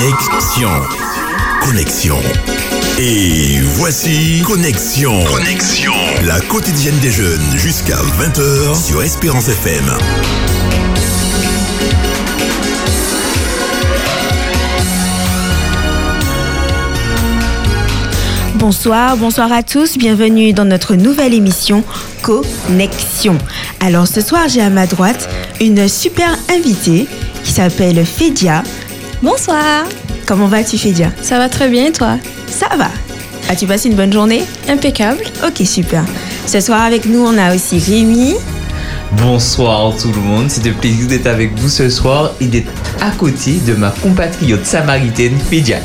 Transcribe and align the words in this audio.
Connexion. 0.00 0.70
Connexion. 1.60 2.16
Et 2.98 3.60
voici 3.74 4.40
Connexion. 4.46 5.22
Connexion. 5.24 5.92
La 6.24 6.40
quotidienne 6.40 6.98
des 7.00 7.10
jeunes 7.10 7.44
jusqu'à 7.58 7.98
20h 7.98 8.82
sur 8.82 9.02
Espérance 9.02 9.48
FM. 9.48 9.84
Bonsoir, 18.54 19.18
bonsoir 19.18 19.52
à 19.52 19.62
tous, 19.62 19.98
bienvenue 19.98 20.54
dans 20.54 20.64
notre 20.64 20.94
nouvelle 20.94 21.34
émission 21.34 21.84
Connexion. 22.22 23.36
Alors 23.80 24.06
ce 24.06 24.22
soir 24.22 24.48
j'ai 24.48 24.62
à 24.62 24.70
ma 24.70 24.86
droite 24.86 25.28
une 25.60 25.88
super 25.88 26.38
invitée 26.48 27.06
qui 27.44 27.52
s'appelle 27.52 28.06
Fédia. 28.06 28.62
Bonsoir. 29.22 29.84
Comment 30.26 30.46
vas-tu 30.46 30.78
Fédia? 30.78 31.10
Ça 31.20 31.36
va 31.36 31.50
très 31.50 31.68
bien 31.68 31.86
et 31.86 31.92
toi? 31.92 32.16
Ça 32.46 32.74
va. 32.78 32.88
As-tu 33.50 33.66
passé 33.66 33.90
une 33.90 33.94
bonne 33.94 34.12
journée? 34.12 34.44
Impeccable. 34.66 35.20
Ok 35.46 35.66
super. 35.66 36.04
Ce 36.46 36.58
soir 36.60 36.80
avec 36.80 37.04
nous 37.04 37.20
on 37.20 37.36
a 37.36 37.54
aussi 37.54 37.78
Rémi. 37.78 38.36
Bonsoir 39.12 39.94
tout 40.00 40.10
le 40.12 40.20
monde, 40.20 40.46
c'est 40.48 40.66
un 40.70 40.72
plaisir 40.72 41.06
d'être 41.08 41.26
avec 41.26 41.58
vous 41.58 41.68
ce 41.68 41.90
soir 41.90 42.32
et 42.40 42.46
d'être 42.46 42.70
à 43.00 43.10
côté 43.10 43.54
de 43.66 43.74
ma 43.74 43.90
compatriote 43.90 44.64
samaritaine 44.64 45.36
Fédia. 45.50 45.80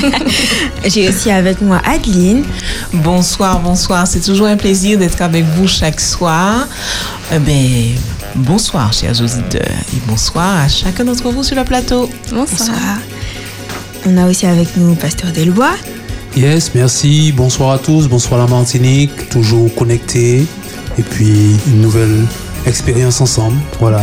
J'ai 0.86 1.08
aussi 1.08 1.30
avec 1.30 1.60
moi 1.60 1.80
Adeline. 1.84 2.44
Bonsoir, 2.92 3.60
bonsoir, 3.60 4.06
c'est 4.08 4.20
toujours 4.20 4.46
un 4.46 4.56
plaisir 4.56 4.98
d'être 4.98 5.20
avec 5.22 5.44
vous 5.44 5.68
chaque 5.68 6.00
soir. 6.00 6.66
Eh 7.30 7.38
ben, 7.38 7.94
bonsoir 8.36 8.92
chers 8.92 9.20
auditeurs 9.20 9.62
et 9.62 10.00
bonsoir 10.08 10.56
à 10.56 10.68
chacun 10.68 11.04
d'entre 11.04 11.30
vous 11.30 11.42
sur 11.42 11.56
le 11.56 11.64
plateau. 11.64 12.08
Bonsoir. 12.30 12.98
On 14.06 14.16
a 14.16 14.28
aussi 14.28 14.46
avec 14.46 14.76
nous 14.76 14.94
Pasteur 14.94 15.32
Delbois. 15.32 15.74
Yes, 16.36 16.74
merci. 16.74 17.32
Bonsoir 17.32 17.72
à 17.72 17.78
tous. 17.78 18.08
Bonsoir 18.08 18.38
la 18.40 18.46
Martinique. 18.46 19.28
Toujours 19.30 19.74
connecté. 19.74 20.46
Et 20.98 21.02
puis 21.02 21.56
une 21.66 21.80
nouvelle 21.80 22.24
expérience 22.66 23.20
ensemble. 23.20 23.56
Voilà. 23.80 24.02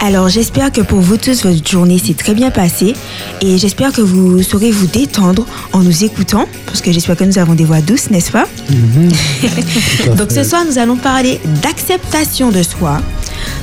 Alors 0.00 0.28
j'espère 0.28 0.70
que 0.70 0.80
pour 0.80 1.00
vous 1.00 1.16
tous, 1.16 1.44
votre 1.44 1.68
journée 1.68 1.98
s'est 1.98 2.14
très 2.14 2.32
bien 2.34 2.50
passée 2.50 2.94
et 3.40 3.58
j'espère 3.58 3.92
que 3.92 4.00
vous 4.00 4.42
saurez 4.42 4.70
vous 4.70 4.86
détendre 4.86 5.44
en 5.72 5.80
nous 5.80 6.04
écoutant 6.04 6.46
parce 6.66 6.80
que 6.80 6.92
j'espère 6.92 7.16
que 7.16 7.24
nous 7.24 7.38
avons 7.38 7.54
des 7.54 7.64
voix 7.64 7.80
douces, 7.80 8.10
n'est-ce 8.10 8.30
pas? 8.30 8.46
À 10.06 10.14
Donc 10.14 10.30
ce 10.30 10.44
soir, 10.44 10.64
nous 10.64 10.78
allons 10.78 10.96
parler 10.96 11.40
d'acceptation 11.62 12.50
de 12.50 12.62
soi. 12.62 13.00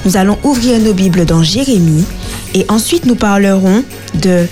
Nous 0.03 0.17
allons 0.17 0.37
ouvrir 0.43 0.79
nos 0.81 0.93
Bibles 0.93 1.25
dans 1.25 1.41
Jérémie 1.41 2.05
et 2.53 2.65
ensuite 2.67 3.05
nous 3.05 3.15
parlerons 3.15 3.83
de 4.15 4.45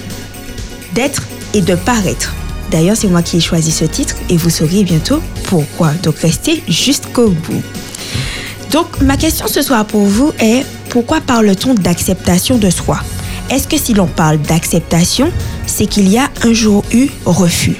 d'être 0.93 1.23
et 1.53 1.61
de 1.61 1.75
paraître. 1.75 2.33
D'ailleurs, 2.71 2.95
c'est 2.95 3.07
moi 3.07 3.21
qui 3.21 3.37
ai 3.37 3.39
choisi 3.39 3.71
ce 3.71 3.85
titre 3.85 4.15
et 4.29 4.37
vous 4.37 4.49
saurez 4.49 4.83
bientôt 4.83 5.21
pourquoi. 5.43 5.91
Donc 6.01 6.17
restez 6.19 6.63
jusqu'au 6.67 7.29
bout. 7.29 7.61
Donc 8.71 9.01
ma 9.01 9.17
question 9.17 9.47
ce 9.47 9.61
soir 9.61 9.85
pour 9.85 10.05
vous 10.05 10.31
est 10.39 10.65
pourquoi 10.93 11.21
parle-t-on 11.21 11.73
d'acceptation 11.73 12.59
de 12.59 12.69
soi? 12.69 12.99
Est-ce 13.49 13.67
que 13.67 13.79
si 13.79 13.95
l'on 13.95 14.05
parle 14.05 14.37
d'acceptation, 14.37 15.31
c'est 15.65 15.87
qu'il 15.87 16.07
y 16.07 16.19
a 16.19 16.29
un 16.43 16.53
jour 16.53 16.83
eu 16.93 17.07
refus? 17.25 17.77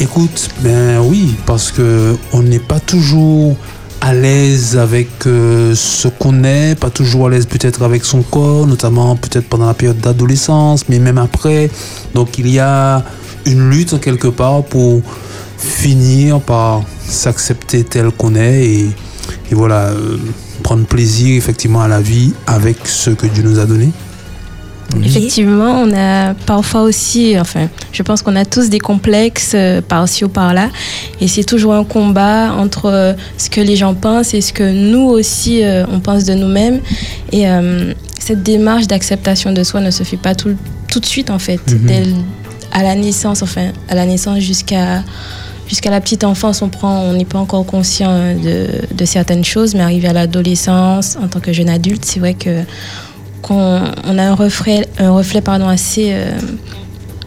Écoute, 0.00 0.48
ben 0.58 0.98
oui, 0.98 1.36
parce 1.46 1.70
que 1.70 2.16
on 2.32 2.42
n'est 2.42 2.58
pas 2.58 2.80
toujours 2.80 3.56
à 4.00 4.12
l'aise 4.12 4.76
avec 4.76 5.08
euh, 5.26 5.72
ce 5.76 6.08
qu'on 6.08 6.42
est, 6.42 6.74
pas 6.74 6.90
toujours 6.90 7.28
à 7.28 7.30
l'aise 7.30 7.46
peut-être 7.46 7.84
avec 7.84 8.04
son 8.04 8.22
corps, 8.22 8.66
notamment 8.66 9.14
peut-être 9.14 9.48
pendant 9.48 9.66
la 9.66 9.74
période 9.74 10.00
d'adolescence, 10.00 10.88
mais 10.88 10.98
même 10.98 11.18
après. 11.18 11.70
Donc 12.12 12.38
il 12.38 12.48
y 12.48 12.58
a 12.58 13.04
une 13.46 13.70
lutte 13.70 14.00
quelque 14.00 14.26
part 14.26 14.64
pour 14.64 15.00
finir 15.58 16.40
par 16.40 16.82
s'accepter 17.06 17.84
tel 17.84 18.10
qu'on 18.10 18.34
est 18.34 18.64
et, 18.64 18.90
voilà, 19.52 19.90
euh, 19.90 20.16
prendre 20.62 20.86
plaisir 20.86 21.36
effectivement 21.36 21.82
à 21.82 21.88
la 21.88 22.00
vie 22.00 22.32
avec 22.46 22.86
ce 22.86 23.10
que 23.10 23.26
Dieu 23.26 23.42
nous 23.42 23.58
a 23.58 23.66
donné. 23.66 23.90
Effectivement, 25.04 25.82
on 25.82 25.92
a 25.94 26.34
parfois 26.34 26.82
aussi, 26.82 27.38
enfin, 27.38 27.68
je 27.92 28.02
pense 28.02 28.22
qu'on 28.22 28.36
a 28.36 28.44
tous 28.44 28.68
des 28.68 28.78
complexes 28.78 29.52
euh, 29.54 29.80
par-ci 29.80 30.24
ou 30.24 30.28
par-là. 30.28 30.68
Et 31.20 31.28
c'est 31.28 31.44
toujours 31.44 31.74
un 31.74 31.84
combat 31.84 32.52
entre 32.52 32.86
euh, 32.86 33.12
ce 33.38 33.48
que 33.48 33.60
les 33.60 33.76
gens 33.76 33.94
pensent 33.94 34.34
et 34.34 34.40
ce 34.40 34.52
que 34.52 34.70
nous 34.70 35.08
aussi, 35.08 35.64
euh, 35.64 35.84
on 35.90 36.00
pense 36.00 36.24
de 36.24 36.34
nous-mêmes. 36.34 36.80
Et 37.32 37.48
euh, 37.48 37.94
cette 38.18 38.42
démarche 38.42 38.86
d'acceptation 38.86 39.52
de 39.52 39.62
soi 39.64 39.80
ne 39.80 39.90
se 39.90 40.02
fait 40.02 40.16
pas 40.16 40.34
tout, 40.34 40.56
tout 40.88 41.00
de 41.00 41.06
suite, 41.06 41.30
en 41.30 41.38
fait. 41.38 41.60
Mhm. 41.70 41.86
Dès 41.86 42.02
à 42.72 42.82
la 42.82 42.94
naissance, 42.94 43.42
enfin, 43.42 43.68
à 43.88 43.94
la 43.94 44.06
naissance 44.06 44.40
jusqu'à 44.40 45.02
jusqu'à 45.68 45.90
la 45.90 46.00
petite 46.00 46.24
enfance, 46.24 46.62
on 46.62 46.68
prend, 46.68 47.00
on 47.00 47.12
n'est 47.14 47.24
pas 47.24 47.38
encore 47.38 47.64
conscient 47.66 48.10
euh, 48.10 48.34
de, 48.88 48.94
de 48.94 49.04
certaines 49.04 49.44
choses, 49.44 49.74
mais 49.74 49.82
arrivé 49.82 50.08
à 50.08 50.12
l'adolescence, 50.12 51.16
en 51.16 51.28
tant 51.28 51.40
que 51.40 51.52
jeune 51.52 51.68
adulte, 51.68 52.04
c'est 52.04 52.20
vrai 52.20 52.34
que 52.34 52.62
qu'on 53.42 53.82
on 54.04 54.18
a 54.18 54.22
un 54.22 54.34
reflet, 54.34 54.86
un 54.98 55.10
reflet 55.10 55.40
pardon, 55.40 55.68
assez 55.68 56.10
euh, 56.12 56.30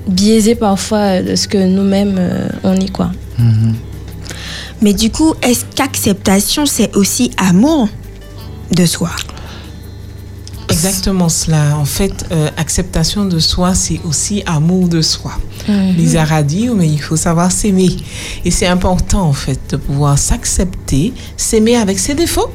biaisé 0.07 0.55
parfois 0.55 1.21
de 1.21 1.35
ce 1.35 1.47
que 1.47 1.57
nous-mêmes 1.57 2.15
euh, 2.17 2.47
on 2.63 2.75
est 2.75 2.91
quoi. 2.91 3.11
Mais 4.81 4.93
du 4.93 5.09
coup, 5.11 5.33
est-ce 5.41 5.65
qu'acceptation, 5.75 6.65
c'est 6.65 6.95
aussi 6.95 7.31
amour 7.37 7.89
de 8.71 8.85
soi? 8.85 9.09
Exactement 10.75 11.29
cela. 11.29 11.77
En 11.77 11.85
fait, 11.85 12.25
euh, 12.31 12.49
acceptation 12.57 13.25
de 13.25 13.39
soi, 13.39 13.73
c'est 13.75 13.99
aussi 14.05 14.43
amour 14.45 14.87
de 14.87 15.01
soi. 15.01 15.33
Lisa 15.97 16.23
a 16.29 16.43
dit, 16.43 16.69
mais 16.69 16.87
il 16.87 17.01
faut 17.01 17.15
savoir 17.17 17.51
s'aimer. 17.51 17.89
Et 18.43 18.51
c'est 18.51 18.67
important, 18.67 19.23
en 19.23 19.33
fait, 19.33 19.59
de 19.71 19.77
pouvoir 19.77 20.17
s'accepter, 20.17 21.13
s'aimer 21.37 21.75
avec 21.75 21.97
ses 21.99 22.13
défauts 22.13 22.51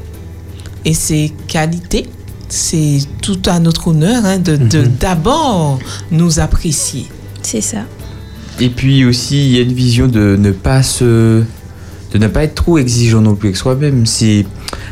et 0.85 0.93
ses 0.93 1.31
qualités. 1.47 2.07
C'est 2.49 2.99
tout 3.21 3.39
à 3.45 3.59
notre 3.59 3.87
honneur 3.89 4.25
hein, 4.25 4.37
de 4.37 4.55
de- 4.57 4.85
d'abord 4.85 5.79
nous 6.11 6.39
apprécier. 6.39 7.05
C'est 7.41 7.61
ça. 7.61 7.83
Et 8.59 8.69
puis 8.69 9.05
aussi, 9.05 9.45
il 9.47 9.55
y 9.55 9.57
a 9.57 9.61
une 9.61 9.73
vision 9.73 10.07
de 10.07 10.35
ne 10.39 10.51
pas 10.51 10.83
se. 10.83 11.43
De 12.11 12.17
ne 12.17 12.27
pas 12.27 12.43
être 12.43 12.55
trop 12.55 12.77
exigeant 12.77 13.21
non 13.21 13.35
plus 13.35 13.49
avec 13.49 13.57
soi-même. 13.57 14.05
C'est 14.05 14.45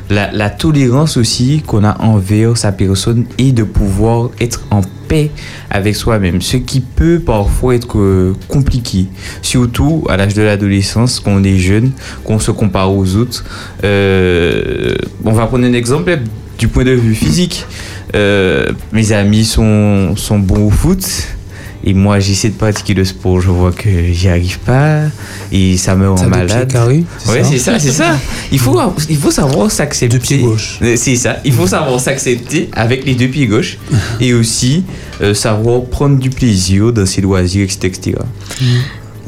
la, 0.10 0.50
tolérance 0.50 1.18
aussi 1.18 1.62
qu'on 1.66 1.84
a 1.84 2.00
envers 2.02 2.58
sa 2.58 2.72
personne 2.72 3.26
et 3.38 3.52
de 3.52 3.64
pouvoir 3.64 4.30
être 4.40 4.62
en 4.72 4.82
paix 5.08 5.32
avec 5.70 5.96
soi-même. 5.96 6.42
Ce 6.42 6.58
qui 6.58 6.80
peut 6.80 7.20
parfois 7.20 7.76
être 7.76 7.98
euh, 7.98 8.34
compliqué. 8.48 9.08
Surtout 9.42 10.04
à 10.10 10.18
l'âge 10.18 10.34
de 10.34 10.42
l'adolescence, 10.42 11.20
quand 11.20 11.32
on 11.32 11.44
est 11.44 11.58
jeune, 11.58 11.92
qu'on 12.24 12.40
se 12.40 12.52
compare 12.52 12.94
aux 12.94 13.16
autres. 13.16 13.44
Euh, 13.84 14.96
on 15.26 15.32
va 15.34 15.46
prendre 15.48 15.66
un 15.66 15.74
exemple 15.74 16.20
du 16.58 16.68
point 16.68 16.84
de 16.84 16.92
vue 16.92 17.16
physique. 17.16 17.66
Euh, 18.16 18.72
mes 18.92 19.12
amis 19.12 19.46
sont, 19.46 20.16
sont 20.16 20.40
bons 20.40 20.68
au 20.68 20.72
foot. 20.72 21.06
Et 21.84 21.94
moi, 21.94 22.20
j'essaie 22.20 22.50
de 22.50 22.56
pratiquer 22.56 22.94
le 22.94 23.06
sport, 23.06 23.40
je 23.40 23.50
vois 23.50 23.72
que 23.72 23.90
j'y 24.12 24.28
arrive 24.28 24.60
pas 24.60 25.04
et 25.52 25.78
ça 25.78 25.96
me 25.96 26.10
rend 26.10 26.18
Ça, 26.18 26.28
malade. 26.28 26.72
carrés, 26.72 27.04
c'est 27.18 27.32
Ouais, 27.32 27.44
ça 27.44 27.50
c'est 27.50 27.58
ça, 27.58 27.80
c'est 27.80 27.92
ça. 27.92 28.18
Il 28.52 28.60
faut, 28.60 28.78
il 29.10 29.18
faut 29.18 29.32
savoir 29.32 29.72
s'accepter. 29.72 30.18
Deux 30.18 30.22
pieds 30.24 30.40
gauche. 30.40 30.80
C'est 30.96 31.16
ça. 31.16 31.38
Il 31.46 31.54
faut 31.54 31.68
savoir 31.68 32.00
s'accepter 32.00 32.70
avec 32.74 33.06
les 33.06 33.16
deux 33.16 33.28
pieds 33.28 33.48
gauche 33.48 33.78
et 34.20 34.34
aussi 34.34 34.84
euh, 35.22 35.34
savoir 35.34 35.84
prendre 35.86 36.18
du 36.18 36.30
plaisir 36.30 36.92
dans 36.92 37.06
ses 37.06 37.22
loisirs, 37.22 37.64
etc. 37.64 37.88
etc. 37.88 38.18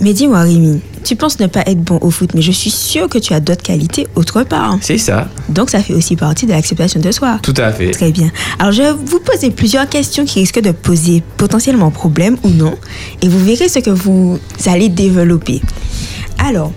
Mais 0.02 0.14
dis-moi, 0.14 0.42
Rémi, 0.42 0.82
tu 1.04 1.16
penses 1.16 1.40
ne 1.40 1.48
pas 1.48 1.62
être 1.62 1.82
bon 1.82 1.98
au 2.02 2.12
foot, 2.12 2.32
mais 2.34 2.42
je 2.42 2.52
suis 2.52 2.70
sûre 2.70 3.10
que 3.10 3.18
tu 3.18 3.34
as 3.34 3.40
d'autres 3.40 3.64
qualités 3.64 4.08
autre 4.16 4.44
part. 4.44 4.78
C'est 4.82 4.98
ça. 4.98 5.30
Donc 5.50 5.70
ça 5.70 5.82
fait 5.82 5.94
aussi 5.94 6.16
partie 6.16 6.46
de 6.46 6.52
l'acceptation 6.52 7.00
de 7.00 7.12
soi. 7.12 7.40
Tout 7.42 7.54
à 7.58 7.72
fait. 7.72 7.92
Très 7.92 8.12
bien. 8.12 8.32
Alors 8.60 8.72
je 8.72 8.82
vais 8.82 8.94
vous 8.94 9.20
poser 9.20 9.52
plusieurs 9.52 9.88
questions 9.90 10.26
qui 10.26 10.40
risquent 10.40 10.62
de 10.62 10.72
poser 10.72 11.24
potentiellement 11.38 11.92
problème 11.92 12.38
ou 12.44 12.50
non, 12.50 12.76
et 13.22 13.28
vous 13.28 13.40
verrez 13.44 13.70
ce 13.70 13.80
que 13.80 13.90
vous 13.90 14.40
allez 14.66 14.90
développer. 14.90 15.62
Alors, 16.44 16.72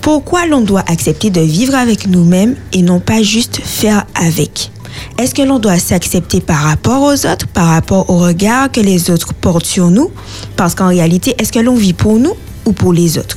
pourquoi 0.00 0.46
l'on 0.46 0.60
doit 0.60 0.84
accepter 0.88 1.30
de 1.30 1.40
vivre 1.40 1.74
avec 1.74 2.06
nous-mêmes 2.06 2.56
et 2.72 2.82
non 2.82 3.00
pas 3.00 3.22
juste 3.22 3.60
faire 3.62 4.04
avec? 4.14 4.70
Est-ce 5.18 5.34
que 5.34 5.42
l'on 5.42 5.58
doit 5.58 5.78
s'accepter 5.78 6.40
par 6.40 6.58
rapport 6.58 7.02
aux 7.02 7.26
autres, 7.26 7.46
par 7.46 7.68
rapport 7.68 8.10
au 8.10 8.18
regard 8.18 8.70
que 8.70 8.80
les 8.80 9.10
autres 9.10 9.32
portent 9.32 9.66
sur 9.66 9.90
nous? 9.90 10.10
Parce 10.56 10.74
qu'en 10.74 10.88
réalité, 10.88 11.34
est-ce 11.38 11.52
que 11.52 11.60
l'on 11.60 11.74
vit 11.74 11.92
pour 11.92 12.18
nous 12.18 12.34
ou 12.66 12.72
pour 12.72 12.92
les 12.92 13.18
autres? 13.18 13.36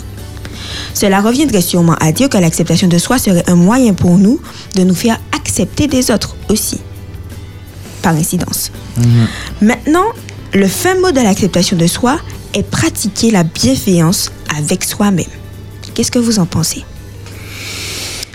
Cela 0.93 1.21
reviendrait 1.21 1.61
sûrement 1.61 1.95
à 1.99 2.11
dire 2.11 2.29
que 2.29 2.37
l'acceptation 2.37 2.87
de 2.87 2.97
soi 2.97 3.17
serait 3.19 3.43
un 3.47 3.55
moyen 3.55 3.93
pour 3.93 4.17
nous 4.17 4.39
de 4.75 4.83
nous 4.83 4.95
faire 4.95 5.19
accepter 5.35 5.87
des 5.87 6.11
autres 6.11 6.35
aussi, 6.49 6.79
par 8.01 8.13
incidence. 8.15 8.71
Maintenant, 9.61 10.05
le 10.53 10.67
fin 10.67 10.95
mot 10.99 11.11
de 11.11 11.21
l'acceptation 11.21 11.77
de 11.77 11.87
soi 11.87 12.19
est 12.53 12.63
pratiquer 12.63 13.31
la 13.31 13.43
bienveillance 13.43 14.31
avec 14.57 14.83
soi-même. 14.83 15.25
Qu'est-ce 15.93 16.11
que 16.11 16.19
vous 16.19 16.39
en 16.39 16.45
pensez? 16.45 16.83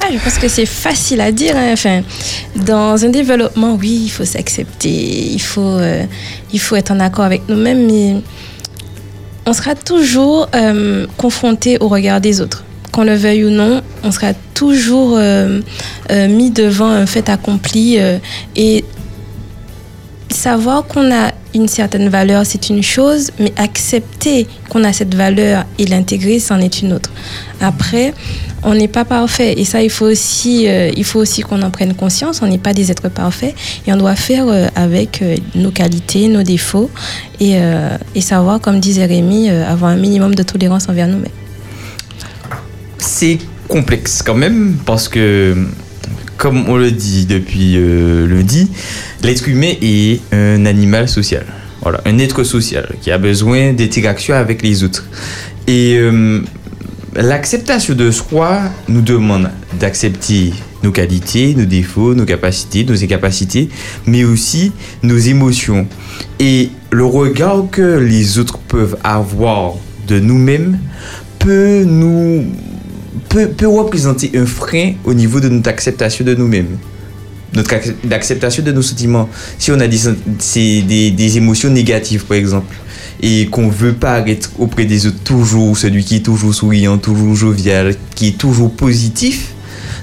Ah, 0.03 0.07
je 0.13 0.19
pense 0.19 0.39
que 0.39 0.49
c'est 0.49 0.67
facile 0.67 1.21
à 1.21 1.31
dire. 1.31 1.55
hein. 1.57 1.73
Enfin, 1.73 2.03
dans 2.57 3.03
un 3.05 3.11
développement, 3.11 3.75
oui, 3.79 4.03
il 4.05 4.09
faut 4.09 4.25
s'accepter, 4.25 4.89
il 5.33 5.41
faut, 5.41 5.61
euh, 5.61 6.05
il 6.53 6.59
faut 6.59 6.75
être 6.77 6.91
en 6.91 7.01
accord 7.01 7.25
avec 7.27 7.43
nous-mêmes, 7.49 7.87
mais 7.87 8.23
on 9.51 9.53
sera 9.53 9.75
toujours 9.75 10.49
euh, 10.55 11.09
confronté 11.17 11.77
au 11.81 11.89
regard 11.89 12.21
des 12.21 12.41
autres. 12.41 12.63
Qu'on 12.93 13.03
le 13.03 13.17
veuille 13.17 13.45
ou 13.45 13.51
non, 13.51 13.83
on 14.05 14.13
sera 14.13 14.33
toujours 14.55 15.17
euh, 15.17 15.61
euh, 16.13 16.29
mis 16.29 16.53
devant 16.53 16.87
un 16.87 17.05
fait 17.05 17.29
accompli 17.29 17.99
et 18.55 18.85
savoir 20.29 20.87
qu'on 20.87 21.13
a 21.13 21.33
une 21.53 21.67
certaine 21.67 22.09
valeur, 22.09 22.47
c'est 22.47 22.71
une 22.71 22.85
chose, 22.85 23.33
mais 23.41 23.53
accepter 23.57 24.47
qu'on 24.69 24.85
a 24.85 24.93
cette 24.93 25.17
valeur 25.17 25.65
et 25.81 25.87
l'intégrer, 25.87 26.39
c'en 26.39 26.61
est 26.61 26.81
une 26.83 26.93
autre. 26.93 27.11
Après, 27.61 28.15
on 28.63 28.75
n'est 28.75 28.89
pas 28.89 29.05
parfait 29.05 29.55
et 29.57 29.65
ça, 29.65 29.83
il 29.83 29.91
faut 29.91 30.07
aussi, 30.07 30.69
euh, 30.69 30.91
il 30.97 31.05
faut 31.05 31.19
aussi 31.19 31.43
qu'on 31.43 31.63
en 31.63 31.71
prenne 31.71 31.95
conscience. 31.95 32.43
On 32.43 32.47
n'est 32.47 32.59
pas 32.59 32.75
des 32.75 32.91
êtres 32.91 33.09
parfaits 33.09 33.55
et 33.87 33.93
on 33.93 33.97
doit 33.97 34.17
faire 34.17 34.47
euh, 34.49 34.69
avec 34.75 35.23
euh, 35.23 35.37
nos 35.55 35.71
qualités, 35.71 36.29
nos 36.29 36.43
défauts 36.43 36.91
et, 37.41 37.57
et 38.15 38.21
savoir, 38.21 38.61
comme 38.61 38.81
disait 38.81 39.07
Rémi, 39.07 39.49
avoir 39.49 39.93
un 39.93 39.97
minimum 39.97 40.35
de 40.35 40.43
tolérance 40.43 40.89
envers 40.91 41.09
nous-mêmes. 41.09 41.31
C'est 42.99 43.39
complexe 43.67 44.23
quand 44.23 44.35
même 44.35 44.77
parce 44.85 45.09
que, 45.09 45.57
comme 46.37 46.69
on 46.69 46.77
le 46.77 46.91
dit 46.91 47.25
depuis 47.25 47.79
lundi, 48.29 48.71
l'être 49.23 49.49
humain 49.49 49.73
est 49.81 50.21
un 50.33 50.67
animal 50.67 51.09
social. 51.09 51.47
Voilà, 51.81 52.03
un 52.05 52.19
être 52.19 52.45
social 52.45 52.91
qui 53.01 53.11
a 53.11 53.17
besoin 53.17 53.73
d'interaction 53.73 54.35
avec 54.35 54.61
les 54.61 54.85
autres. 54.85 55.07
Et 55.67 55.99
l'acceptation 57.15 57.95
de 57.95 58.11
soi 58.11 58.61
nous 58.89 59.01
demande 59.03 59.51
d'accepter 59.79 60.53
nos 60.83 60.93
qualités, 60.93 61.55
nos 61.55 61.65
défauts, 61.65 62.15
nos 62.15 62.25
capacités, 62.25 62.85
nos 62.85 63.03
incapacités, 63.03 63.69
mais 64.07 64.25
aussi 64.25 64.73
nos 65.03 65.19
émotions. 65.19 65.87
Et 66.39 66.71
le 66.91 67.05
regard 67.05 67.65
que 67.71 67.99
les 67.99 68.39
autres 68.39 68.59
peuvent 68.59 68.97
avoir 69.05 69.75
de 70.07 70.19
nous-mêmes 70.19 70.79
peut 71.39 71.85
nous 71.85 72.45
peut, 73.29 73.49
représenter 73.67 74.33
un 74.37 74.47
frein 74.47 74.95
au 75.05 75.15
niveau 75.15 75.41
de 75.41 75.49
notre 75.49 75.69
acceptation 75.69 76.25
de 76.25 76.35
nous-mêmes. 76.35 76.79
Notre 77.55 77.75
ac- 77.75 77.95
l'acceptation 78.09 78.63
de 78.63 78.73
nos 78.73 78.83
sentiments. 78.83 79.29
Si 79.59 79.71
on 79.73 79.81
a 79.81 79.87
des, 79.89 79.99
des, 80.83 81.11
des 81.11 81.37
émotions 81.37 81.71
négatives 81.71 82.25
par 82.25 82.37
exemple 82.37 82.75
et 83.23 83.47
qu'on 83.47 83.69
veut 83.69 83.95
pas 83.95 84.21
être 84.29 84.51
auprès 84.59 84.85
des 84.85 85.07
autres 85.07 85.23
toujours 85.25 85.77
celui 85.77 86.05
qui 86.05 86.17
est 86.17 86.25
toujours 86.25 86.55
souriant 86.55 86.99
toujours 86.99 87.35
jovial 87.35 87.95
qui 88.15 88.29
est 88.29 88.39
toujours 88.39 88.71
positif 88.71 89.53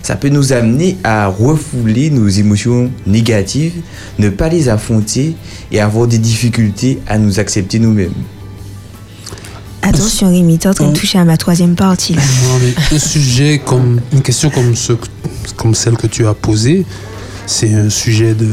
ça 0.04 0.16
peut 0.16 0.30
nous 0.30 0.54
amener 0.54 0.98
à 1.04 1.28
refouler 1.28 2.10
nos 2.10 2.28
émotions 2.28 2.92
négatives 3.06 3.74
ne 4.20 4.30
pas 4.30 4.50
les 4.50 4.70
affronter 4.70 5.36
et 5.72 5.80
avoir 5.80 6.08
des 6.08 6.20
difficultés 6.20 7.00
à 7.08 7.18
nous 7.18 7.40
accepter 7.40 7.80
nous-mêmes 7.80 8.14
Attention 9.82 10.30
Rémi, 10.30 10.58
t'es 10.58 10.68
en 10.68 10.74
train 10.74 10.90
de 10.90 10.98
toucher 10.98 11.18
à 11.18 11.24
ma 11.24 11.38
troisième 11.38 11.76
partie 11.76 12.14
là. 12.14 12.22
Non, 12.22 12.60
mais 12.62 12.96
un 12.96 13.00
sujet 13.00 13.62
comme 13.64 14.02
une 14.12 14.22
question 14.22 14.50
comme 14.50 14.76
ce, 14.76 14.94
comme 15.56 15.74
celle 15.76 15.96
que 15.96 16.08
tu 16.08 16.28
as 16.28 16.34
posée, 16.34 16.86
c'est 17.48 17.74
un 17.74 17.90
sujet 17.90 18.34
de, 18.34 18.46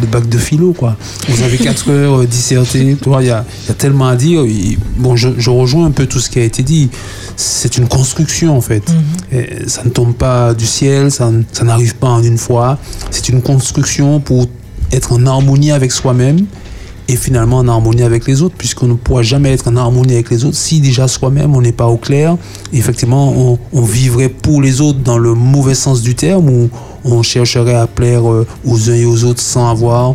de 0.00 0.06
bac 0.06 0.28
de 0.28 0.38
philo 0.38 0.72
quoi. 0.72 0.96
Vous 1.28 1.42
avez 1.42 1.56
4 1.56 1.90
heures 1.90 2.20
euh, 2.20 2.26
dissertées, 2.26 2.96
tu 3.02 3.08
vois, 3.08 3.22
il 3.22 3.28
y 3.28 3.30
a, 3.30 3.44
il 3.64 3.68
y 3.68 3.70
a 3.72 3.74
tellement 3.74 4.06
à 4.06 4.14
dire. 4.14 4.42
Et 4.42 4.78
bon, 4.98 5.16
je, 5.16 5.30
je 5.38 5.50
rejoins 5.50 5.86
un 5.86 5.90
peu 5.90 6.06
tout 6.06 6.20
ce 6.20 6.30
qui 6.30 6.38
a 6.38 6.44
été 6.44 6.62
dit. 6.62 6.90
C'est 7.36 7.78
une 7.78 7.88
construction 7.88 8.56
en 8.56 8.60
fait. 8.60 8.84
Et 9.32 9.68
ça 9.68 9.82
ne 9.84 9.88
tombe 9.88 10.14
pas 10.14 10.54
du 10.54 10.66
ciel, 10.66 11.10
ça, 11.10 11.30
n'arrive 11.62 11.96
pas 11.96 12.08
en 12.08 12.22
une 12.22 12.38
fois. 12.38 12.78
C'est 13.10 13.30
une 13.30 13.42
construction 13.42 14.20
pour 14.20 14.46
être 14.92 15.12
en 15.12 15.26
harmonie 15.26 15.72
avec 15.72 15.90
soi-même 15.90 16.44
et 17.08 17.16
finalement 17.16 17.58
en 17.58 17.68
harmonie 17.68 18.02
avec 18.02 18.26
les 18.26 18.42
autres, 18.42 18.54
puisqu'on 18.56 18.86
ne 18.86 18.94
pourra 18.94 19.22
jamais 19.22 19.52
être 19.52 19.68
en 19.68 19.76
harmonie 19.76 20.12
avec 20.12 20.30
les 20.30 20.44
autres 20.44 20.56
si 20.56 20.80
déjà 20.80 21.08
soi-même 21.08 21.56
on 21.56 21.62
n'est 21.62 21.72
pas 21.72 21.86
au 21.86 21.96
clair. 21.96 22.36
Et 22.72 22.78
effectivement, 22.78 23.32
on, 23.34 23.58
on 23.72 23.82
vivrait 23.82 24.28
pour 24.28 24.60
les 24.60 24.82
autres 24.82 25.00
dans 25.00 25.18
le 25.18 25.32
mauvais 25.32 25.74
sens 25.74 26.02
du 26.02 26.14
terme, 26.14 26.48
où 26.50 26.70
on 27.04 27.22
chercherait 27.22 27.74
à 27.74 27.86
plaire 27.86 28.30
euh, 28.30 28.46
aux 28.64 28.90
uns 28.90 28.94
et 28.94 29.04
aux 29.04 29.24
autres 29.24 29.40
sans 29.40 29.70
avoir 29.70 30.14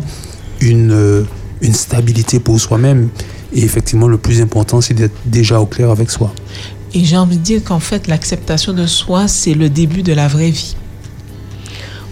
une, 0.60 0.92
euh, 0.92 1.22
une 1.60 1.74
stabilité 1.74 2.40
pour 2.40 2.60
soi-même. 2.60 3.08
Et 3.52 3.62
effectivement, 3.62 4.08
le 4.08 4.18
plus 4.18 4.40
important, 4.40 4.80
c'est 4.80 4.94
d'être 4.94 5.16
déjà 5.24 5.60
au 5.60 5.66
clair 5.66 5.90
avec 5.90 6.10
soi. 6.10 6.32
Et 6.94 7.04
j'ai 7.04 7.16
envie 7.16 7.38
de 7.38 7.42
dire 7.42 7.62
qu'en 7.64 7.80
fait, 7.80 8.06
l'acceptation 8.06 8.72
de 8.72 8.86
soi, 8.86 9.28
c'est 9.28 9.54
le 9.54 9.68
début 9.68 10.02
de 10.02 10.12
la 10.12 10.28
vraie 10.28 10.50
vie. 10.50 10.76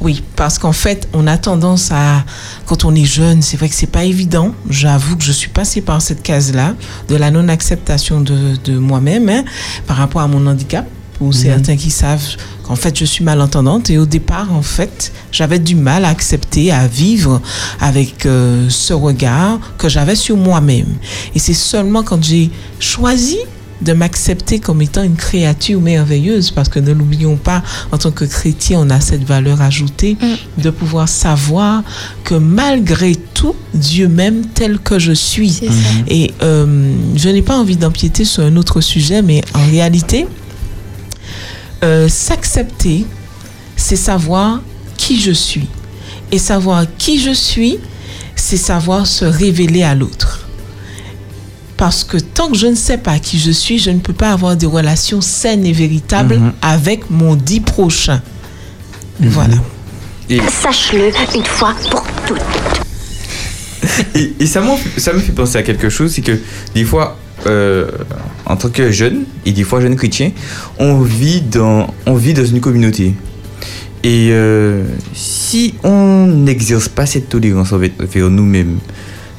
Oui, 0.01 0.23
parce 0.37 0.59
qu'en 0.59 0.73
fait, 0.73 1.09
on 1.15 1.27
a 1.27 1.39
tendance 1.39 1.91
à, 1.91 2.25
quand 2.67 2.85
on 2.85 2.95
est 2.95 3.07
jeune, 3.07 3.41
c'est 3.41 3.57
vrai 3.57 3.69
que 3.69 3.75
c'est 3.75 3.87
pas 3.87 4.05
évident. 4.05 4.53
J'avoue 4.69 5.17
que 5.17 5.25
je 5.25 5.33
suis 5.33 5.49
passée 5.49 5.81
par 5.81 6.03
cette 6.03 6.23
case-là, 6.23 6.75
de 7.09 7.17
la 7.17 7.31
non-acceptation 7.31 8.21
de, 8.21 8.57
de 8.63 8.79
moi-même 8.79 9.29
hein, 9.31 9.45
par 9.87 9.97
rapport 9.97 10.21
à 10.21 10.29
mon 10.29 10.47
handicap. 10.47 10.87
Pour 11.19 11.33
certains 11.33 11.77
qui 11.77 11.91
savent 11.91 12.37
qu'en 12.65 12.77
fait, 12.77 12.99
je 12.99 13.05
suis 13.05 13.25
malentendante. 13.25 13.91
Et 13.91 13.99
au 13.99 14.07
départ, 14.07 14.53
en 14.53 14.63
fait, 14.63 15.13
j'avais 15.33 15.59
du 15.59 15.75
mal 15.75 16.05
à 16.05 16.09
accepter, 16.09 16.73
à 16.73 16.87
vivre 16.87 17.41
avec 17.81 18.27
euh, 18.27 18.67
ce 18.69 18.93
regard 18.93 19.59
que 19.79 19.89
j'avais 19.89 20.17
sur 20.17 20.37
moi-même. 20.37 20.95
Et 21.35 21.39
c'est 21.39 21.55
seulement 21.55 22.03
quand 22.03 22.23
j'ai 22.23 22.51
choisi 22.81 23.39
de 23.83 23.93
m'accepter 23.93 24.59
comme 24.59 24.81
étant 24.83 25.03
une 25.03 25.17
créature 25.17 25.81
merveilleuse, 25.81 26.51
parce 26.51 26.69
que 26.69 26.79
ne 26.79 26.93
l'oublions 26.93 27.37
pas, 27.37 27.63
en 27.93 27.99
tant 27.99 28.11
que 28.11 28.25
chrétien, 28.25 28.81
on 28.81 28.91
a 28.91 29.01
cette 29.01 29.25
valeur 29.25 29.61
ajoutée 29.61 30.17
de 30.59 30.71
pouvoir 30.71 31.09
savoir 31.09 31.83
que 32.25 32.35
malgré 32.35 33.15
tout, 33.35 33.55
Dieu 33.75 34.09
m'aime 34.09 34.47
tel 34.55 34.79
que 34.79 34.99
je 34.99 35.13
suis. 35.13 35.61
Et 36.09 36.33
euh, 36.43 36.93
je 37.17 37.29
n'ai 37.29 37.43
pas 37.43 37.57
envie 37.57 37.77
d'empiéter 37.77 38.25
sur 38.25 38.43
un 38.45 38.57
autre 38.57 38.81
sujet, 38.81 39.23
mais 39.23 39.43
en 39.55 39.65
réalité, 39.67 40.27
euh, 41.85 42.09
s'accepter, 42.09 43.07
c'est 43.77 43.97
savoir 43.97 44.61
qui 44.97 45.21
je 45.21 45.33
suis. 45.33 45.69
Et 46.33 46.39
savoir 46.39 46.85
qui 46.99 47.21
je 47.21 47.31
suis, 47.31 47.79
c'est 48.35 48.57
savoir 48.57 49.07
se 49.07 49.25
révéler 49.25 49.83
à 49.83 49.95
l'autre. 49.95 50.47
Parce 51.77 52.05
que 52.05 52.17
tant 52.17 52.49
que 52.51 52.57
je 52.57 52.67
ne 52.67 52.75
sais 52.75 52.99
pas 52.99 53.19
qui 53.19 53.39
je 53.39 53.51
suis, 53.51 53.79
je 53.79 53.91
ne 53.91 53.99
peux 53.99 54.15
pas 54.15 54.33
avoir 54.33 54.57
des 54.57 54.67
relations 54.67 55.21
saines 55.21 55.67
et 55.67 55.73
véritables 55.73 56.37
Mhm. 56.39 56.53
avec 56.63 57.11
mon 57.11 57.37
dit 57.37 57.61
prochain. 57.61 58.23
Voilà. 59.21 59.57
et, 60.29 60.41
Sache-le 60.41 61.11
une 61.37 61.45
fois 61.45 61.75
pour 61.91 62.05
toutes. 62.27 62.41
Et, 64.15 64.35
et 64.41 64.47
ça 64.47 64.61
me 64.61 65.19
fait 65.21 65.33
penser 65.33 65.59
à 65.59 65.63
quelque 65.63 65.89
chose, 65.89 66.13
c'est 66.13 66.23
que 66.23 66.39
des 66.75 66.85
fois, 66.85 67.19
euh, 67.47 67.91
en 68.47 68.57
tant 68.57 68.69
que 68.71 68.91
jeune, 68.91 69.25
et 69.45 69.53
des 69.53 69.65
fois 69.65 69.81
jeune 69.81 69.97
chrétien, 69.97 70.31
on 70.79 71.01
vit 71.01 71.41
dans, 71.43 71.93
on 72.07 72.15
vit 72.15 72.33
dans 72.35 72.45
une 72.45 72.61
communauté. 72.61 73.15
Et 74.03 74.29
euh, 74.31 74.85
si 75.15 75.75
on 75.83 76.27
n'exerce 76.27 76.89
pas 76.89 77.07
cette 77.07 77.29
tolérance 77.29 77.73
envers, 77.73 77.91
nous-mêmes, 78.31 78.79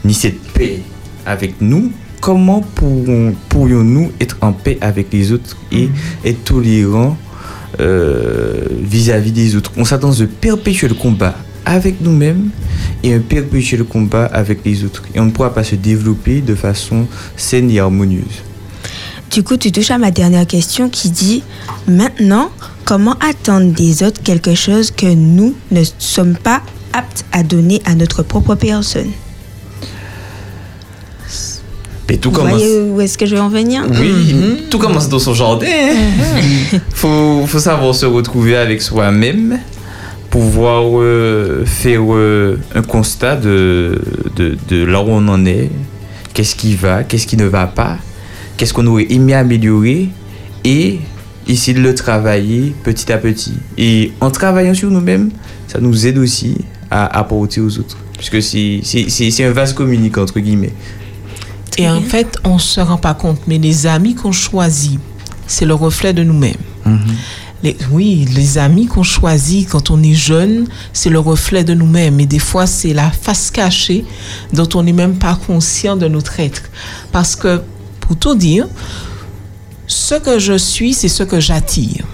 ni 0.04 0.14
cette 0.14 0.40
paix 0.54 0.80
avec 1.26 1.56
nous, 1.62 1.92
comment 2.20 2.62
pourrons- 2.76 3.34
pourrions-nous 3.50 4.12
être 4.20 4.38
en 4.42 4.52
paix 4.52 4.78
avec 4.82 5.08
les 5.14 5.32
autres 5.32 5.56
et 5.72 5.90
être 6.26 6.44
tolérants 6.44 7.18
euh, 7.80 8.66
vis-à-vis 8.82 9.32
des 9.32 9.56
autres? 9.56 9.72
On 9.78 9.86
s'attend 9.86 10.12
de 10.12 10.26
perpétuer 10.26 10.88
le 10.90 10.96
combat 10.96 11.36
avec 11.66 12.02
nous-mêmes 12.02 12.50
et 13.04 13.14
un 13.14 13.20
perpétuel 13.20 13.84
combat 13.84 14.26
avec 14.26 14.60
les 14.66 14.84
autres. 14.84 15.04
Et 15.14 15.20
on 15.20 15.26
ne 15.26 15.32
pourra 15.32 15.54
pas 15.54 15.64
se 15.64 15.76
développer 15.76 16.42
de 16.42 16.56
façon 16.56 17.08
saine 17.36 17.70
et 17.72 17.80
harmonieuse. 17.80 18.44
Du 19.32 19.44
coup, 19.44 19.58
tu 19.58 19.72
touches 19.72 19.92
à 19.92 19.98
ma 19.98 20.10
dernière 20.12 20.48
question 20.48 20.90
qui 20.90 21.10
dit 21.10 21.44
maintenant, 21.88 22.50
comment 22.86 23.16
attendre 23.20 23.74
des 23.74 24.04
autres 24.04 24.22
quelque 24.24 24.56
chose 24.56 24.90
que 24.92 25.06
nous 25.14 25.54
ne 25.72 25.84
sommes 26.00 26.36
pas 26.36 26.62
aptes 26.94 27.26
à 27.32 27.44
donner 27.44 27.82
à 27.86 27.94
notre 27.96 28.24
propre 28.24 28.56
personne? 28.56 29.12
Et 32.10 32.18
tout 32.18 32.30
Vous 32.32 32.38
commence. 32.38 32.54
voyez 32.54 32.80
où 32.90 33.02
est-ce 33.02 33.18
que 33.18 33.26
je 33.26 33.36
vais 33.36 33.42
en 33.42 33.50
venir? 33.50 33.84
Oui, 34.00 34.64
tout 34.72 34.78
commence 34.80 35.10
dans 35.10 35.20
son 35.20 35.34
jardin. 35.34 35.68
faut, 36.94 37.46
faut 37.46 37.60
savoir 37.60 37.94
se 37.94 38.06
retrouver 38.06 38.56
avec 38.56 38.82
soi-même, 38.82 39.60
pouvoir 40.42 40.84
euh, 41.02 41.66
faire 41.66 42.02
euh, 42.14 42.60
un 42.76 42.84
constat 42.84 43.38
de, 43.38 44.00
de, 44.36 44.56
de 44.70 44.84
là 44.86 45.02
où 45.02 45.08
on 45.10 45.28
en 45.30 45.44
est, 45.48 45.72
qu'est-ce 46.36 46.56
qui 46.56 46.76
va, 46.76 47.04
qu'est-ce 47.04 47.26
qui 47.26 47.38
ne 47.38 47.46
va 47.46 47.66
pas, 47.66 47.98
qu'est-ce 48.56 48.72
qu'on 48.72 48.86
aurait 48.86 49.08
aimé 49.10 49.34
améliorer 49.34 50.10
et 50.64 51.00
essayer 51.48 51.74
de 51.76 51.82
le 51.82 51.96
travailler 51.96 52.76
petit 52.84 53.12
à 53.12 53.18
petit. 53.18 53.54
Et 53.80 54.12
en 54.22 54.30
travaillant 54.30 54.76
sur 54.76 54.92
nous-mêmes, 54.92 55.32
ça 55.68 55.80
nous 55.80 56.06
aide 56.06 56.20
aussi 56.20 56.56
à 56.92 57.18
apporter 57.18 57.60
aux 57.60 57.80
autres. 57.80 57.98
Puisque 58.16 58.40
c'est 58.44 58.82
c'est- 58.84 59.10
c'est- 59.10 59.32
c'est 59.32 59.44
un 59.44 59.52
vase 59.52 59.74
communicant, 59.74 60.22
entre 60.22 60.40
guillemets. 60.40 60.74
Et 61.80 61.90
en 61.90 62.02
fait, 62.02 62.38
on 62.44 62.56
ne 62.56 62.60
se 62.60 62.80
rend 62.80 62.98
pas 62.98 63.16
compte, 63.16 63.40
mais 63.48 63.58
les 63.58 63.88
amis 63.88 64.14
qu'on 64.14 64.32
choisit, 64.32 65.00
c'est 65.48 65.66
le 65.66 65.74
reflet 65.74 66.14
de 66.14 66.24
nous-mêmes. 66.24 66.62
Les, 67.64 67.76
oui, 67.92 68.28
les 68.36 68.58
amis 68.58 68.86
qu'on 68.88 69.04
choisit 69.04 69.68
quand 69.68 69.90
on 69.90 70.02
est 70.04 70.14
jeune, 70.14 70.68
c'est 70.94 71.10
le 71.10 71.20
reflet 71.20 71.64
de 71.64 71.74
nous-mêmes. 71.74 72.20
Et 72.20 72.26
des 72.26 72.40
fois, 72.40 72.68
c'est 72.68 72.94
la 72.94 73.10
face 73.10 73.50
cachée 73.52 74.06
dont 74.54 74.70
on 74.76 74.84
n'est 74.84 74.94
même 74.94 75.18
pas 75.18 75.36
conscient 75.48 75.96
de 75.98 76.08
notre 76.08 76.40
être. 76.40 76.64
Parce 77.12 77.36
que, 77.36 77.62
pour 78.00 78.16
tout 78.16 78.36
dire, 78.36 78.68
ce 79.88 80.16
que 80.16 80.38
je 80.40 80.58
suis, 80.58 80.94
c'est 80.94 81.08
ce 81.10 81.24
que 81.24 81.40
j'attire. 81.40 82.06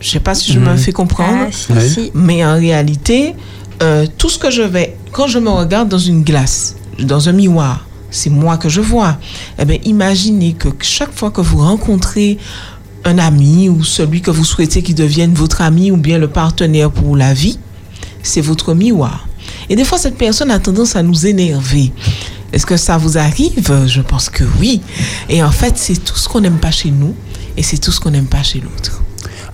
Je 0.00 0.08
sais 0.10 0.20
pas 0.20 0.34
si 0.34 0.52
je 0.52 0.58
me 0.58 0.70
Mhm. 0.70 0.78
fais 0.78 0.92
comprendre. 0.92 1.46
Ah, 1.48 1.52
si, 1.52 1.72
Ouais. 1.72 1.88
si. 1.88 2.10
Mais 2.14 2.44
en 2.44 2.54
réalité, 2.54 3.34
euh, 3.82 4.06
tout 4.16 4.30
ce 4.30 4.38
que 4.38 4.50
je 4.50 4.62
vais, 4.62 4.96
quand 5.12 5.26
je 5.26 5.38
me 5.38 5.50
regarde 5.50 5.88
dans 5.88 5.98
une 5.98 6.22
glace, 6.22 6.76
dans 6.98 7.28
un 7.28 7.32
miroir, 7.32 7.86
c'est 8.10 8.30
moi 8.30 8.56
que 8.56 8.68
je 8.70 8.80
vois. 8.80 9.18
Eh 9.58 9.64
bien, 9.66 9.78
imaginez 9.84 10.54
que 10.54 10.68
chaque 10.80 11.12
fois 11.12 11.30
que 11.30 11.40
vous 11.42 11.58
rencontrez 11.58 12.38
un 13.04 13.18
ami 13.18 13.68
ou 13.68 13.82
celui 13.84 14.20
que 14.20 14.30
vous 14.30 14.44
souhaitez 14.44 14.82
qu'il 14.82 14.94
devienne 14.94 15.32
votre 15.34 15.62
ami 15.62 15.90
ou 15.90 15.96
bien 15.96 16.18
le 16.18 16.28
partenaire 16.28 16.90
pour 16.90 17.16
la 17.16 17.32
vie, 17.34 17.58
c'est 18.22 18.40
votre 18.40 18.74
miroir. 18.74 19.26
Et 19.68 19.76
des 19.76 19.84
fois, 19.84 19.98
cette 19.98 20.16
personne 20.18 20.50
a 20.50 20.58
tendance 20.58 20.96
à 20.96 21.02
nous 21.02 21.26
énerver. 21.26 21.92
Est-ce 22.52 22.66
que 22.66 22.76
ça 22.76 22.98
vous 22.98 23.16
arrive? 23.16 23.86
Je 23.86 24.00
pense 24.00 24.28
que 24.28 24.44
oui. 24.58 24.80
Et 25.28 25.42
en 25.42 25.50
fait, 25.52 25.74
c'est 25.76 26.02
tout 26.04 26.16
ce 26.16 26.28
qu'on 26.28 26.40
n'aime 26.40 26.58
pas 26.58 26.70
chez 26.72 26.90
nous 26.90 27.14
et 27.56 27.62
c'est 27.62 27.78
tout 27.78 27.92
ce 27.92 28.00
qu'on 28.00 28.10
n'aime 28.10 28.26
pas 28.26 28.42
chez 28.42 28.60
l'autre. 28.60 29.02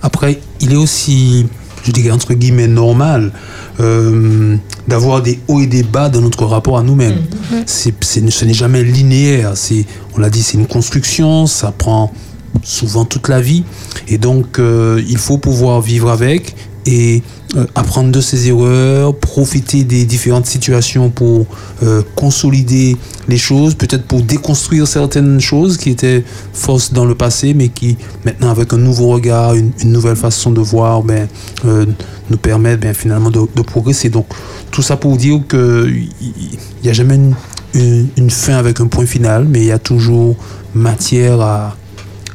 Après, 0.01 0.39
il 0.59 0.73
est 0.73 0.77
aussi, 0.77 1.45
je 1.83 1.91
dirais 1.91 2.11
entre 2.11 2.33
guillemets, 2.33 2.67
normal 2.67 3.31
euh, 3.79 4.57
d'avoir 4.87 5.21
des 5.21 5.39
hauts 5.47 5.61
et 5.61 5.67
des 5.67 5.83
bas 5.83 6.09
dans 6.09 6.21
notre 6.21 6.45
rapport 6.45 6.77
à 6.79 6.83
nous-mêmes. 6.83 7.21
C'est- 7.67 7.93
ce 8.03 8.45
n'est 8.45 8.53
jamais 8.53 8.83
linéaire. 8.83 9.53
On 10.15 10.19
l'a 10.19 10.29
dit, 10.31 10.41
c'est 10.41 10.57
une 10.57 10.67
construction, 10.67 11.45
ça 11.45 11.71
prend 11.71 12.11
souvent 12.63 13.05
toute 13.05 13.27
la 13.27 13.41
vie. 13.41 13.63
Et 14.07 14.17
donc, 14.17 14.59
euh, 14.59 15.01
il 15.07 15.17
faut 15.17 15.37
pouvoir 15.37 15.81
vivre 15.81 16.09
avec 16.09 16.55
et 16.85 17.21
euh, 17.57 17.65
apprendre 17.75 18.11
de 18.11 18.21
ses 18.21 18.47
erreurs, 18.47 19.13
profiter 19.13 19.83
des 19.83 20.05
différentes 20.05 20.45
situations 20.45 21.09
pour 21.09 21.45
euh, 21.83 22.01
consolider 22.15 22.95
les 23.27 23.37
choses, 23.37 23.75
peut-être 23.75 24.05
pour 24.05 24.21
déconstruire 24.21 24.87
certaines 24.87 25.41
choses 25.41 25.75
qui 25.75 25.89
étaient 25.89 26.23
fausses 26.53 26.93
dans 26.93 27.05
le 27.05 27.13
passé, 27.13 27.53
mais 27.53 27.67
qui 27.67 27.97
maintenant, 28.23 28.49
avec 28.51 28.71
un 28.71 28.77
nouveau 28.77 29.07
regard, 29.09 29.53
une, 29.53 29.71
nouvelle 29.83 30.15
façon 30.15 30.51
de 30.51 30.61
voir, 30.61 31.03
ben, 31.03 31.27
nous 31.65 32.37
permettent 32.37 32.79
ben, 32.79 32.93
finalement 32.93 33.31
de, 33.31 33.61
progresser. 33.63 34.09
Donc, 34.09 34.27
tout 34.71 34.81
ça 34.81 34.95
pour 34.95 35.17
dire 35.17 35.41
qu'il 35.49 36.07
n'y 36.83 36.89
a 36.89 36.93
jamais 36.93 37.19
une 37.73 38.29
fin 38.29 38.55
avec 38.55 38.79
un 38.79 38.87
point 38.87 39.05
final, 39.05 39.45
mais 39.45 39.59
il 39.59 39.65
y 39.65 39.71
a 39.71 39.79
toujours 39.79 40.37
matière 40.73 41.41
à, 41.41 41.75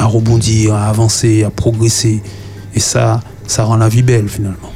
à 0.02 0.06
rebondir, 0.06 0.75
à 0.75 0.88
avancer, 0.88 1.44
à 1.44 1.50
progresser. 1.50 2.23
Et 2.75 2.80
ça, 2.80 3.21
ça 3.47 3.62
rend 3.64 3.76
la 3.76 3.88
vie 3.88 4.02
belle 4.02 4.28
finalement. 4.28 4.73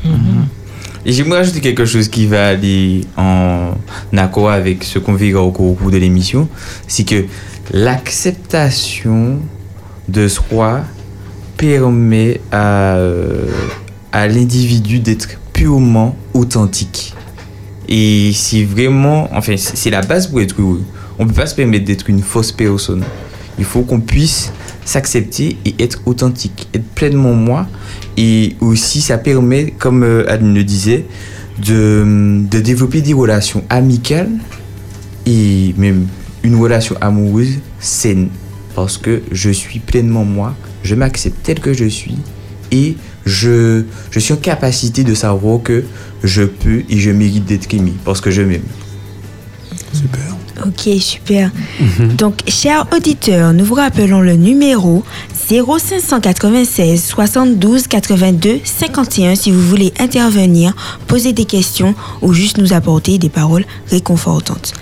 Et 1.04 1.12
j'aimerais 1.12 1.38
ajouter 1.38 1.60
quelque 1.60 1.84
chose 1.84 2.08
qui 2.08 2.26
va 2.26 2.48
aller 2.48 3.02
en 3.16 3.72
accord 4.16 4.50
avec 4.50 4.84
ce 4.84 4.98
qu'on 4.98 5.14
verra 5.14 5.40
au 5.42 5.50
cours 5.50 5.90
de 5.90 5.96
l'émission. 5.96 6.48
C'est 6.86 7.04
que 7.04 7.24
l'acceptation 7.72 9.38
de 10.08 10.28
soi 10.28 10.82
permet 11.56 12.40
à, 12.52 12.96
euh, 12.96 13.46
à 14.12 14.28
l'individu 14.28 15.00
d'être 15.00 15.28
purement 15.52 16.14
authentique. 16.34 17.14
Et 17.88 18.30
c'est 18.32 18.64
vraiment, 18.64 19.28
enfin, 19.32 19.56
c'est 19.56 19.90
la 19.90 20.02
base 20.02 20.28
pour 20.28 20.40
être 20.40 20.60
heureux. 20.60 20.82
On 21.18 21.24
ne 21.24 21.28
peut 21.30 21.36
pas 21.36 21.46
se 21.46 21.54
permettre 21.54 21.84
d'être 21.84 22.10
une 22.10 22.22
fausse 22.22 22.52
personne. 22.52 23.02
Il 23.58 23.64
faut 23.64 23.82
qu'on 23.82 24.00
puisse 24.00 24.52
s'accepter 24.86 25.58
et 25.66 25.74
être 25.78 26.00
authentique, 26.06 26.68
être 26.72 26.86
pleinement 26.94 27.34
moi. 27.34 27.68
Et 28.16 28.56
aussi, 28.60 29.02
ça 29.02 29.18
permet, 29.18 29.74
comme 29.78 30.02
euh, 30.02 30.24
Adeline 30.30 30.54
le 30.54 30.64
disait, 30.64 31.04
de, 31.62 32.40
de 32.50 32.60
développer 32.60 33.02
des 33.02 33.12
relations 33.12 33.62
amicales 33.68 34.30
et 35.26 35.74
même 35.76 36.06
une 36.42 36.56
relation 36.56 36.96
amoureuse 37.02 37.58
saine. 37.78 38.28
Parce 38.74 38.96
que 38.96 39.22
je 39.32 39.50
suis 39.50 39.80
pleinement 39.80 40.24
moi, 40.24 40.54
je 40.82 40.94
m'accepte 40.94 41.36
tel 41.42 41.60
que 41.60 41.72
je 41.72 41.86
suis 41.86 42.16
et 42.70 42.96
je, 43.24 43.84
je 44.10 44.20
suis 44.20 44.34
en 44.34 44.36
capacité 44.36 45.02
de 45.02 45.14
savoir 45.14 45.62
que 45.62 45.84
je 46.22 46.42
peux 46.42 46.82
et 46.88 46.98
je 46.98 47.10
mérite 47.10 47.44
d'être 47.44 47.72
aimé 47.74 47.92
parce 48.04 48.20
que 48.20 48.30
je 48.30 48.42
m'aime. 48.42 48.62
Super. 49.92 50.36
Ok, 50.64 50.88
super. 51.00 51.50
Donc, 52.16 52.40
chers 52.48 52.86
auditeurs, 52.94 53.52
nous 53.52 53.64
vous 53.64 53.74
rappelons 53.74 54.20
le 54.20 54.34
numéro 54.36 55.04
0596 55.48 57.04
72 57.04 57.86
82 57.86 58.60
51 58.64 59.34
si 59.34 59.50
vous 59.50 59.60
voulez 59.60 59.92
intervenir, 59.98 60.74
poser 61.06 61.32
des 61.32 61.44
questions 61.44 61.94
ou 62.22 62.32
juste 62.32 62.56
nous 62.56 62.72
apporter 62.72 63.18
des 63.18 63.28
paroles 63.28 63.66
réconfortantes. 63.90 64.72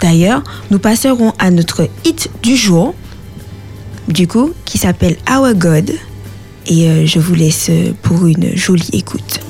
D'ailleurs, 0.00 0.44
nous 0.70 0.78
passerons 0.78 1.32
à 1.38 1.50
notre 1.50 1.88
hit 2.04 2.30
du 2.42 2.56
jour, 2.56 2.94
du 4.06 4.28
coup, 4.28 4.52
qui 4.64 4.78
s'appelle 4.78 5.16
Our 5.28 5.54
God. 5.54 5.90
Et 6.68 6.88
euh, 6.88 7.06
je 7.06 7.18
vous 7.18 7.34
laisse 7.34 7.70
pour 8.02 8.26
une 8.26 8.56
jolie 8.56 8.90
écoute. 8.92 9.40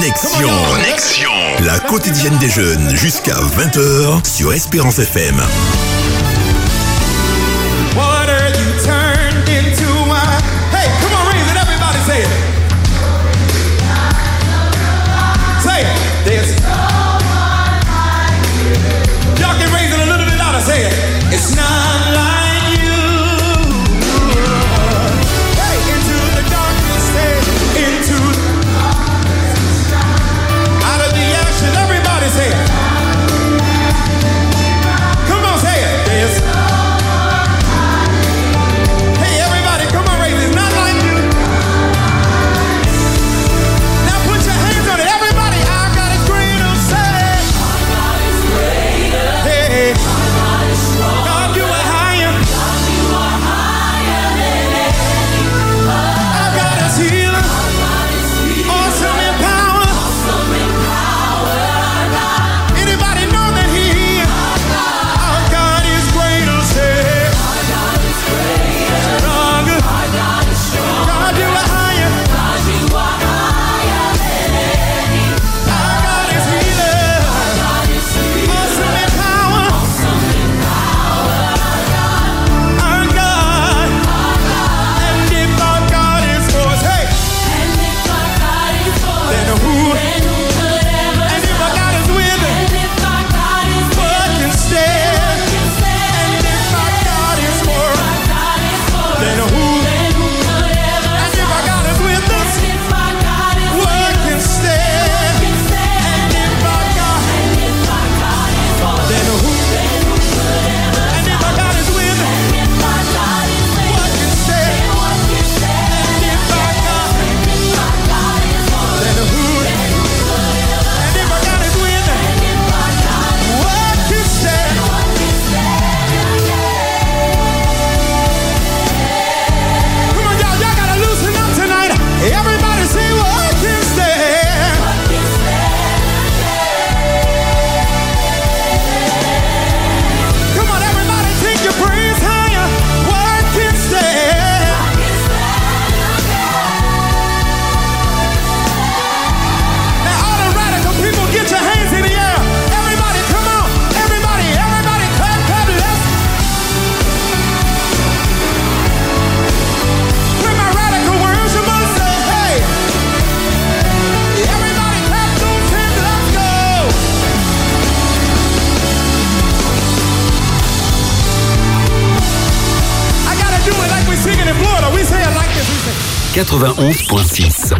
Connexion. 0.00 0.48
Connexion. 0.70 1.30
La 1.66 1.80
quotidienne 1.80 2.38
des 2.38 2.48
jeunes 2.48 2.94
jusqu'à 2.94 3.34
20h 3.34 4.24
sur 4.24 4.52
Espérance 4.52 5.00
FM. 5.00 5.34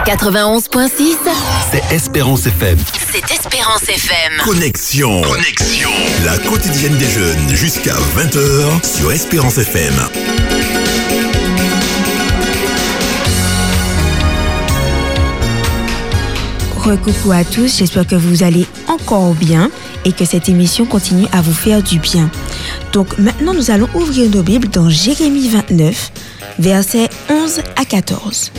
91.6. 0.09 0.69
91.6, 0.71 1.17
C'est 1.71 1.95
Espérance 1.95 2.47
FM. 2.47 2.79
c'est 3.13 3.31
Espérance 3.31 3.83
FM. 3.83 4.39
Connexion. 4.43 5.21
Connexion. 5.21 5.91
La 6.25 6.39
quotidienne 6.39 6.97
des 6.97 7.11
jeunes 7.11 7.49
jusqu'à 7.51 7.93
20h 8.17 8.87
sur 8.87 9.13
Espérance 9.13 9.59
FM. 9.59 9.93
Recoucou 16.79 17.33
à 17.33 17.45
tous, 17.45 17.77
j'espère 17.77 18.07
que 18.07 18.15
vous 18.15 18.43
allez 18.43 18.67
encore 18.87 19.35
bien 19.35 19.71
et 20.07 20.13
que 20.13 20.25
cette 20.25 20.49
émission 20.49 20.87
continue 20.87 21.27
à 21.33 21.43
vous 21.43 21.53
faire 21.53 21.83
du 21.83 21.99
bien. 21.99 22.31
Donc 22.95 23.19
maintenant, 23.19 23.53
nous 23.53 23.71
allons 23.71 23.89
ouvrir 23.95 24.31
nos 24.31 24.43
Bibles 24.43 24.69
dans 24.69 24.89
Jérémie 24.89 25.51
29, 25.51 26.13
versets 26.59 27.11
11 27.29 27.61
à 27.77 27.85
14. 27.85 28.53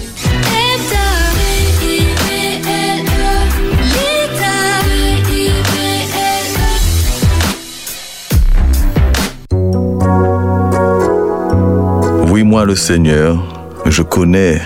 Moi 12.44 12.64
le 12.64 12.76
Seigneur, 12.76 13.38
je 13.86 14.02
connais 14.02 14.62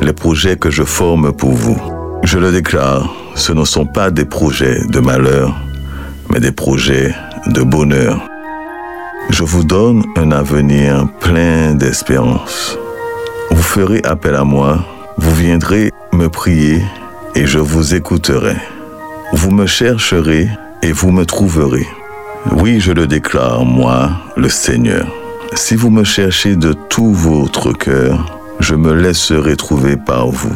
les 0.00 0.12
projets 0.12 0.56
que 0.56 0.70
je 0.70 0.84
forme 0.84 1.32
pour 1.32 1.52
vous. 1.52 1.78
Je 2.22 2.38
le 2.38 2.52
déclare, 2.52 3.12
ce 3.34 3.52
ne 3.52 3.64
sont 3.64 3.86
pas 3.86 4.10
des 4.10 4.24
projets 4.24 4.86
de 4.86 5.00
malheur, 5.00 5.54
mais 6.30 6.38
des 6.38 6.52
projets 6.52 7.14
de 7.46 7.62
bonheur. 7.62 8.20
Je 9.30 9.42
vous 9.42 9.64
donne 9.64 10.04
un 10.16 10.30
avenir 10.30 11.08
plein 11.20 11.74
d'espérance. 11.74 12.78
Vous 13.50 13.62
ferez 13.62 14.00
appel 14.04 14.34
à 14.36 14.44
moi, 14.44 14.84
vous 15.16 15.34
viendrez 15.34 15.90
me 16.12 16.28
prier 16.28 16.82
et 17.34 17.46
je 17.46 17.58
vous 17.58 17.94
écouterai. 17.94 18.56
Vous 19.32 19.50
me 19.50 19.66
chercherez 19.66 20.48
et 20.82 20.92
vous 20.92 21.10
me 21.10 21.26
trouverez. 21.26 21.86
Oui, 22.52 22.80
je 22.80 22.92
le 22.92 23.06
déclare, 23.06 23.64
moi, 23.64 24.10
le 24.36 24.48
Seigneur. 24.48 25.17
Si 25.54 25.74
vous 25.74 25.90
me 25.90 26.04
cherchez 26.04 26.56
de 26.56 26.72
tout 26.72 27.12
votre 27.12 27.72
cœur, 27.72 28.40
je 28.60 28.74
me 28.74 28.92
laisserai 28.92 29.56
trouver 29.56 29.96
par 29.96 30.28
vous. 30.28 30.54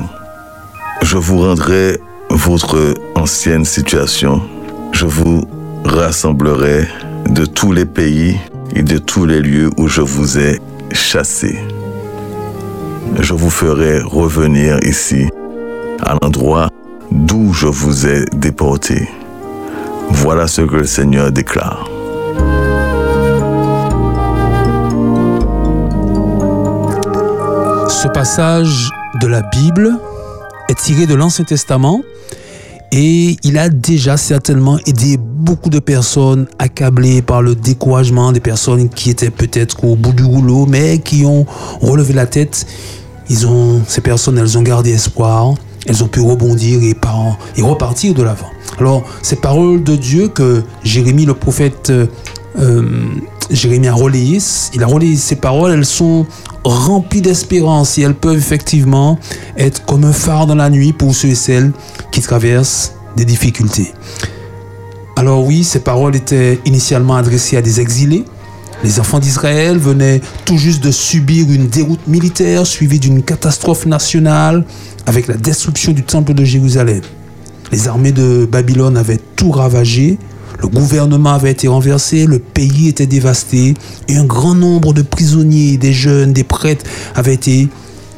Je 1.03 1.17
vous 1.17 1.41
rendrai 1.41 1.99
votre 2.31 2.95
ancienne 3.15 3.65
situation. 3.65 4.43
Je 4.93 5.07
vous 5.07 5.45
rassemblerai 5.85 6.87
de 7.29 7.45
tous 7.45 7.73
les 7.73 7.85
pays 7.85 8.39
et 8.75 8.83
de 8.83 8.99
tous 8.99 9.27
les 9.27 9.41
lieux 9.41 9.71
où 9.77 9.89
je 9.89 10.01
vous 10.01 10.39
ai 10.39 10.61
chassés. 10.93 11.59
Je 13.21 13.35
vous 13.35 13.51
ferai 13.51 14.01
revenir 14.01 14.79
ici, 14.83 15.29
à 16.01 16.15
l'endroit 16.23 16.69
d'où 17.11 17.53
je 17.53 17.67
vous 17.67 18.07
ai 18.07 18.25
déporté. 18.33 19.09
Voilà 20.11 20.47
ce 20.47 20.63
que 20.63 20.77
le 20.77 20.85
Seigneur 20.85 21.31
déclare. 21.31 21.92
Ce 27.93 28.09
passage 28.09 28.91
de 29.21 29.27
la 29.27 29.43
Bible 29.43 29.91
est 30.69 30.75
tiré 30.79 31.07
de 31.07 31.15
l'Ancien 31.15 31.45
Testament 31.45 32.01
et 32.91 33.37
il 33.45 33.59
a 33.59 33.69
déjà 33.69 34.17
certainement 34.17 34.79
aidé 34.87 35.19
beaucoup 35.19 35.69
de 35.71 35.79
personnes 35.79 36.47
accablées 36.59 37.23
par 37.23 37.43
le 37.43 37.55
découragement, 37.55 38.33
des 38.33 38.41
personnes 38.41 38.89
qui 38.89 39.11
étaient 39.11 39.31
peut-être 39.31 39.85
au 39.85 39.97
bout 39.97 40.13
du 40.13 40.25
rouleau, 40.25 40.67
mais 40.67 40.99
qui 40.99 41.25
ont 41.25 41.47
relevé 41.81 42.13
la 42.15 42.27
tête. 42.27 42.67
Ils 43.31 43.47
ont, 43.47 43.83
ces 43.87 44.01
personnes, 44.01 44.39
elles 44.39 44.59
ont 44.59 44.63
gardé 44.63 44.91
espoir, 44.93 45.55
elles 45.87 46.03
ont 46.03 46.09
pu 46.09 46.21
rebondir 46.21 46.83
et, 46.83 46.95
par- 46.95 47.39
et 47.57 47.63
repartir 47.63 48.15
de 48.15 48.23
l'avant. 48.23 48.51
Alors, 48.79 49.03
ces 49.23 49.37
paroles 49.37 49.83
de 49.85 49.97
Dieu 49.97 50.29
que 50.29 50.63
Jérémie, 50.83 51.25
le 51.27 51.35
prophète, 51.35 51.91
euh, 51.91 52.07
euh, 52.59 52.83
Jérémie 53.55 53.89
a 53.89 53.95
relayées, 53.95 54.39
il 54.75 54.83
a 54.83 54.87
relayé 54.87 55.17
ces 55.17 55.37
paroles, 55.37 55.73
elles 55.73 55.87
sont 55.87 56.27
remplies 56.65 57.23
d'espérance 57.23 57.99
et 57.99 58.03
elles 58.03 58.15
peuvent 58.15 58.37
effectivement 58.37 59.19
être 59.57 59.85
comme 59.85 60.05
un 60.05 60.13
phare 60.13 60.47
dans 60.47 60.55
la 60.55 60.71
nuit 60.71 60.93
pour 60.93 61.15
ceux 61.15 61.29
et 61.29 61.35
celles 61.35 61.73
qui 62.11 62.21
traversent 62.21 62.95
des 63.17 63.25
difficultés. 63.25 63.93
Alors 65.17 65.45
oui, 65.45 65.65
ces 65.65 65.81
paroles 65.81 66.17
étaient 66.17 66.61
initialement 66.65 67.17
adressées 67.17 67.57
à 67.57 67.63
des 67.63 67.81
exilés. 67.81 68.25
Les 68.83 68.99
enfants 68.99 69.21
d'Israël 69.21 69.79
venaient 69.79 70.21
tout 70.45 70.59
juste 70.59 70.83
de 70.83 70.91
subir 70.91 71.51
une 71.51 71.69
déroute 71.69 72.07
militaire 72.09 72.67
suivie 72.67 72.99
d'une 72.99 73.23
catastrophe 73.23 73.87
nationale 73.87 74.65
avec 75.07 75.29
la 75.29 75.35
destruction 75.35 75.93
du 75.93 76.03
temple 76.03 76.35
de 76.35 76.45
Jérusalem. 76.45 77.03
Les 77.71 77.87
armées 77.87 78.13
de 78.13 78.49
Babylone 78.51 78.97
avaient 78.97 79.21
tout 79.37 79.51
ravagé, 79.51 80.19
le 80.63 80.69
gouvernement 80.69 81.33
avait 81.33 81.51
été 81.51 81.67
renversé, 81.67 82.25
le 82.25 82.39
pays 82.39 82.87
était 82.87 83.07
dévasté 83.07 83.75
et 84.07 84.17
un 84.17 84.25
grand 84.25 84.55
nombre 84.55 84.93
de 84.95 85.03
prisonniers, 85.03 85.77
des 85.77 85.93
jeunes, 85.93 86.33
des 86.33 86.45
prêtres 86.45 86.85
avaient 87.17 87.35
été 87.35 87.69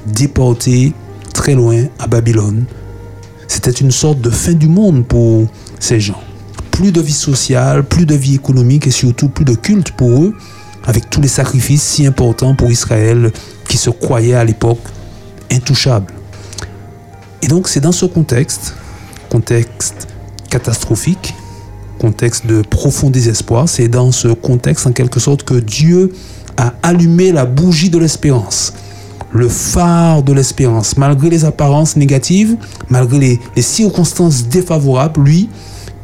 déportés 0.07 0.93
très 1.33 1.55
loin 1.55 1.85
à 1.99 2.07
Babylone. 2.07 2.65
C'était 3.49 3.71
une 3.71 3.91
sorte 3.91 4.21
de 4.21 4.29
fin 4.29 4.53
du 4.53 4.69
monde 4.69 5.07
pour 5.07 5.47
ces 5.81 6.01
gens. 6.01 6.21
Plus 6.71 6.93
de 6.93 7.01
vie 7.01 7.13
sociale, 7.13 7.83
plus 7.83 8.05
de 8.05 8.15
vie 8.15 8.35
économique 8.35 8.87
et 8.87 8.91
surtout 8.91 9.31
plus 9.31 9.47
de 9.47 9.55
culte 9.55 9.93
pour 9.93 10.25
eux, 10.25 10.35
avec 10.85 11.09
tous 11.09 11.23
les 11.23 11.29
sacrifices 11.29 11.83
si 11.83 12.07
importants 12.07 12.55
pour 12.55 12.71
Israël 12.71 13.33
qui 13.71 13.79
se 13.79 13.89
croyait 13.89 14.35
à 14.35 14.45
l'époque 14.45 14.83
intouchable. 15.51 16.13
Et 17.41 17.47
donc 17.47 17.69
c'est 17.69 17.81
dans 17.81 17.93
ce 17.93 18.05
contexte, 18.05 18.75
contexte 19.31 20.09
catastrophique, 20.51 21.35
contexte 22.05 22.45
de 22.47 22.61
profond 22.61 23.09
désespoir, 23.09 23.67
c'est 23.67 23.89
dans 23.89 24.13
ce 24.13 24.29
contexte 24.29 24.87
en 24.87 24.93
quelque 24.93 25.19
sorte 25.19 25.43
que 25.43 25.55
Dieu 25.55 26.13
a 26.59 26.75
allumé 26.83 27.33
la 27.33 27.47
bougie 27.47 27.89
de 27.89 27.97
l'espérance, 27.97 28.75
le 29.33 29.49
phare 29.49 30.23
de 30.23 30.35
l'espérance. 30.35 30.99
Malgré 30.99 31.31
les 31.31 31.47
apparences 31.47 31.97
négatives, 31.97 32.59
malgré 32.91 33.19
les, 33.19 33.41
les 33.57 33.63
circonstances 33.63 34.49
défavorables, 34.49 35.23
lui, 35.23 35.49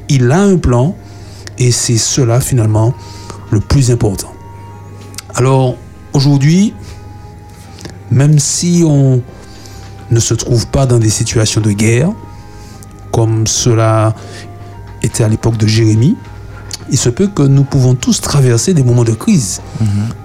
il 0.08 0.32
a 0.32 0.40
un 0.40 0.56
plan 0.56 0.94
et 1.58 1.70
c'est 1.70 1.98
cela 1.98 2.40
finalement 2.40 2.94
le 3.50 3.60
plus 3.60 3.90
important. 3.90 4.32
Alors 5.34 5.76
aujourd'hui, 6.14 6.72
même 8.10 8.38
si 8.38 8.84
on 8.86 9.20
ne 10.10 10.20
se 10.20 10.32
trouve 10.32 10.66
pas 10.68 10.86
dans 10.86 10.98
des 10.98 11.10
situations 11.10 11.60
de 11.60 11.72
guerre, 11.72 12.10
comme 13.12 13.46
cela 13.46 14.14
était 15.02 15.24
à 15.24 15.28
l'époque 15.28 15.56
de 15.56 15.66
Jérémie, 15.66 16.16
il 16.92 16.98
se 16.98 17.08
peut 17.08 17.28
que 17.28 17.42
nous 17.42 17.62
pouvons 17.62 17.94
tous 17.94 18.20
traverser 18.20 18.74
des 18.74 18.82
moments 18.82 19.04
de 19.04 19.12
crise, 19.12 19.60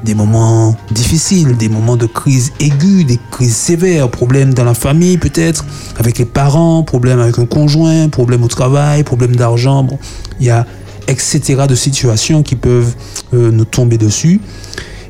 des 0.04 0.16
moments 0.16 0.76
difficiles, 0.92 1.58
des 1.58 1.70
moments 1.70 1.96
de 1.96 2.08
crise 2.08 2.54
aiguë, 2.60 3.04
des 3.04 3.20
crises 3.30 3.56
sévères, 3.56 4.10
problèmes 4.10 4.54
dans 4.54 4.64
la 4.64 4.74
famille 4.74 5.18
peut-être, 5.18 5.66
avec 5.98 6.18
les 6.18 6.26
parents, 6.26 6.82
problèmes 6.82 7.20
avec 7.20 7.38
un 7.38 7.46
conjoint, 7.46 8.10
problèmes 8.10 8.44
au 8.44 8.48
travail, 8.48 9.04
problèmes 9.04 9.36
d'argent. 9.36 9.84
Bon, 9.84 10.00
il 10.40 10.48
y 10.48 10.50
a 10.50 10.66
etc. 11.08 11.66
de 11.68 11.76
situations 11.76 12.44
qui 12.44 12.56
peuvent 12.56 12.94
euh, 13.34 13.52
nous 13.52 13.66
tomber 13.66 13.98
dessus. 13.98 14.42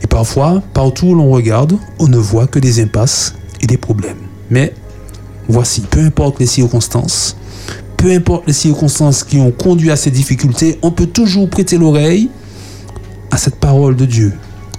Et 0.04 0.08
parfois, 0.08 0.62
partout 0.74 1.08
où 1.08 1.16
l'on 1.16 1.30
regarde, 1.30 1.78
on 2.00 2.08
ne 2.08 2.18
voit 2.18 2.48
que 2.48 2.60
des 2.60 2.82
impasses 2.82 3.36
et 3.62 3.68
des 3.68 3.78
problèmes. 3.78 4.18
Mais 4.50 4.74
voici, 5.48 5.82
peu 5.82 6.02
importe 6.02 6.40
les 6.40 6.46
circonstances, 6.46 7.38
peu 7.98 8.12
importe 8.12 8.48
les 8.48 8.54
circonstances 8.54 9.24
qui 9.24 9.38
ont 9.38 9.52
conduit 9.52 9.92
à 9.92 9.96
ces 9.96 10.12
difficultés, 10.12 10.80
on 10.82 10.92
peut 10.92 11.08
toujours 11.08 11.50
prêter 11.50 11.78
l'oreille 11.78 12.30
à 13.32 13.38
cette 13.38 13.56
parole 13.56 13.96
de 13.96 14.06
Dieu 14.06 14.34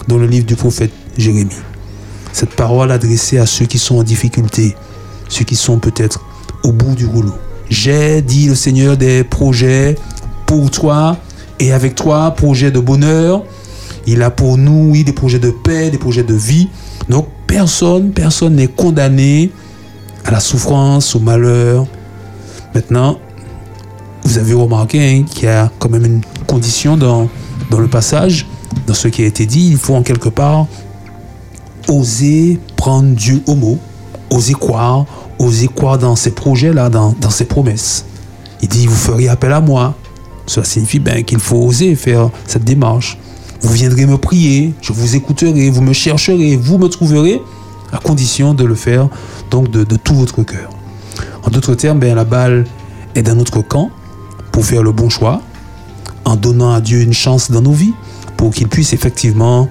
dans 0.07 0.17
le 0.17 0.25
livre 0.25 0.45
du 0.45 0.55
prophète 0.55 0.91
Jérémie. 1.17 1.51
Cette 2.31 2.55
parole 2.55 2.91
adressée 2.91 3.37
à 3.37 3.45
ceux 3.45 3.65
qui 3.65 3.77
sont 3.77 3.97
en 3.97 4.03
difficulté, 4.03 4.75
ceux 5.29 5.43
qui 5.45 5.55
sont 5.55 5.79
peut-être 5.79 6.25
au 6.63 6.71
bout 6.71 6.95
du 6.95 7.05
rouleau. 7.05 7.33
J'ai, 7.69 8.21
dit 8.21 8.47
le 8.47 8.55
Seigneur, 8.55 8.97
des 8.97 9.23
projets 9.23 9.95
pour 10.45 10.71
toi 10.71 11.17
et 11.59 11.73
avec 11.73 11.95
toi, 11.95 12.31
projets 12.31 12.71
de 12.71 12.79
bonheur. 12.79 13.43
Il 14.05 14.21
a 14.21 14.29
pour 14.29 14.57
nous, 14.57 14.93
des 15.03 15.11
projets 15.11 15.39
de 15.39 15.51
paix, 15.51 15.89
des 15.89 15.97
projets 15.97 16.23
de 16.23 16.33
vie. 16.33 16.69
Donc, 17.09 17.27
personne, 17.45 18.11
personne 18.11 18.55
n'est 18.55 18.67
condamné 18.67 19.51
à 20.23 20.31
la 20.31 20.39
souffrance, 20.39 21.15
au 21.15 21.19
malheur. 21.19 21.87
Maintenant, 22.77 23.17
vous 24.23 24.37
avez 24.37 24.53
remarqué 24.53 24.99
hein, 25.01 25.23
qu'il 25.27 25.45
y 25.45 25.47
a 25.47 25.71
quand 25.79 25.89
même 25.89 26.05
une 26.05 26.21
condition 26.45 26.95
dans, 26.95 27.27
dans 27.71 27.79
le 27.79 27.87
passage, 27.87 28.45
dans 28.85 28.93
ce 28.93 29.07
qui 29.07 29.23
a 29.23 29.25
été 29.25 29.47
dit. 29.47 29.69
Il 29.71 29.77
faut 29.77 29.95
en 29.95 30.03
quelque 30.03 30.29
part 30.29 30.67
oser 31.87 32.59
prendre 32.75 33.15
Dieu 33.15 33.41
au 33.47 33.55
mot, 33.55 33.79
oser 34.29 34.53
croire, 34.53 35.07
oser 35.39 35.67
croire 35.69 35.97
dans 35.97 36.15
ses 36.15 36.29
projets-là, 36.29 36.89
dans, 36.89 37.15
dans 37.19 37.31
ses 37.31 37.45
promesses. 37.45 38.05
Il 38.61 38.67
dit, 38.67 38.85
vous 38.85 38.95
ferez 38.95 39.27
appel 39.27 39.53
à 39.53 39.59
moi. 39.59 39.95
Cela 40.45 40.63
signifie 40.63 40.99
ben, 40.99 41.23
qu'il 41.23 41.39
faut 41.39 41.57
oser 41.57 41.95
faire 41.95 42.29
cette 42.45 42.63
démarche. 42.63 43.17
Vous 43.61 43.73
viendrez 43.73 44.05
me 44.05 44.19
prier, 44.19 44.75
je 44.81 44.93
vous 44.93 45.15
écouterai, 45.15 45.71
vous 45.71 45.81
me 45.81 45.93
chercherez, 45.93 46.57
vous 46.57 46.77
me 46.77 46.89
trouverez. 46.89 47.41
à 47.91 47.97
condition 47.97 48.53
de 48.53 48.65
le 48.65 48.75
faire 48.75 49.09
donc 49.49 49.71
de 49.71 49.95
tout 49.95 50.13
votre 50.13 50.43
cœur. 50.43 50.76
En 51.43 51.49
d'autres 51.49 51.75
termes, 51.75 51.99
ben, 51.99 52.15
la 52.15 52.23
balle 52.23 52.65
est 53.15 53.23
dans 53.23 53.35
notre 53.35 53.61
camp 53.61 53.89
pour 54.51 54.65
faire 54.65 54.83
le 54.83 54.91
bon 54.91 55.09
choix, 55.09 55.41
en 56.25 56.35
donnant 56.35 56.73
à 56.73 56.81
Dieu 56.81 57.01
une 57.01 57.13
chance 57.13 57.51
dans 57.51 57.61
nos 57.61 57.73
vies 57.73 57.93
pour 58.35 58.51
qu'il 58.51 58.67
puisse 58.67 58.93
effectivement 58.93 59.69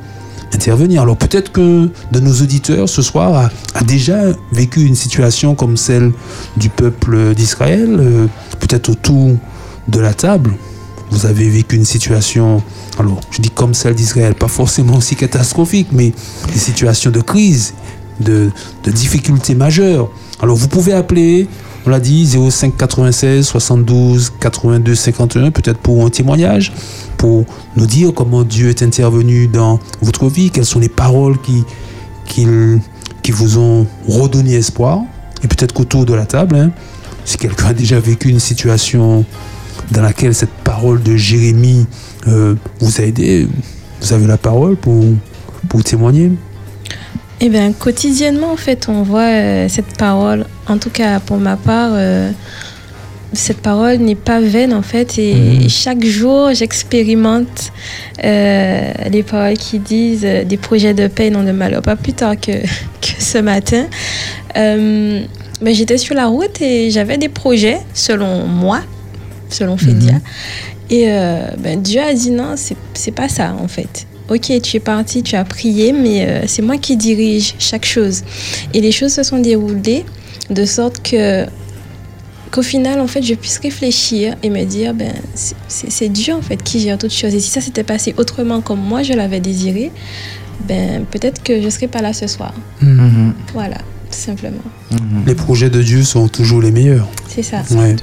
intervenir. 0.53 1.03
Alors 1.03 1.17
peut-être 1.17 1.53
que 1.53 1.91
de 2.13 2.21
nos 2.21 2.33
auditeurs 2.43 2.89
ce 2.89 3.03
soir 3.03 3.51
a, 3.75 3.85
déjà 3.85 4.19
vécu 4.53 4.85
une 4.85 4.95
situation 4.95 5.55
comme 5.55 5.77
celle 5.77 6.13
du 6.57 6.69
peuple 6.69 7.35
d'Israël, 7.35 7.97
euh, 7.99 8.27
peut-être 8.59 8.89
autour 8.89 9.37
de 9.89 10.01
la 10.01 10.15
table. 10.15 10.55
Vous 11.11 11.27
avez 11.27 11.49
vécu 11.49 11.77
une 11.77 11.85
situation, 11.85 12.63
alors 12.99 13.21
je 13.31 13.41
dis 13.41 13.51
comme 13.51 13.75
celle 13.75 13.95
d'Israël, 13.95 14.35
pas 14.35 14.49
forcément 14.49 14.97
aussi 14.97 15.15
catastrophique, 15.15 15.89
mais 15.93 16.13
des 16.53 16.59
situations 16.59 17.11
de 17.11 17.21
crise, 17.21 17.75
de, 18.21 18.51
difficultés 18.87 19.55
majeures. 19.55 20.11
Alors 20.41 20.57
vous 20.57 20.69
pouvez 20.69 20.93
appeler, 20.93 21.49
on 21.87 21.91
l'a 21.91 22.01
dit, 22.01 22.27
05 22.27 22.77
96 22.77 23.47
72 23.47 24.33
82 24.41 24.95
51, 24.95 25.51
peut-être 25.51 25.79
pour 25.79 26.05
un 26.05 26.11
témoignage, 26.11 26.73
pour 27.17 27.45
nous 27.77 27.87
dire 27.87 28.13
comment 28.15 28.43
Dieu 28.43 28.69
est 28.69 28.83
intervenu 28.83 29.49
dans 29.49 29.81
votre 30.03 30.29
vie, 30.29 30.51
quelles 30.51 30.67
sont 30.67 30.81
les 30.81 30.89
paroles 30.89 31.37
qui, 31.41 31.65
vous 33.33 33.59
ont 33.59 33.87
redonné 34.09 34.55
espoir. 34.55 35.01
Et 35.43 35.49
peut-être 35.49 35.73
qu'autour 35.73 36.05
de 36.07 36.15
la 36.15 36.27
table, 36.27 36.57
hein, 36.57 36.71
si 37.25 37.37
quelqu'un 37.37 37.69
a 37.69 37.75
déjà 37.75 38.01
vécu 38.01 38.29
une 38.29 38.41
situation 38.41 39.25
dans 39.91 40.03
laquelle 40.03 40.35
cette 40.35 40.51
parole 40.65 41.03
de 41.03 41.17
Jérémie 41.17 41.87
euh, 42.27 42.55
vous 42.81 43.01
a 43.01 43.05
aidé, 43.05 43.49
vous 44.01 44.13
avez 44.13 44.27
la 44.27 44.39
parole 44.39 44.77
pour 44.77 45.85
témoigner. 45.85 46.33
Eh 47.41 47.49
bien, 47.49 47.73
quotidiennement, 47.73 48.53
en 48.53 48.57
fait, 48.57 48.89
on 48.89 49.03
voit 49.03 49.21
euh, 49.21 49.69
cette 49.69 49.97
parole, 49.99 50.47
en 50.67 50.79
tout 50.79 50.91
cas 50.91 51.21
pour 51.21 51.37
ma 51.37 51.57
part, 51.57 51.91
euh, 51.93 52.31
cette 53.33 53.59
parole 53.59 53.99
n'est 53.99 54.15
pas 54.15 54.41
vaine, 54.41 54.73
en 54.73 54.83
fait, 54.83 55.19
et 55.19 55.69
chaque 55.69 56.05
jour, 56.05 56.55
j'expérimente 56.55 57.73
euh, 58.25 58.93
les 59.11 59.23
paroles 59.23 59.59
qui 59.59 59.79
disent 59.79 60.23
des 60.23 60.57
projets 60.57 60.95
de 60.95 61.09
paix 61.09 61.27
et 61.27 61.31
non 61.31 61.43
de 61.43 61.53
malheur. 61.53 61.83
Pas 61.83 61.97
plus 61.97 62.15
tard 62.15 62.37
que, 62.41 62.53
que 63.03 63.09
ce 63.19 63.39
matin. 63.39 63.87
Ben, 64.55 65.75
J'étais 65.75 65.99
sur 65.99 66.15
la 66.15 66.27
route 66.27 66.61
et 66.61 66.91
j'avais 66.91 67.19
des 67.19 67.29
projets, 67.29 67.81
selon 67.95 68.47
moi, 68.47 68.81
selon 69.49 69.77
Fédia. 69.77 70.15
Et 70.91 71.07
euh, 71.09 71.49
ben, 71.59 71.81
Dieu 71.83 72.01
a 72.01 72.13
dit 72.13 72.31
non, 72.31 72.55
c'est 72.57 73.11
pas 73.13 73.29
ça 73.29 73.55
en 73.61 73.69
fait. 73.69 74.07
Ok, 74.29 74.53
tu 74.63 74.77
es 74.77 74.81
parti, 74.81 75.23
tu 75.23 75.37
as 75.37 75.45
prié, 75.45 75.93
mais 75.93 76.27
euh, 76.27 76.43
c'est 76.47 76.63
moi 76.63 76.79
qui 76.79 76.97
dirige 76.97 77.55
chaque 77.59 77.85
chose. 77.87 78.23
Et 78.75 78.81
les 78.81 78.91
choses 78.93 79.13
se 79.13 79.23
sont 79.23 79.39
déroulées 79.39 80.05
de 80.51 80.65
sorte 80.65 81.01
que 81.03 81.47
qu'au 82.53 82.63
final, 82.63 83.01
en 83.01 83.07
fait, 83.07 83.23
je 83.23 83.35
puisse 83.35 83.59
réfléchir 83.59 84.35
et 84.43 84.51
me 84.51 84.65
dire, 84.65 84.95
ben, 84.95 85.13
c'est- 85.35 86.09
Dieu 86.09 86.33
en 86.35 86.43
fait 86.43 86.63
qui 86.63 86.81
gère 86.81 86.97
toutes 86.99 87.13
choses. 87.13 87.35
Et 87.35 87.41
si 87.41 87.51
ça 87.51 87.61
s'était 87.61 87.83
passé 87.85 88.15
autrement 88.17 88.61
comme 88.61 88.81
moi 88.81 89.03
je 89.03 89.13
l'avais 89.13 89.41
désiré, 89.41 89.91
ben 90.67 91.05
peut-être 91.11 91.43
que 91.43 91.61
je 91.61 91.69
serais 91.69 91.89
pas 91.89 92.01
là 92.03 92.13
ce 92.13 92.27
soir. 92.27 92.55
Mhm. 92.81 93.35
Voilà, 93.53 93.77
tout 93.79 93.83
simplement. 94.19 94.63
Les 95.27 95.35
projets 95.35 95.71
de 95.71 95.83
Dieu 95.83 96.03
sont 96.03 96.29
toujours 96.29 96.61
les 96.63 96.71
meilleurs. 96.71 97.09
C'est 97.29 97.43
ça. 97.43 97.63
Ouais. 97.73 97.97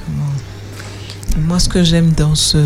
Moi, 1.46 1.58
ce 1.58 1.68
que 1.68 1.82
j'aime 1.82 2.10
dans, 2.16 2.34
ce, 2.34 2.58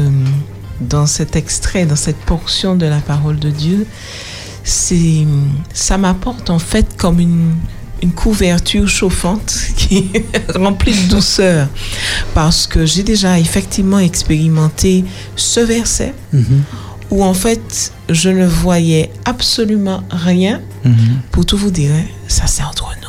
dans 0.80 1.06
cet 1.06 1.36
extrait, 1.36 1.86
dans 1.86 1.96
cette 1.96 2.16
portion 2.18 2.74
de 2.76 2.86
la 2.86 2.98
parole 3.00 3.38
de 3.38 3.50
Dieu, 3.50 3.86
c'est 4.64 5.26
ça 5.72 5.98
m'apporte 5.98 6.50
en 6.50 6.58
fait 6.58 6.96
comme 6.96 7.20
une, 7.20 7.54
une 8.02 8.12
couverture 8.12 8.86
chauffante 8.88 9.54
qui 9.76 10.10
est 10.14 10.52
remplie 10.56 10.92
de 10.94 11.08
douceur. 11.08 11.68
Parce 12.34 12.66
que 12.66 12.84
j'ai 12.86 13.02
déjà 13.02 13.38
effectivement 13.38 13.98
expérimenté 13.98 15.04
ce 15.36 15.60
verset 15.60 16.14
Mhm. 16.32 16.62
où 17.10 17.24
en 17.24 17.34
fait 17.34 17.92
je 18.10 18.28
ne 18.28 18.46
voyais 18.46 19.10
absolument 19.24 20.02
rien. 20.10 20.60
Mhm. 20.84 20.94
Pour 21.32 21.46
tout 21.46 21.56
vous 21.56 21.70
dire, 21.70 21.90
hein, 21.94 22.04
ça 22.28 22.46
c'est 22.46 22.62
entre 22.62 22.90
nous. 23.02 23.07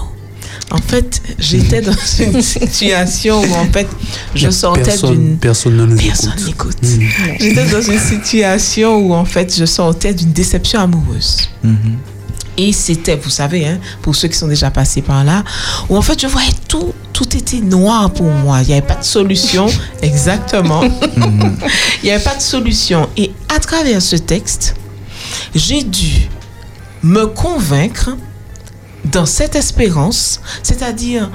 En 0.72 0.78
fait, 0.78 1.22
j'étais 1.40 1.82
dans 1.82 1.92
une 2.20 2.42
situation 2.42 3.42
où 3.42 3.54
en 3.56 3.66
fait 3.72 3.88
je 4.36 4.50
sortais 4.50 4.96
d'une 4.98 5.38
personne 5.38 5.78
ne 5.78 5.86
nous 5.86 5.98
Personne 5.98 6.34
écoute. 6.48 6.76
n'écoute. 6.82 6.84
Mhm. 6.84 7.38
J'étais 7.40 7.66
dans 7.66 7.82
une 7.82 8.00
situation 8.00 8.98
où 8.98 9.14
en 9.14 9.26
fait 9.26 9.56
je 9.58 9.66
sortais 9.66 10.14
d'une 10.14 10.32
déception 10.32 10.80
amoureuse. 10.82 11.50
Mhm. 11.64 11.98
Et 12.58 12.74
c'était, 12.74 13.16
vous 13.16 13.30
savez, 13.30 13.66
hein, 13.66 13.80
pour 14.02 14.16
ceux 14.16 14.28
qui 14.28 14.38
sont 14.38 14.48
déjà 14.48 14.70
passés 14.70 15.02
par 15.02 15.24
là, 15.24 15.46
où 15.88 15.96
en 15.96 16.02
fait 16.02 16.20
je 16.22 16.28
voyais 16.28 16.52
tout, 16.68 16.94
tout 17.14 17.38
était 17.38 17.62
noir 17.62 18.12
pour 18.12 18.28
moi. 18.28 18.60
Il 18.62 18.68
n'y 18.68 18.74
avait 18.74 18.82
pas 18.86 18.96
de 18.96 19.04
solution, 19.04 19.68
exactement. 20.02 20.84
Il 20.84 22.04
n'y 22.04 22.12
avait 22.12 22.24
pas 22.24 22.36
de 22.36 22.42
solution. 22.42 23.08
Et 23.16 23.32
à 23.56 23.60
travers 23.60 24.02
ce 24.02 24.18
texte, 24.18 24.76
j'ai 25.56 25.84
dû 25.84 26.28
me 27.02 27.26
convaincre 27.28 28.12
dans 29.06 29.26
cette 29.26 29.56
espérance, 29.56 30.42
c'est-à-dire 30.64 31.30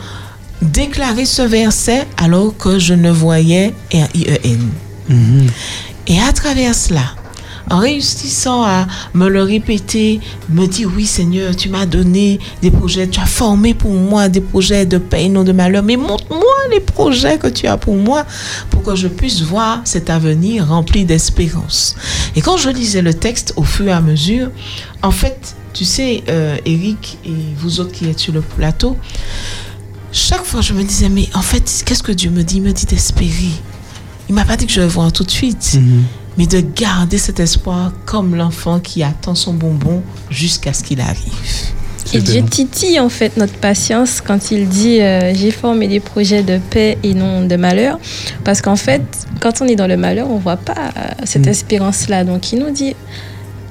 déclarer 0.62 1.24
ce 1.24 1.42
verset 1.42 2.06
alors 2.16 2.56
que 2.56 2.78
je 2.78 2.94
ne 2.94 3.10
voyais 3.10 3.74
R-I-E-N. 3.92 4.68
Mhm. 5.08 5.46
Et 6.06 6.20
à 6.20 6.32
travers 6.32 6.74
cela, 6.74 7.14
en 7.70 7.78
réussissant 7.78 8.62
à 8.62 8.86
me 9.14 9.28
le 9.28 9.42
répéter, 9.42 10.20
me 10.50 10.66
dire 10.66 10.90
oui 10.94 11.06
Seigneur, 11.06 11.56
tu 11.56 11.68
m'as 11.68 11.86
donné 11.86 12.38
des 12.60 12.70
projets, 12.70 13.08
tu 13.08 13.20
as 13.20 13.26
formé 13.26 13.72
pour 13.72 13.92
moi 13.92 14.28
des 14.28 14.40
projets 14.40 14.84
de 14.84 14.98
paix 14.98 15.24
et 15.24 15.28
non 15.28 15.44
de 15.44 15.52
malheur, 15.52 15.82
mais 15.82 15.96
montre-moi 15.96 16.44
les 16.70 16.80
projets 16.80 17.38
que 17.38 17.46
tu 17.46 17.66
as 17.66 17.76
pour 17.76 17.96
moi 17.96 18.26
pour 18.70 18.82
que 18.82 18.94
je 18.94 19.08
puisse 19.08 19.40
voir 19.42 19.80
cet 19.84 20.10
avenir 20.10 20.68
rempli 20.68 21.04
d'espérance. 21.04 21.96
Et 22.36 22.42
quand 22.42 22.56
je 22.56 22.68
lisais 22.68 23.02
le 23.02 23.14
texte 23.14 23.54
au 23.56 23.62
fur 23.62 23.88
et 23.88 23.92
à 23.92 24.00
mesure, 24.00 24.50
en 25.02 25.10
fait, 25.10 25.56
tu 25.74 25.84
sais, 25.84 26.22
euh, 26.28 26.56
Eric 26.64 27.18
et 27.26 27.32
vous 27.56 27.80
autres 27.80 27.92
qui 27.92 28.08
êtes 28.08 28.18
sur 28.18 28.32
le 28.32 28.40
plateau, 28.40 28.96
chaque 30.12 30.44
fois 30.44 30.60
je 30.60 30.72
me 30.72 30.82
disais, 30.82 31.08
mais 31.08 31.28
en 31.34 31.42
fait, 31.42 31.82
qu'est-ce 31.84 32.02
que 32.02 32.12
Dieu 32.12 32.30
me 32.30 32.42
dit? 32.42 32.56
Il 32.56 32.62
me 32.62 32.72
dit 32.72 32.86
d'espérer. 32.86 33.50
Il 34.28 34.34
m'a 34.34 34.44
pas 34.44 34.56
dit 34.56 34.66
que 34.66 34.72
je 34.72 34.80
vais 34.80 34.86
voir 34.86 35.12
tout 35.12 35.24
de 35.24 35.30
suite, 35.30 35.74
Mhm. 35.74 36.04
mais 36.38 36.46
de 36.46 36.60
garder 36.60 37.18
cet 37.18 37.40
espoir 37.40 37.92
comme 38.06 38.34
l'enfant 38.34 38.80
qui 38.80 39.02
attend 39.02 39.34
son 39.34 39.52
bonbon 39.52 40.02
jusqu'à 40.30 40.72
ce 40.72 40.82
qu'il 40.84 41.00
arrive. 41.00 41.18
Et. 42.12 42.20
Dieu 42.20 42.42
titille 42.44 43.00
en 43.00 43.08
fait 43.08 43.36
notre 43.38 43.54
patience 43.54 44.20
quand 44.20 44.50
il 44.52 44.68
dit 44.68 45.00
euh, 45.00 45.34
j'ai 45.34 45.50
formé 45.50 45.88
des 45.88 46.00
projets 46.00 46.42
de 46.42 46.58
paix 46.58 46.96
et 47.02 47.12
non 47.14 47.44
de 47.46 47.56
malheur. 47.56 47.98
Parce 48.44 48.60
qu'en 48.62 48.76
fait, 48.76 49.02
quand 49.40 49.62
on 49.62 49.66
est 49.66 49.74
dans 49.74 49.86
le 49.88 49.96
malheur, 49.96 50.30
on 50.30 50.38
voit 50.38 50.58
pas 50.58 50.74
euh, 50.96 51.08
cette 51.24 51.46
Mm. 51.46 51.50
espérance-là. 51.50 52.24
Donc 52.24 52.52
il 52.52 52.58
nous 52.60 52.70
dit, 52.70 52.94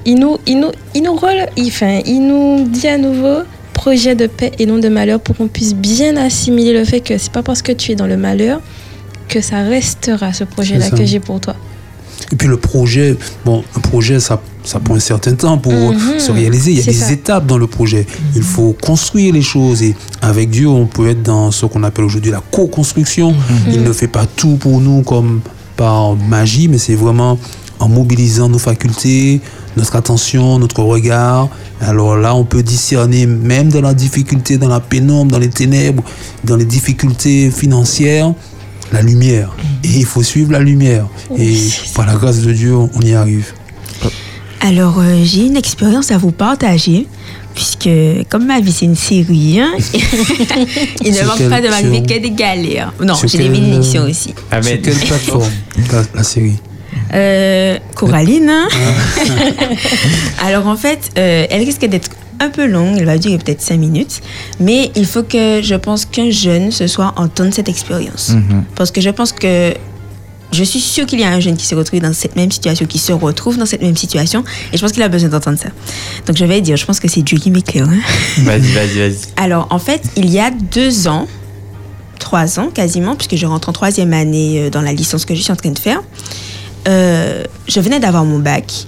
il 0.06 0.16
nous, 0.16 0.36
il 0.46 0.60
nous, 0.60 0.70
il 0.94 1.02
nous, 1.02 1.18
il, 1.56 1.68
enfin, 1.68 2.00
il 2.06 2.26
nous 2.26 2.68
dit 2.68 2.88
à 2.88 2.98
nouveau 2.98 3.42
projet 3.72 4.14
de 4.14 4.26
paix 4.26 4.52
et 4.58 4.66
non 4.66 4.78
de 4.78 4.88
malheur 4.88 5.20
pour 5.20 5.36
qu'on 5.36 5.48
puisse 5.48 5.74
bien 5.74 6.16
assimiler 6.16 6.72
le 6.72 6.84
fait 6.84 7.00
que 7.00 7.18
c'est 7.18 7.32
pas 7.32 7.42
parce 7.42 7.62
que 7.62 7.72
tu 7.72 7.92
es 7.92 7.94
dans 7.94 8.06
le 8.06 8.16
malheur 8.16 8.60
que 9.28 9.40
ça 9.40 9.62
restera 9.62 10.32
ce 10.32 10.44
projet-là 10.44 10.90
que 10.90 11.04
j'ai 11.04 11.20
pour 11.20 11.40
toi. 11.40 11.56
Et 12.32 12.36
puis 12.36 12.48
le 12.48 12.56
projet, 12.56 13.16
bon, 13.44 13.64
un 13.76 13.80
projet, 13.80 14.20
ça, 14.20 14.40
ça 14.62 14.78
prend 14.80 14.94
un 14.94 15.00
certain 15.00 15.34
temps 15.34 15.58
pour 15.58 15.72
Mhm. 15.72 16.18
se 16.18 16.30
réaliser. 16.32 16.70
Il 16.70 16.78
y 16.78 16.80
a 16.80 16.84
des 16.84 16.92
ça. 16.92 17.12
étapes 17.12 17.46
dans 17.46 17.58
le 17.58 17.66
projet. 17.66 18.06
Il 18.34 18.42
faut 18.42 18.74
construire 18.80 19.34
les 19.34 19.42
choses. 19.42 19.82
Et 19.82 19.94
avec 20.22 20.50
Dieu, 20.50 20.68
on 20.68 20.86
peut 20.86 21.08
être 21.08 21.22
dans 21.22 21.50
ce 21.50 21.66
qu'on 21.66 21.82
appelle 21.82 22.04
aujourd'hui 22.04 22.30
la 22.30 22.42
co-construction. 22.50 23.34
Il 23.68 23.82
ne 23.82 23.92
fait 23.92 24.08
pas 24.08 24.26
tout 24.26 24.56
pour 24.56 24.80
nous 24.80 25.02
comme 25.02 25.40
par 25.76 26.14
magie, 26.16 26.68
mais 26.68 26.78
c'est 26.78 26.94
vraiment 26.94 27.38
en 27.80 27.88
mobilisant 27.88 28.48
nos 28.48 28.58
facultés, 28.58 29.40
notre 29.76 29.96
attention, 29.96 30.58
notre 30.58 30.82
regard. 30.82 31.48
Alors 31.80 32.16
là, 32.16 32.34
on 32.34 32.44
peut 32.44 32.62
discerner, 32.62 33.26
même 33.26 33.70
dans 33.70 33.80
la 33.82 33.94
difficulté, 33.94 34.58
dans 34.58 34.68
la 34.68 34.80
pénombre, 34.80 35.32
dans 35.32 35.38
les 35.38 35.48
ténèbres, 35.50 36.02
dans 36.44 36.56
les 36.56 36.64
difficultés 36.64 37.50
financières, 37.50 38.32
la 38.92 39.02
lumière. 39.02 39.54
Et 39.82 39.88
il 39.98 40.04
faut 40.06 40.22
suivre 40.22 40.52
la 40.52 40.60
lumière. 40.60 41.06
Et 41.36 41.56
par 41.94 42.06
la 42.06 42.14
grâce 42.14 42.40
de 42.40 42.52
Dieu, 42.52 42.74
on 42.76 43.00
y 43.00 43.14
arrive. 43.14 43.52
Alors, 44.60 44.98
euh, 44.98 45.22
j'ai 45.24 45.46
une 45.46 45.56
expérience 45.56 46.10
à 46.10 46.16
vous 46.16 46.30
partager, 46.30 47.06
puisque 47.54 47.88
comme 48.30 48.46
ma 48.46 48.60
vie 48.60 48.72
c'est 48.72 48.86
une 48.86 48.96
série, 48.96 49.60
hein, 49.60 49.72
il 51.04 51.12
ne 51.12 51.26
manque 51.26 51.50
pas 51.50 51.60
de 51.60 51.68
m'arriver 51.68 52.02
que 52.02 52.18
des 52.18 52.30
galères. 52.30 52.92
Non, 53.04 53.14
j'ai 53.26 53.36
des 53.38 53.48
bénédictions 53.50 54.02
euh, 54.04 54.10
aussi. 54.10 54.34
Mais- 54.52 54.62
Sur 54.62 54.80
quelle 54.82 54.98
plateforme 54.98 55.50
la, 55.92 56.02
la 56.14 56.22
série 56.24 56.54
Euh, 57.12 57.78
Coraline, 57.94 58.48
hein. 58.48 58.68
Alors 60.44 60.66
en 60.66 60.76
fait, 60.76 61.10
euh, 61.18 61.46
elle 61.50 61.62
risque 61.64 61.84
d'être 61.86 62.10
un 62.40 62.50
peu 62.50 62.66
longue, 62.66 62.96
elle 62.98 63.06
va 63.06 63.18
durer 63.18 63.38
peut-être 63.38 63.60
5 63.62 63.76
minutes, 63.78 64.20
mais 64.58 64.90
il 64.96 65.06
faut 65.06 65.22
que 65.22 65.60
je 65.62 65.74
pense 65.74 66.04
qu'un 66.04 66.30
jeune 66.30 66.72
ce 66.72 66.86
soir 66.86 67.14
entende 67.16 67.54
cette 67.54 67.68
expérience. 67.68 68.30
Mhm. 68.30 68.64
Parce 68.74 68.90
que 68.90 69.00
je 69.00 69.10
pense 69.10 69.32
que 69.32 69.74
je 70.52 70.64
suis 70.64 70.80
sûre 70.80 71.06
qu'il 71.06 71.20
y 71.20 71.24
a 71.24 71.30
un 71.30 71.40
jeune 71.40 71.56
qui 71.56 71.66
s'est 71.66 71.74
retrouvé 71.74 72.00
dans 72.00 72.12
cette 72.12 72.36
même 72.36 72.50
situation, 72.50 72.86
qui 72.86 72.98
se 72.98 73.12
retrouve 73.12 73.56
dans 73.56 73.66
cette 73.66 73.82
même 73.82 73.96
situation, 73.96 74.44
et 74.72 74.76
je 74.76 74.82
pense 74.82 74.92
qu'il 74.92 75.02
a 75.02 75.08
besoin 75.08 75.28
d'entendre 75.28 75.58
ça. 75.58 75.68
Donc 76.26 76.36
je 76.36 76.44
vais 76.44 76.60
dire, 76.60 76.76
je 76.76 76.84
pense 76.86 77.00
que 77.00 77.08
c'est 77.08 77.22
qui 77.22 77.50
m'éclaire. 77.50 77.88
hein. 77.88 77.98
Vas-y, 78.42 78.72
vas-y, 78.72 78.98
vas-y. 78.98 79.16
Alors, 79.36 79.66
en 79.70 79.78
fait, 79.78 80.02
il 80.16 80.30
y 80.30 80.38
a 80.40 80.50
deux 80.50 81.06
ans, 81.08 81.26
trois 82.18 82.58
ans 82.60 82.68
quasiment, 82.72 83.14
puisque 83.16 83.36
je 83.36 83.46
rentre 83.46 83.68
en 83.68 83.72
troisième 83.72 84.12
année 84.12 84.60
euh, 84.66 84.70
dans 84.70 84.80
la 84.82 84.92
licence 84.92 85.24
que 85.24 85.34
je 85.34 85.42
suis 85.42 85.52
en 85.52 85.56
train 85.56 85.70
de 85.70 85.78
faire, 85.78 86.02
euh, 86.88 87.44
je 87.68 87.80
venais 87.80 88.00
d'avoir 88.00 88.24
mon 88.24 88.38
bac 88.38 88.86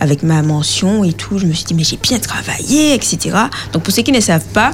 avec 0.00 0.22
ma 0.22 0.42
mention 0.42 1.04
et 1.04 1.12
tout. 1.12 1.38
Je 1.38 1.46
me 1.46 1.52
suis 1.52 1.64
dit, 1.64 1.74
mais 1.74 1.84
j'ai 1.84 1.96
bien 1.96 2.18
travaillé, 2.18 2.94
etc. 2.94 3.36
Donc, 3.72 3.82
pour 3.82 3.92
ceux 3.92 4.02
qui 4.02 4.12
ne 4.12 4.20
savent 4.20 4.46
pas, 4.52 4.72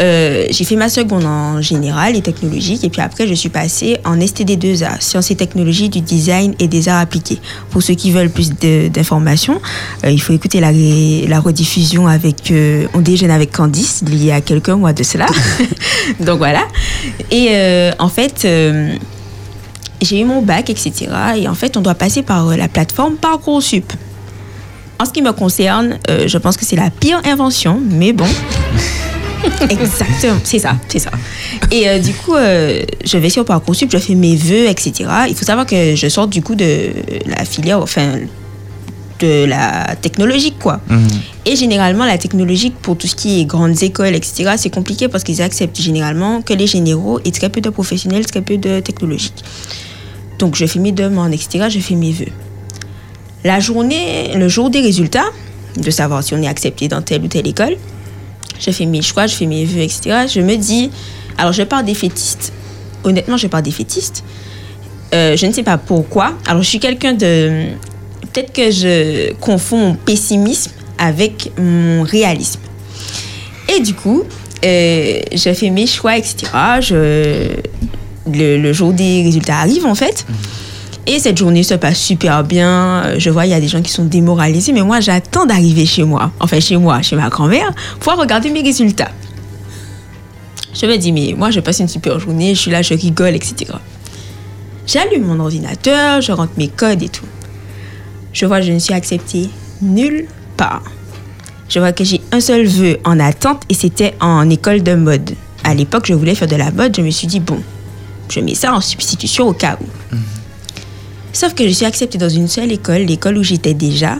euh, 0.00 0.44
j'ai 0.50 0.64
fait 0.64 0.76
ma 0.76 0.88
seconde 0.88 1.24
en 1.24 1.62
général 1.62 2.16
et 2.16 2.20
technologique, 2.20 2.84
et 2.84 2.90
puis 2.90 3.00
après, 3.00 3.26
je 3.26 3.34
suis 3.34 3.48
passée 3.48 3.98
en 4.04 4.18
STD2A, 4.18 5.00
sciences 5.00 5.30
et 5.30 5.36
technologies 5.36 5.88
du 5.88 6.00
design 6.00 6.54
et 6.58 6.68
des 6.68 6.88
arts 6.88 7.00
appliqués. 7.00 7.38
Pour 7.70 7.82
ceux 7.82 7.94
qui 7.94 8.10
veulent 8.10 8.30
plus 8.30 8.52
d'informations, 8.52 9.60
euh, 10.04 10.10
il 10.10 10.20
faut 10.20 10.34
écouter 10.34 10.60
la, 10.60 11.40
rediffusion 11.40 12.06
avec 12.06 12.50
euh, 12.50 12.86
On 12.94 13.00
déjeune 13.00 13.30
avec 13.30 13.52
Candice, 13.52 14.02
il 14.06 14.22
y 14.22 14.30
a 14.30 14.40
quelques 14.40 14.68
mois 14.68 14.92
de 14.92 15.02
cela. 15.02 15.26
Donc 16.20 16.38
voilà. 16.38 16.66
Et 17.30 17.50
en 17.98 18.08
fait, 18.08 18.46
j'ai 20.06 20.20
eu 20.20 20.24
mon 20.24 20.42
bac, 20.42 20.70
etc. 20.70 21.08
Et 21.36 21.48
en 21.48 21.54
fait, 21.54 21.76
on 21.76 21.80
doit 21.80 21.94
passer 21.94 22.22
par 22.22 22.48
euh, 22.48 22.56
la 22.56 22.68
plateforme 22.68 23.16
Parcoursup. 23.16 23.92
En 24.98 25.04
ce 25.04 25.12
qui 25.12 25.20
me 25.20 25.32
concerne, 25.32 25.98
euh, 26.08 26.26
je 26.26 26.38
pense 26.38 26.56
que 26.56 26.64
c'est 26.64 26.76
la 26.76 26.90
pire 26.90 27.20
invention, 27.26 27.80
mais 27.84 28.12
bon. 28.12 28.24
Exactement, 29.70 30.38
c'est 30.42 30.58
ça, 30.58 30.76
c'est 30.88 30.98
ça. 30.98 31.10
Et 31.70 31.88
euh, 31.88 31.98
du 31.98 32.14
coup, 32.14 32.34
euh, 32.34 32.82
je 33.04 33.18
vais 33.18 33.28
sur 33.28 33.44
Parcoursup, 33.44 33.90
je 33.92 33.98
fais 33.98 34.14
mes 34.14 34.36
vœux, 34.36 34.68
etc. 34.68 35.04
Il 35.28 35.34
faut 35.34 35.44
savoir 35.44 35.66
que 35.66 35.94
je 35.94 36.08
sors 36.08 36.26
du 36.26 36.42
coup 36.42 36.54
de 36.54 36.92
la 37.26 37.44
filière, 37.44 37.80
enfin, 37.80 38.14
de 39.20 39.44
la 39.44 39.96
technologique, 39.96 40.58
quoi. 40.58 40.80
Et 41.44 41.56
généralement, 41.56 42.04
la 42.04 42.18
technologique, 42.18 42.74
pour 42.80 42.96
tout 42.96 43.06
ce 43.06 43.14
qui 43.14 43.40
est 43.40 43.44
grandes 43.44 43.82
écoles, 43.82 44.14
etc., 44.14 44.54
c'est 44.56 44.70
compliqué 44.70 45.08
parce 45.08 45.24
qu'ils 45.24 45.40
acceptent 45.42 45.80
généralement 45.80 46.42
que 46.42 46.52
les 46.52 46.66
généraux 46.66 47.20
et 47.24 47.32
très 47.32 47.48
peu 47.48 47.60
de 47.60 47.70
professionnels, 47.70 48.26
très 48.26 48.42
peu 48.42 48.58
de 48.58 48.80
technologiques. 48.80 49.44
Donc, 50.38 50.54
je 50.54 50.66
fais 50.66 50.78
mes 50.78 50.92
demandes, 50.92 51.32
etc., 51.32 51.66
je 51.68 51.80
fais 51.80 51.94
mes 51.94 52.12
vœux. 52.12 52.32
La 53.44 53.60
journée, 53.60 54.34
le 54.34 54.48
jour 54.48 54.70
des 54.70 54.80
résultats, 54.80 55.30
de 55.76 55.90
savoir 55.90 56.22
si 56.22 56.34
on 56.34 56.42
est 56.42 56.48
accepté 56.48 56.88
dans 56.88 57.02
telle 57.02 57.22
ou 57.22 57.28
telle 57.28 57.46
école, 57.46 57.76
je 58.58 58.70
fais 58.70 58.86
mes 58.86 59.02
choix, 59.02 59.26
je 59.26 59.34
fais 59.34 59.46
mes 59.46 59.64
vœux, 59.64 59.82
etc. 59.82 60.26
Je 60.32 60.40
me 60.40 60.56
dis, 60.56 60.90
alors 61.38 61.52
je 61.52 61.62
pars 61.62 61.84
défaitiste. 61.84 62.52
Honnêtement, 63.04 63.36
je 63.36 63.46
pars 63.46 63.62
défaitiste. 63.62 64.24
Euh, 65.14 65.36
je 65.36 65.46
ne 65.46 65.52
sais 65.52 65.62
pas 65.62 65.78
pourquoi. 65.78 66.32
Alors, 66.46 66.62
je 66.62 66.68
suis 66.68 66.80
quelqu'un 66.80 67.12
de. 67.12 67.66
Peut-être 68.32 68.52
que 68.52 68.70
je 68.70 69.32
confonds 69.34 69.78
mon 69.78 69.94
pessimisme 69.94 70.72
avec 70.98 71.52
mon 71.58 72.02
réalisme. 72.02 72.60
Et 73.74 73.80
du 73.80 73.94
coup, 73.94 74.24
euh, 74.64 75.20
je 75.32 75.52
fais 75.54 75.70
mes 75.70 75.86
choix, 75.86 76.16
etc. 76.16 76.46
Je, 76.80 77.48
le, 78.32 78.58
le 78.58 78.72
jour 78.72 78.92
des 78.92 79.22
résultats 79.22 79.58
arrive, 79.58 79.86
en 79.86 79.94
fait. 79.94 80.26
Et 81.06 81.20
cette 81.20 81.38
journée 81.38 81.62
se 81.62 81.74
passe 81.74 81.98
super 81.98 82.42
bien. 82.42 83.16
Je 83.18 83.30
vois, 83.30 83.46
il 83.46 83.50
y 83.50 83.54
a 83.54 83.60
des 83.60 83.68
gens 83.68 83.80
qui 83.80 83.92
sont 83.92 84.04
démoralisés, 84.04 84.72
mais 84.72 84.82
moi, 84.82 85.00
j'attends 85.00 85.46
d'arriver 85.46 85.86
chez 85.86 86.02
moi, 86.02 86.32
enfin 86.40 86.58
chez 86.58 86.76
moi, 86.76 87.00
chez 87.02 87.14
ma 87.14 87.28
grand-mère, 87.28 87.72
pour 88.00 88.14
regarder 88.14 88.50
mes 88.50 88.62
résultats. 88.62 89.12
Je 90.74 90.86
me 90.86 90.96
dis, 90.96 91.12
mais 91.12 91.34
moi, 91.38 91.50
je 91.50 91.60
passe 91.60 91.78
une 91.78 91.88
super 91.88 92.18
journée, 92.18 92.54
je 92.54 92.60
suis 92.60 92.70
là, 92.70 92.82
je 92.82 92.92
rigole, 92.94 93.34
etc. 93.34 93.72
J'allume 94.86 95.24
mon 95.24 95.40
ordinateur, 95.40 96.20
je 96.20 96.32
rentre 96.32 96.52
mes 96.58 96.68
codes 96.68 97.02
et 97.02 97.08
tout. 97.08 97.24
Je 98.32 98.44
vois, 98.44 98.60
je 98.60 98.72
ne 98.72 98.78
suis 98.78 98.92
acceptée 98.92 99.48
nulle 99.80 100.26
part. 100.56 100.82
Je 101.68 101.78
vois 101.78 101.92
que 101.92 102.04
j'ai 102.04 102.20
un 102.32 102.40
seul 102.40 102.66
vœu 102.66 102.98
en 103.04 103.18
attente 103.18 103.62
et 103.68 103.74
c'était 103.74 104.14
en 104.20 104.48
école 104.50 104.82
de 104.82 104.94
mode. 104.94 105.30
À 105.64 105.74
l'époque, 105.74 106.06
je 106.06 106.14
voulais 106.14 106.34
faire 106.34 106.48
de 106.48 106.56
la 106.56 106.70
mode, 106.70 106.94
je 106.96 107.02
me 107.02 107.10
suis 107.10 107.26
dit, 107.26 107.40
bon, 107.40 107.60
je 108.28 108.40
mets 108.40 108.54
ça 108.54 108.74
en 108.74 108.80
substitution 108.80 109.46
au 109.48 109.52
cas 109.52 109.78
où. 109.80 110.16
Sauf 111.32 111.54
que 111.54 111.66
je 111.66 111.72
suis 111.72 111.84
acceptée 111.84 112.18
dans 112.18 112.28
une 112.28 112.48
seule 112.48 112.72
école, 112.72 113.02
l'école 113.02 113.36
où 113.36 113.42
j'étais 113.42 113.74
déjà, 113.74 114.16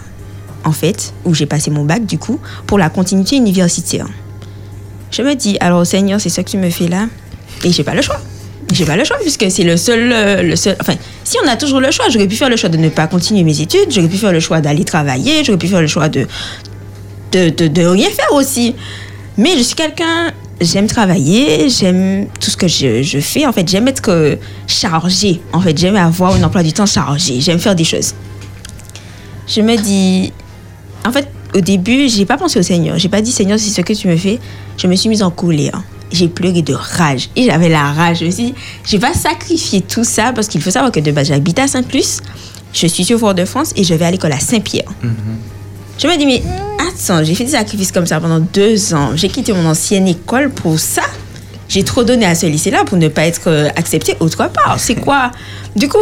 en 0.65 0.73
fait, 0.73 1.15
où 1.25 1.33
j'ai 1.33 1.47
passé 1.47 1.71
mon 1.71 1.85
bac 1.85 2.05
du 2.05 2.19
coup, 2.19 2.39
pour 2.67 2.79
la 2.79 2.91
continuité 2.91 3.37
universitaire. 3.37 4.07
Je 5.11 5.23
me 5.23 5.35
dis, 5.35 5.57
alors 5.61 5.87
Seigneur, 5.87 6.21
c'est 6.21 6.29
ça 6.29 6.43
que 6.43 6.51
tu 6.51 6.59
me 6.59 6.69
fais 6.69 6.89
là 6.89 7.07
Et 7.65 7.73
j'ai 7.73 7.85
pas 7.85 7.95
le 7.95 8.03
choix. 8.03 8.21
J'ai 8.73 8.85
pas 8.85 8.97
le 8.97 9.05
choix 9.05 9.17
puisque 9.21 9.51
c'est 9.51 9.63
le 9.63 9.77
seul, 9.77 10.13
euh, 10.13 10.43
le 10.43 10.57
seul. 10.57 10.77
Enfin, 10.81 10.95
si 11.25 11.37
on 11.43 11.49
a 11.49 11.57
toujours 11.57 11.81
le 11.81 11.91
choix, 11.91 12.07
j'aurais 12.11 12.27
pu 12.27 12.37
faire 12.37 12.51
le 12.51 12.57
choix 12.57 12.69
de 12.69 12.77
ne 12.77 12.89
pas 12.89 13.07
continuer 13.07 13.45
mes 13.45 13.61
études, 13.61 13.91
j'aurais 13.91 14.09
pu 14.09 14.19
faire 14.19 14.33
le 14.33 14.41
choix 14.41 14.61
d'aller 14.61 14.85
travailler, 14.85 15.45
j'aurais 15.45 15.59
pu 15.59 15.69
faire 15.69 15.81
le 15.81 15.87
choix 15.87 16.09
de, 16.09 16.27
de, 17.33 17.49
de, 17.49 17.69
de 17.69 17.83
rien 17.87 18.11
faire 18.11 18.33
aussi. 18.33 18.75
Mais 19.39 19.57
je 19.57 19.63
suis 19.63 19.77
quelqu'un, 19.77 20.33
j'aime 20.61 20.87
travailler, 20.87 21.69
j'aime 21.69 22.27
tout 22.41 22.51
ce 22.51 22.57
que 22.57 22.69
je, 22.69 23.03
je 23.03 23.19
fais. 23.19 23.47
En 23.47 23.53
fait, 23.53 23.69
j'aime 23.69 23.89
être 23.89 24.11
euh, 24.11 24.37
chargée. 24.67 25.41
En 25.53 25.61
fait, 25.61 25.77
j'aime 25.77 25.97
avoir 25.97 26.35
un 26.35 26.43
emploi 26.43 26.63
du 26.63 26.73
temps 26.73 26.87
chargé. 26.87 27.41
J'aime 27.41 27.59
faire 27.59 27.75
des 27.75 27.85
choses. 27.85 28.15
Je 29.47 29.61
me 29.61 29.77
dis, 29.77 30.33
en 31.05 31.13
fait, 31.13 31.29
au 31.55 31.61
début, 31.61 32.09
j'ai 32.09 32.25
pas 32.25 32.37
pensé 32.37 32.59
au 32.59 32.63
Seigneur. 32.63 32.99
J'ai 32.99 33.09
pas 33.09 33.21
dit 33.21 33.33
Seigneur, 33.33 33.59
c'est 33.59 33.71
ce 33.71 33.81
que 33.81 33.93
tu 33.93 34.09
me 34.09 34.17
fais. 34.17 34.39
Je 34.77 34.87
me 34.87 34.97
suis 34.97 35.09
mise 35.09 35.23
en 35.23 35.31
colère. 35.31 35.83
J'ai 36.13 36.29
pleuré 36.29 36.63
de 36.63 36.75
rage. 36.75 37.31
Et 37.37 37.45
j'avais 37.45 37.69
la 37.69 37.93
rage. 37.93 38.21
Dit, 38.21 38.55
je 38.85 38.97
vais 38.97 39.13
sacrifier 39.15 39.83
tout 39.83 40.05
ça 40.05 40.33
parce 40.35 40.49
qu'il 40.49 40.61
faut 40.63 40.71
savoir 40.71 40.93
que 40.93 41.01
de 41.01 41.11
base, 41.13 41.29
j'habite 41.29 41.59
à 41.59 41.67
Saint-Plus. 41.69 42.21
Je 42.73 42.87
suis 42.87 43.05
sur 43.05 43.19
Fort-de-France 43.19 43.73
et 43.77 43.85
je 43.85 43.95
vais 43.95 44.05
à 44.05 44.11
l'école 44.11 44.33
à 44.33 44.41
Saint-Pierre. 44.41 44.89
Je 45.99 46.07
me 46.07 46.17
dis, 46.19 46.27
mais 46.27 46.43
attends, 46.79 47.25
j'ai 47.25 47.35
fait 47.35 47.45
des 47.45 47.53
sacrifices 47.53 47.91
comme 47.91 48.07
ça 48.07 48.21
pendant 48.21 48.41
deux 48.41 48.95
ans. 48.95 49.13
J'ai 49.15 49.29
quitté 49.29 49.53
mon 49.53 49.65
ancienne 49.67 50.07
école 50.07 50.51
pour 50.51 50.79
ça. 50.79 51.03
J'ai 51.69 51.85
trop 51.85 52.05
donné 52.05 52.27
à 52.27 52.35
ce 52.35 52.47
lycée-là 52.47 52.85
pour 52.85 52.99
ne 52.99 53.09
pas 53.09 53.27
être 53.27 53.49
euh, 53.49 53.69
acceptée 53.77 54.15
autre 54.21 54.49
part. 54.49 54.77
C'est 54.79 54.95
quoi? 54.95 55.33
Du 55.75 55.89
coup, 55.89 55.99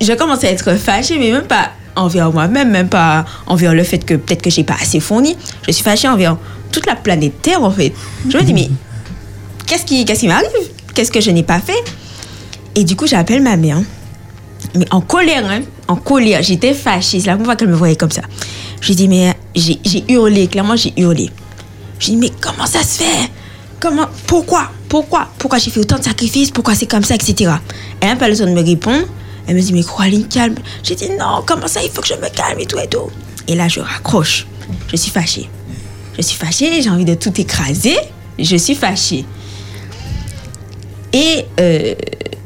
je 0.00 0.12
commence 0.12 0.44
à 0.44 0.48
être 0.48 0.76
fâchée, 0.76 1.18
mais 1.18 1.32
même 1.32 1.46
pas 1.46 1.70
envers 1.96 2.30
moi-même, 2.32 2.70
même 2.70 2.88
pas 2.88 3.24
envers 3.46 3.74
le 3.74 3.84
fait 3.84 3.98
que 4.04 4.14
peut-être 4.14 4.42
que 4.42 4.50
j'ai 4.50 4.64
pas 4.64 4.76
assez 4.80 5.00
fourni. 5.00 5.36
Je 5.66 5.72
suis 5.72 5.82
fâchée 5.82 6.08
envers 6.08 6.36
toute 6.70 6.86
la 6.86 6.94
planète 6.94 7.40
Terre, 7.42 7.62
en 7.62 7.70
fait. 7.70 7.92
Je 8.28 8.36
me 8.36 8.42
dis, 8.42 8.54
mais 8.54 8.68
qu'est-ce 9.66 9.84
qui, 9.84 10.04
qu'est-ce 10.04 10.20
qui 10.20 10.28
m'arrive? 10.28 10.48
Qu'est-ce 10.94 11.10
que 11.10 11.20
je 11.20 11.30
n'ai 11.30 11.42
pas 11.42 11.58
fait? 11.58 11.82
Et 12.74 12.84
du 12.84 12.96
coup, 12.96 13.06
j'appelle 13.06 13.42
ma 13.42 13.56
mère. 13.56 13.78
Mais 14.74 14.86
en 14.90 15.00
colère, 15.00 15.44
hein, 15.50 15.60
en 15.88 15.96
colère. 15.96 16.42
J'étais 16.42 16.74
fâchée. 16.74 17.20
C'est 17.20 17.26
la 17.26 17.32
première 17.32 17.46
fois 17.46 17.56
qu'elle 17.56 17.68
me 17.68 17.74
voyait 17.76 17.96
comme 17.96 18.10
ça. 18.10 18.22
Je 18.80 18.88
lui 18.88 18.94
dis, 18.94 19.08
mais 19.08 19.34
j'ai 19.54 19.78
j'ai 19.84 20.04
hurlé, 20.08 20.46
clairement, 20.48 20.76
j'ai 20.76 20.92
hurlé. 20.96 21.30
Je 21.98 22.06
lui 22.06 22.14
dis, 22.14 22.16
mais 22.16 22.30
comment 22.40 22.66
ça 22.66 22.82
se 22.82 23.02
fait? 23.02 23.30
Comment 23.80 24.06
Pourquoi? 24.26 24.70
Pourquoi? 24.88 25.28
Pourquoi 25.38 25.58
j'ai 25.58 25.70
fait 25.70 25.80
autant 25.80 25.98
de 25.98 26.04
sacrifices? 26.04 26.50
Pourquoi 26.50 26.74
c'est 26.74 26.86
comme 26.86 27.04
ça, 27.04 27.14
etc. 27.14 27.52
Elle 28.00 28.08
n'a 28.08 28.16
pas 28.16 28.28
le 28.28 28.36
temps 28.36 28.46
de 28.46 28.50
me 28.50 28.62
répondre. 28.62 29.06
Elle 29.46 29.56
me 29.56 29.60
dit, 29.60 29.72
mais 29.72 29.82
Coraline, 29.82 30.26
calme. 30.28 30.54
J'ai 30.82 30.94
dit, 30.94 31.08
non, 31.18 31.42
comment 31.46 31.66
ça, 31.66 31.82
il 31.82 31.90
faut 31.90 32.00
que 32.00 32.08
je 32.08 32.14
me 32.14 32.28
calme 32.28 32.60
et 32.60 32.66
tout 32.66 32.78
et 32.78 32.86
tout. 32.86 33.10
Et 33.48 33.54
là, 33.54 33.68
je 33.68 33.80
raccroche. 33.80 34.46
Je 34.88 34.96
suis 34.96 35.10
fâchée. 35.10 35.48
Je 36.16 36.22
suis 36.22 36.36
fâchée, 36.36 36.80
j'ai 36.80 36.90
envie 36.90 37.04
de 37.04 37.14
tout 37.14 37.32
écraser. 37.40 37.96
Je 38.38 38.56
suis 38.56 38.74
fâchée. 38.74 39.24
Et 41.12 41.44
euh, 41.60 41.94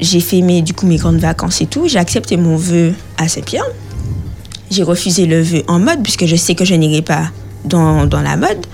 j'ai 0.00 0.20
fait 0.20 0.40
mes, 0.40 0.62
du 0.62 0.74
coup 0.74 0.86
mes 0.86 0.96
grandes 0.96 1.18
vacances 1.18 1.60
et 1.60 1.66
tout. 1.66 1.88
J'ai 1.88 1.98
accepté 1.98 2.36
mon 2.36 2.56
vœu 2.56 2.94
à 3.18 3.28
Saint-Pierre. 3.28 3.66
J'ai 4.70 4.82
refusé 4.82 5.26
le 5.26 5.40
vœu 5.42 5.62
en 5.68 5.78
mode, 5.78 6.02
puisque 6.02 6.26
je 6.26 6.36
sais 6.36 6.54
que 6.54 6.64
je 6.64 6.74
n'irai 6.74 7.02
pas 7.02 7.30
dans, 7.64 8.06
dans 8.06 8.20
la 8.20 8.36
mode. 8.36 8.66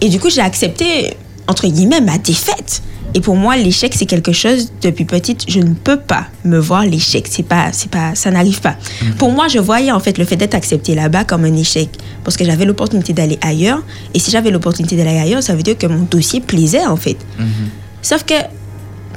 Et 0.00 0.08
du 0.08 0.18
coup, 0.18 0.30
j'ai 0.30 0.40
accepté, 0.40 1.16
entre 1.46 1.66
guillemets, 1.66 2.00
ma 2.00 2.18
défaite. 2.18 2.82
Et 3.14 3.20
pour 3.20 3.36
moi, 3.36 3.56
l'échec, 3.56 3.94
c'est 3.96 4.06
quelque 4.06 4.32
chose, 4.32 4.70
depuis 4.82 5.06
petite, 5.06 5.44
je 5.48 5.60
ne 5.60 5.72
peux 5.72 5.98
pas 5.98 6.26
me 6.44 6.58
voir 6.58 6.84
l'échec. 6.84 7.26
C'est 7.28 7.42
pas, 7.42 7.70
c'est 7.72 7.90
pas, 7.90 8.14
ça 8.14 8.30
n'arrive 8.30 8.60
pas. 8.60 8.76
Pour 9.18 9.32
moi, 9.32 9.48
je 9.48 9.58
voyais 9.58 9.90
en 9.90 10.00
fait 10.00 10.18
le 10.18 10.24
fait 10.24 10.36
d'être 10.36 10.54
accepté 10.54 10.94
là-bas 10.94 11.24
comme 11.24 11.44
un 11.44 11.56
échec. 11.56 11.88
Parce 12.22 12.36
que 12.36 12.44
j'avais 12.44 12.64
l'opportunité 12.66 13.12
d'aller 13.14 13.38
ailleurs. 13.40 13.82
Et 14.14 14.18
si 14.18 14.30
j'avais 14.30 14.50
l'opportunité 14.50 14.96
d'aller 14.96 15.18
ailleurs, 15.18 15.42
ça 15.42 15.54
veut 15.54 15.62
dire 15.62 15.76
que 15.76 15.86
mon 15.86 16.04
dossier 16.04 16.40
plaisait 16.40 16.86
en 16.86 16.96
fait. 16.96 17.16
Sauf 18.02 18.24
que 18.24 18.34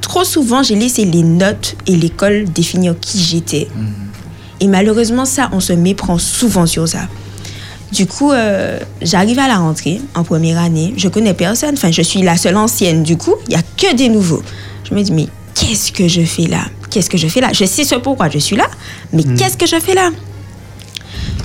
trop 0.02 0.24
souvent, 0.24 0.62
j'ai 0.62 0.74
laissé 0.74 1.06
les 1.06 1.22
notes 1.22 1.76
et 1.86 1.96
l'école 1.96 2.44
définir 2.44 2.94
qui 3.00 3.18
j'étais. 3.18 3.68
Et 4.60 4.66
malheureusement, 4.66 5.24
ça, 5.24 5.48
on 5.52 5.60
se 5.60 5.72
méprend 5.72 6.18
souvent 6.18 6.66
sur 6.66 6.86
ça. 6.86 7.08
Du 7.90 8.06
coup, 8.06 8.32
euh, 8.32 8.78
j'arrive 9.00 9.38
à 9.38 9.48
la 9.48 9.56
rentrée 9.56 10.00
en 10.14 10.24
première 10.24 10.58
année. 10.58 10.94
Je 10.96 11.08
connais 11.08 11.34
personne. 11.34 11.74
Enfin, 11.74 11.90
je 11.90 12.02
suis 12.02 12.22
la 12.22 12.36
seule 12.36 12.56
ancienne. 12.56 13.02
Du 13.02 13.16
coup, 13.16 13.34
il 13.46 13.50
n'y 13.50 13.56
a 13.56 13.62
que 13.62 13.94
des 13.94 14.08
nouveaux. 14.08 14.42
Je 14.88 14.94
me 14.94 15.02
dis, 15.02 15.12
mais 15.12 15.28
qu'est-ce 15.54 15.92
que 15.92 16.08
je 16.08 16.22
fais 16.22 16.46
là? 16.46 16.64
Qu'est-ce 16.90 17.10
que 17.10 17.18
je 17.18 17.28
fais 17.28 17.40
là? 17.40 17.50
Je 17.52 17.64
sais 17.64 17.84
ce 17.84 17.94
pourquoi 17.94 18.28
je 18.28 18.38
suis 18.38 18.56
là, 18.56 18.66
mais 19.12 19.24
qu'est-ce 19.24 19.56
que 19.56 19.66
je 19.66 19.78
fais 19.80 19.94
là? 19.94 20.10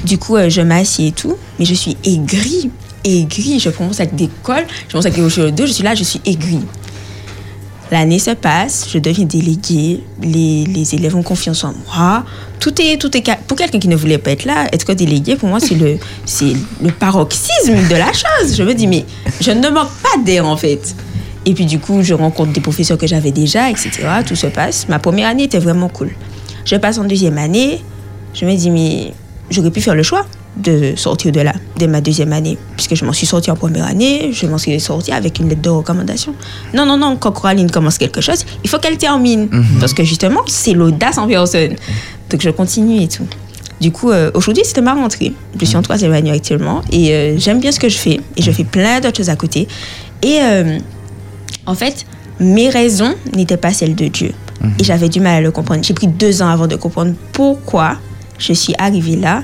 Du 0.03 0.17
coup, 0.17 0.35
euh, 0.35 0.49
je 0.49 0.61
m'assieds 0.61 1.07
et 1.07 1.11
tout, 1.11 1.35
mais 1.57 1.65
je 1.65 1.73
suis 1.73 1.97
aigrie. 2.03 2.69
Aigrie. 3.03 3.59
Je 3.59 3.69
commence 3.69 3.99
avec 3.99 4.15
des 4.15 4.29
cols, 4.43 4.65
je 4.87 4.91
commence 4.91 5.05
avec 5.05 5.17
des 5.17 5.21
de 5.21 5.49
dos. 5.49 5.65
Je 5.65 5.71
suis 5.71 5.83
là, 5.83 5.95
je 5.95 6.03
suis 6.03 6.21
aigrie. 6.25 6.61
L'année 7.89 8.19
se 8.19 8.31
passe, 8.31 8.87
je 8.91 8.99
deviens 8.99 9.25
déléguée, 9.25 10.03
les, 10.21 10.65
les 10.65 10.95
élèves 10.95 11.15
ont 11.15 11.23
confiance 11.23 11.63
en 11.63 11.73
moi. 11.85 12.25
Tout 12.59 12.81
est, 12.81 12.97
tout 12.99 13.15
est 13.15 13.23
pour 13.47 13.57
quelqu'un 13.57 13.79
qui 13.79 13.87
ne 13.87 13.95
voulait 13.95 14.17
pas 14.17 14.31
être 14.31 14.43
là, 14.43 14.67
être 14.73 14.93
délégué, 14.93 15.37
pour 15.37 15.47
moi, 15.47 15.59
c'est 15.59 15.75
le, 15.75 15.97
c'est 16.25 16.53
le 16.83 16.91
paroxysme 16.91 17.87
de 17.89 17.95
la 17.95 18.11
chose. 18.11 18.57
Je 18.57 18.63
me 18.63 18.73
dis, 18.73 18.87
mais 18.87 19.05
je 19.39 19.51
ne 19.51 19.69
manque 19.69 19.91
pas 20.03 20.17
d'air 20.25 20.45
en 20.45 20.57
fait. 20.57 20.95
Et 21.45 21.53
puis 21.53 21.65
du 21.65 21.79
coup, 21.79 22.03
je 22.03 22.13
rencontre 22.13 22.51
des 22.51 22.59
professeurs 22.59 22.97
que 22.97 23.07
j'avais 23.07 23.31
déjà, 23.31 23.69
etc. 23.69 23.89
Tout 24.25 24.35
se 24.35 24.47
passe. 24.47 24.89
Ma 24.89 24.99
première 24.99 25.29
année 25.29 25.43
était 25.43 25.59
vraiment 25.59 25.87
cool. 25.87 26.11
Je 26.65 26.75
passe 26.75 26.97
en 26.97 27.05
deuxième 27.05 27.37
année, 27.37 27.81
je 28.33 28.45
me 28.45 28.53
dis, 28.53 28.69
mais 28.69 29.13
j'aurais 29.49 29.71
pu 29.71 29.79
faire 29.79 29.95
le 29.95 30.03
choix 30.03 30.25
de 30.57 30.93
sortir 30.95 31.31
de 31.31 31.41
là, 31.41 31.53
dès 31.77 31.87
ma 31.87 32.01
deuxième 32.01 32.33
année, 32.33 32.57
puisque 32.75 32.95
je 32.95 33.05
m'en 33.05 33.13
suis 33.13 33.27
sortie 33.27 33.51
en 33.51 33.55
première 33.55 33.85
année, 33.85 34.31
je 34.33 34.47
m'en 34.47 34.57
suis 34.57 34.79
sortie 34.79 35.11
avec 35.11 35.39
une 35.39 35.49
lettre 35.49 35.61
de 35.61 35.69
recommandation. 35.69 36.33
Non, 36.73 36.85
non, 36.85 36.97
non, 36.97 37.15
quand 37.15 37.31
Coraline 37.31 37.69
commence 37.69 37.97
quelque 37.97 38.21
chose, 38.21 38.45
il 38.63 38.69
faut 38.69 38.79
qu'elle 38.79 38.97
termine, 38.97 39.49
parce 39.79 39.93
que 39.93 40.03
justement, 40.03 40.41
c'est 40.47 40.73
l'audace 40.73 41.17
en 41.17 41.27
personne. 41.27 41.75
Donc 42.29 42.41
je 42.41 42.49
continue 42.49 43.03
et 43.03 43.07
tout. 43.07 43.27
Du 43.79 43.91
coup, 43.91 44.09
euh, 44.09 44.31
aujourd'hui, 44.33 44.63
c'était 44.65 44.81
ma 44.81 44.93
rentrée. 44.93 45.33
Je 45.59 45.65
suis 45.65 45.77
en 45.77 45.81
troisième 45.81 46.11
année 46.11 46.31
actuellement 46.31 46.81
et 46.91 47.13
euh, 47.13 47.37
j'aime 47.37 47.59
bien 47.59 47.71
ce 47.71 47.79
que 47.79 47.89
je 47.89 47.97
fais. 47.97 48.19
Et 48.35 48.41
je 48.41 48.51
fais 48.51 48.63
plein 48.63 48.99
d'autres 48.99 49.17
choses 49.17 49.29
à 49.29 49.35
côté. 49.35 49.67
Et 50.23 50.39
euh, 50.41 50.79
en 51.65 51.75
fait, 51.75 52.05
mes 52.39 52.69
raisons 52.69 53.13
n'étaient 53.35 53.57
pas 53.57 53.73
celles 53.73 53.95
de 53.95 54.07
Dieu. 54.07 54.31
Et 54.79 54.83
j'avais 54.83 55.09
du 55.09 55.19
mal 55.19 55.35
à 55.35 55.41
le 55.41 55.51
comprendre. 55.51 55.83
J'ai 55.83 55.93
pris 55.93 56.07
deux 56.07 56.41
ans 56.41 56.47
avant 56.47 56.65
de 56.65 56.75
comprendre 56.75 57.13
pourquoi 57.31 57.97
je 58.37 58.53
suis 58.53 58.73
arrivée 58.77 59.15
là, 59.15 59.43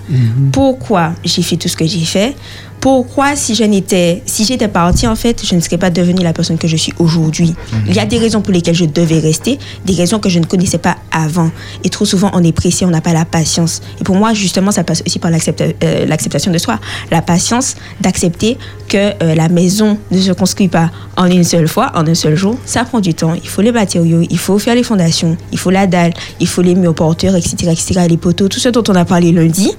pourquoi 0.51 1.13
j'ai 1.23 1.41
fait 1.41 1.57
tout 1.57 1.67
ce 1.67 1.75
que 1.77 1.85
j'ai 1.85 2.05
fait, 2.05 2.35
pourquoi 2.83 3.37
si 3.37 3.55
je 3.55 3.63
n'étais, 3.63 4.21
si 4.25 4.43
j'étais 4.43 4.67
partie 4.67 5.07
en 5.07 5.15
fait, 5.15 5.41
je 5.45 5.55
ne 5.55 5.61
serais 5.61 5.77
pas 5.77 5.89
devenue 5.89 6.21
la 6.21 6.33
personne 6.33 6.57
que 6.57 6.67
je 6.67 6.75
suis 6.75 6.93
aujourd'hui. 6.99 7.55
Il 7.87 7.95
y 7.95 7.99
a 7.99 8.05
des 8.05 8.17
raisons 8.17 8.41
pour 8.41 8.51
lesquelles 8.51 8.75
je 8.75 8.83
devais 8.83 9.19
rester, 9.19 9.57
des 9.85 9.93
raisons 9.93 10.19
que 10.19 10.27
je 10.27 10.37
ne 10.37 10.43
connaissais 10.43 10.79
pas 10.79 10.97
avant. 11.09 11.49
Et 11.85 11.89
trop 11.89 12.03
souvent, 12.03 12.29
on 12.33 12.43
est 12.43 12.51
pressé, 12.51 12.83
on 12.83 12.89
n'a 12.89 12.99
pas 12.99 13.13
la 13.13 13.23
patience. 13.23 13.81
Et 14.01 14.03
pour 14.03 14.17
moi, 14.17 14.33
justement, 14.33 14.71
ça 14.71 14.83
passe 14.83 15.01
aussi 15.07 15.17
par 15.17 15.31
euh, 15.31 16.05
l'acceptation 16.05 16.51
de 16.51 16.57
soi, 16.57 16.77
la 17.09 17.21
patience 17.21 17.75
d'accepter 18.01 18.57
que 18.89 18.97
euh, 18.97 19.33
la 19.33 19.47
maison 19.47 19.97
ne 20.11 20.19
se 20.19 20.33
construit 20.33 20.67
pas 20.67 20.91
en 21.15 21.27
une 21.27 21.45
seule 21.45 21.69
fois, 21.69 21.89
en 21.95 22.05
un 22.05 22.15
seul 22.15 22.35
jour. 22.35 22.57
Ça 22.65 22.83
prend 22.83 22.99
du 22.99 23.13
temps. 23.13 23.33
Il 23.33 23.47
faut 23.47 23.61
les 23.61 23.71
matériaux, 23.71 24.23
il 24.29 24.37
faut 24.37 24.59
faire 24.59 24.75
les 24.75 24.83
fondations, 24.83 25.37
il 25.53 25.57
faut 25.57 25.71
la 25.71 25.87
dalle, 25.87 26.13
il 26.41 26.47
faut 26.47 26.61
les 26.61 26.75
murs 26.75 26.95
porteurs, 26.95 27.37
etc., 27.37 27.55
etc., 27.71 28.01
les 28.09 28.17
poteaux, 28.17 28.49
tout 28.49 28.59
ce 28.59 28.67
dont 28.67 28.83
on 28.89 28.95
a 28.95 29.05
parlé 29.05 29.31
lundi. 29.31 29.71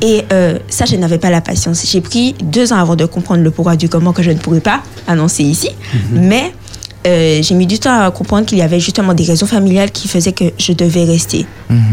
Et 0.00 0.22
euh, 0.32 0.58
ça, 0.68 0.86
je 0.86 0.96
n'avais 0.96 1.18
pas 1.18 1.28
la 1.28 1.42
patience. 1.42 1.84
J'ai 1.86 2.00
pris 2.00 2.29
deux 2.42 2.72
ans 2.72 2.76
avant 2.76 2.96
de 2.96 3.04
comprendre 3.06 3.42
le 3.42 3.50
pourquoi 3.50 3.76
du 3.76 3.88
comment 3.88 4.12
que 4.12 4.22
je 4.22 4.30
ne 4.30 4.38
pourrais 4.38 4.60
pas 4.60 4.82
annoncer 5.06 5.42
ici. 5.42 5.70
Mais 6.12 6.52
euh, 7.06 7.40
j'ai 7.42 7.54
mis 7.54 7.66
du 7.66 7.78
temps 7.78 7.98
à 7.98 8.10
comprendre 8.10 8.46
qu'il 8.46 8.58
y 8.58 8.62
avait 8.62 8.80
justement 8.80 9.14
des 9.14 9.24
raisons 9.24 9.46
familiales 9.46 9.90
qui 9.90 10.06
faisaient 10.06 10.32
que 10.32 10.44
je 10.58 10.72
devais 10.72 11.04
rester. 11.04 11.46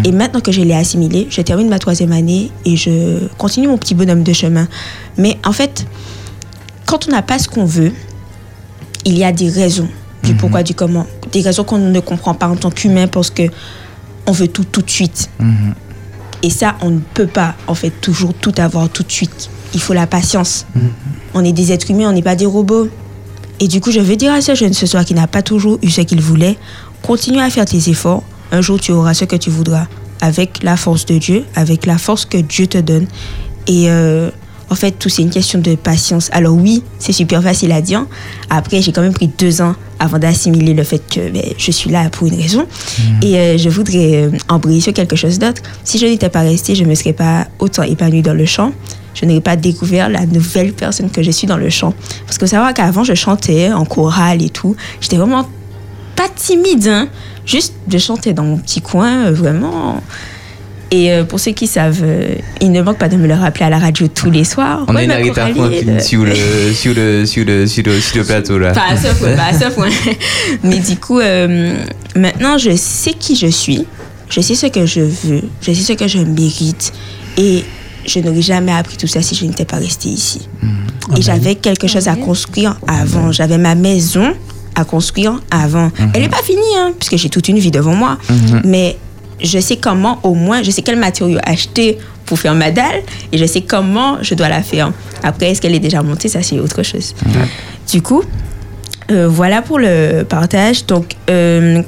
Et 0.04 0.12
maintenant 0.12 0.42
que 0.42 0.52
je 0.52 0.62
l'ai 0.62 0.74
assimilé, 0.74 1.28
je 1.30 1.42
termine 1.42 1.70
ma 1.70 1.80
troisième 1.80 2.12
année 2.12 2.52
et 2.66 2.76
je 2.76 3.28
continue 3.38 3.68
mon 3.68 3.78
petit 3.78 3.96
bonhomme 3.96 4.24
de 4.24 4.34
chemin. 4.34 4.68
Mais 5.18 5.38
en 5.46 5.54
fait, 5.54 5.86
quand 6.86 7.08
on 7.08 7.12
n'a 7.12 7.22
pas 7.22 7.40
ce 7.40 7.48
qu'on 7.48 7.66
veut, 7.66 7.94
il 9.06 9.18
y 9.18 9.24
a 9.24 9.32
des 9.32 9.50
raisons 9.50 9.88
du 10.24 10.34
pourquoi, 10.34 10.64
du 10.64 10.74
comment. 10.74 11.06
Des 11.32 11.42
raisons 11.42 11.64
qu'on 11.64 11.78
ne 11.78 12.00
comprend 12.02 12.34
pas 12.34 12.48
en 12.48 12.56
tant 12.56 12.70
qu'humain 12.70 13.08
parce 13.08 13.30
que 13.30 13.44
on 14.26 14.34
veut 14.34 14.50
tout 14.50 14.66
tout 14.66 14.82
de 14.82 14.90
suite. 14.90 15.30
Et 16.44 16.50
ça, 16.50 16.76
on 16.82 16.90
ne 16.90 17.00
peut 17.00 17.28
pas, 17.28 17.56
en 17.68 17.74
fait, 17.74 17.90
toujours 17.90 18.34
tout 18.34 18.54
avoir 18.58 18.90
tout 18.90 19.04
de 19.04 19.12
suite. 19.12 19.50
Il 19.74 19.80
faut 19.80 19.94
la 19.94 20.08
patience. 20.08 20.66
On 21.34 21.44
est 21.44 21.52
des 21.52 21.72
êtres 21.72 21.92
humains, 21.92 22.10
on 22.10 22.14
n'est 22.14 22.22
pas 22.22 22.36
des 22.36 22.46
robots. 22.46 22.90
Et 23.60 23.68
du 23.68 23.82
coup, 23.82 23.92
je 23.92 24.00
veux 24.00 24.16
dire 24.16 24.34
à 24.34 24.42
ce 24.42 24.56
jeune 24.56 24.74
ce 24.74 24.86
soir 24.86 25.04
qui 25.04 25.14
n'a 25.14 25.28
pas 25.28 25.42
toujours 25.42 25.80
eu 25.82 25.90
ce 25.90 26.02
qu'il 26.02 26.22
voulait, 26.22 26.58
continue 27.02 27.40
à 27.40 27.50
faire 27.50 27.66
tes 27.66 27.90
efforts. 27.90 28.24
Un 28.52 28.62
jour, 28.62 28.80
tu 28.80 28.92
auras 28.92 29.14
ce 29.14 29.26
que 29.26 29.36
tu 29.36 29.50
voudras. 29.50 29.88
Avec 30.22 30.64
la 30.64 30.78
force 30.78 31.06
de 31.06 31.18
Dieu, 31.18 31.46
avec 31.56 31.86
la 31.86 31.98
force 31.98 32.26
que 32.26 32.38
Dieu 32.38 32.68
te 32.68 32.78
donne. 32.78 33.08
Et 33.68 33.90
euh, 33.90 34.30
en 34.70 34.76
fait, 34.76 34.92
tout 34.92 35.10
c'est 35.10 35.22
une 35.22 35.30
question 35.30 35.60
de 35.60 35.76
patience. 35.76 36.30
Alors 36.34 36.56
oui, 36.56 36.84
c'est 37.00 37.14
super 37.14 37.42
facile 37.42 37.72
à 37.72 37.82
dire. 37.82 38.06
Après, 38.50 38.82
j'ai 38.82 38.92
quand 38.92 39.02
même 39.02 39.14
pris 39.14 39.28
deux 39.28 39.62
ans 39.62 39.76
avant 40.00 40.20
d'assimiler 40.20 40.74
le 40.74 40.84
fait 40.84 41.02
que 41.10 41.30
ben, 41.30 41.44
je 41.58 41.72
suis 41.72 41.90
là 41.90 42.10
pour 42.10 42.28
une 42.28 42.36
raison. 42.36 42.66
Et 43.22 43.38
euh, 43.38 43.58
je 43.58 43.70
voudrais 43.70 44.24
euh, 44.24 44.32
embrayer 44.50 44.82
sur 44.82 44.94
quelque 44.94 45.16
chose 45.16 45.40
d'autre. 45.40 45.62
Si 45.84 45.98
je 45.98 46.06
n'étais 46.06 46.30
pas 46.30 46.42
restée, 46.42 46.76
je 46.76 46.84
ne 46.84 46.90
me 46.90 46.96
serais 46.96 47.14
pas 47.14 47.48
autant 47.60 47.84
épanouie 47.84 48.22
dans 48.22 48.34
le 48.34 48.46
chant. 48.46 48.72
Je 49.20 49.26
n'aurais 49.26 49.42
pas 49.42 49.56
découvert 49.56 50.10
la 50.10 50.26
nouvelle 50.26 50.74
personne 50.74 51.10
que 51.10 51.24
je 51.24 51.32
suis 51.32 51.48
dans 51.48 51.58
le 51.58 51.70
chant. 51.70 51.94
Parce 52.26 52.38
que 52.38 52.46
faut 52.46 52.52
savoir 52.52 52.74
qu'avant, 52.74 53.04
je 53.04 53.16
chantais 53.16 53.72
en 53.72 53.84
chorale 53.86 54.44
et 54.44 54.50
tout. 54.50 54.76
J'étais 55.02 55.18
vraiment 55.18 55.48
pas 56.16 56.30
timide, 56.36 56.88
hein. 56.88 57.08
Juste, 57.46 57.74
je 57.92 57.98
chantais 57.98 58.34
dans 58.34 58.44
mon 58.44 58.58
petit 58.58 58.82
coin, 58.82 59.28
euh, 59.28 59.32
vraiment. 59.32 60.02
Et 60.92 61.12
euh, 61.12 61.24
pour 61.24 61.40
ceux 61.40 61.52
qui 61.52 61.68
savent, 61.68 62.02
euh, 62.04 62.36
il 62.62 62.72
ne 62.72 62.82
manque 62.82 62.98
pas 62.98 63.10
de 63.10 63.18
me 63.18 63.28
le 63.28 63.34
rappeler 63.34 63.66
à 63.66 63.70
la 63.70 63.80
radio 63.80 64.08
tous 64.08 64.30
les 64.32 64.44
soirs. 64.44 64.86
On 64.88 64.96
Ouais, 64.96 65.10
a 65.10 65.20
une 65.20 65.34
Franklin 65.34 65.70
euh, 65.88 66.00
sur 66.00 66.24
le, 66.24 66.34
sur, 66.74 66.94
le, 66.94 67.26
sur, 67.26 67.44
le, 67.46 67.66
sur, 67.68 67.84
le, 67.84 68.00
sur 68.00 68.18
le 68.20 68.24
plateau 68.24 68.58
là. 68.58 68.72
pas 68.72 68.86
à 68.92 68.96
ce 68.98 69.14
point, 69.18 69.36
pas 69.36 69.46
à 69.48 69.54
ce 69.54 69.74
point. 69.74 69.90
Mais 70.64 70.80
du 70.80 70.96
coup, 70.98 71.20
euh, 71.20 71.76
maintenant, 72.16 72.58
je 72.58 72.76
sais 72.76 73.14
qui 73.14 73.36
je 73.36 73.48
suis. 73.48 73.86
Je 74.30 74.42
sais 74.42 74.56
ce 74.56 74.68
que 74.68 74.86
je 74.86 75.02
veux. 75.02 75.42
Je 75.62 75.72
sais 75.74 75.84
ce 75.84 75.94
que 75.94 76.08
je 76.08 76.20
mérite. 76.20 76.94
Et 77.38 77.64
je 78.08 78.20
n'aurais 78.20 78.42
jamais 78.42 78.72
appris 78.72 78.98
tout 78.98 79.08
ça 79.08 79.22
si 79.22 79.36
je 79.36 79.46
n'étais 79.46 79.66
pas 79.66 79.78
restée 79.78 80.10
ici. 80.10 80.48
Et 81.16 81.22
j'avais 81.22 81.56
quelque 81.56 81.88
chose 81.88 82.08
à 82.08 82.16
construire 82.16 82.80
avant. 82.88 83.32
J'avais 83.32 83.58
ma 83.58 83.76
maison 83.76 84.34
à 84.76 84.86
construire 84.86 85.40
avant. 85.52 85.92
Elle 86.14 86.22
n'est 86.22 86.30
pas 86.30 86.42
finie, 86.44 86.62
hein, 86.78 86.94
puisque 86.98 87.18
j'ai 87.18 87.30
toute 87.30 87.48
une 87.48 87.60
vie 87.60 87.72
devant 87.72 87.96
moi. 87.96 88.18
Mais 88.64 88.98
je 89.42 89.60
sais 89.60 89.78
comment, 89.78 90.20
au 90.24 90.34
moins, 90.34 90.64
je 90.64 90.72
sais 90.72 90.82
quel 90.82 90.98
matériau 90.98 91.38
acheter 91.44 91.98
pour 92.26 92.40
faire 92.40 92.56
ma 92.56 92.72
dalle 92.72 93.02
et 93.32 93.38
je 93.38 93.46
sais 93.46 93.62
comment 93.62 94.18
je 94.22 94.36
dois 94.36 94.50
la 94.50 94.62
faire. 94.62 94.92
Après, 95.24 95.52
est-ce 95.52 95.62
qu'elle 95.62 95.76
est 95.76 95.80
déjà 95.80 96.04
montée? 96.04 96.28
Ça, 96.28 96.44
c'est 96.44 96.60
autre 96.60 96.84
chose. 96.84 97.16
Du 97.92 98.02
coup, 98.02 98.24
euh, 99.12 99.28
voilà 99.28 99.62
pour 99.62 99.80
le 99.80 100.24
partage. 100.24 100.86
Donc, 100.86 101.16
euh, 101.30 101.82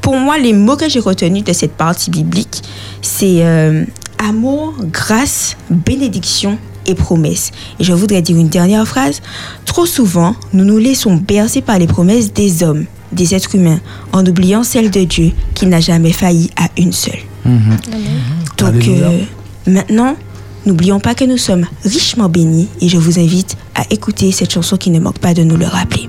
pour 0.00 0.16
moi, 0.16 0.38
les 0.38 0.52
mots 0.52 0.76
que 0.76 0.88
j'ai 0.88 1.00
retenus 1.00 1.44
de 1.44 1.52
cette 1.52 1.72
partie 1.72 2.10
biblique, 2.10 2.62
c'est 3.02 3.40
euh, 3.40 3.84
amour, 4.20 4.74
grâce, 4.92 5.56
bénédiction 5.70 6.58
et 6.86 6.94
promesse. 6.94 7.50
Et 7.78 7.84
je 7.84 7.92
voudrais 7.92 8.22
dire 8.22 8.36
une 8.36 8.48
dernière 8.48 8.86
phrase. 8.86 9.20
Trop 9.64 9.86
souvent, 9.86 10.34
nous 10.52 10.64
nous 10.64 10.78
laissons 10.78 11.16
bercer 11.16 11.62
par 11.62 11.78
les 11.78 11.86
promesses 11.86 12.32
des 12.32 12.62
hommes, 12.62 12.84
des 13.12 13.34
êtres 13.34 13.54
humains, 13.54 13.80
en 14.12 14.24
oubliant 14.26 14.62
celle 14.62 14.90
de 14.90 15.04
Dieu 15.04 15.32
qui 15.54 15.66
n'a 15.66 15.80
jamais 15.80 16.12
failli 16.12 16.50
à 16.56 16.68
une 16.78 16.92
seule. 16.92 17.18
Donc, 18.58 18.74
Alléluia. 18.74 19.08
euh, 19.08 19.20
maintenant, 19.66 20.16
n'oublions 20.66 21.00
pas 21.00 21.14
que 21.14 21.24
nous 21.24 21.38
sommes 21.38 21.66
richement 21.84 22.28
bénis 22.28 22.68
et 22.80 22.88
je 22.88 22.98
vous 22.98 23.18
invite 23.18 23.56
à 23.74 23.82
écouter 23.90 24.30
cette 24.32 24.52
chanson 24.52 24.76
qui 24.76 24.90
ne 24.90 25.00
manque 25.00 25.18
pas 25.18 25.34
de 25.34 25.42
nous 25.42 25.56
le 25.56 25.66
rappeler. 25.66 26.08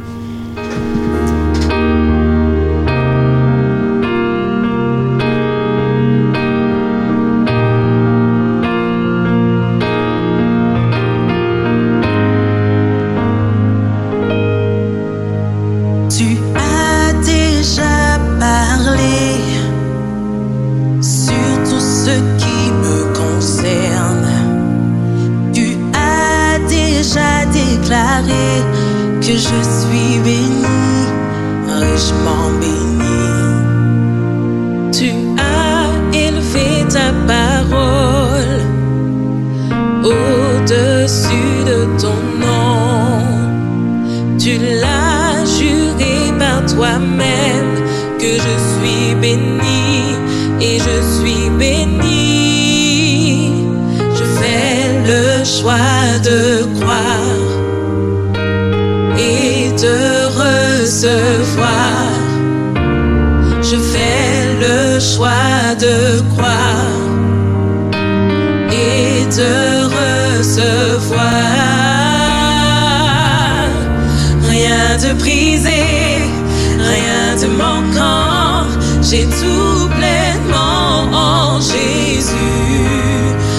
rien 76.78 77.36
de 77.42 77.48
manquant, 77.48 78.68
j'ai 79.02 79.26
tout 79.26 79.90
pleinement 79.90 81.10
en 81.12 81.60
Jésus, 81.60 82.36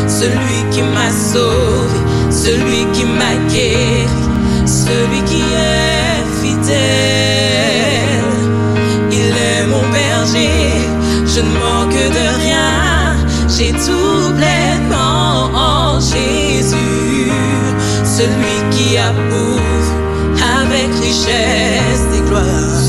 celui 0.06 0.70
qui 0.70 0.82
m'a 0.82 1.10
sauvé, 1.10 1.98
celui 2.30 2.86
qui 2.92 3.04
m'a 3.04 3.34
guéri, 3.48 4.06
celui 4.66 5.22
qui 5.24 5.40
est. 5.54 5.91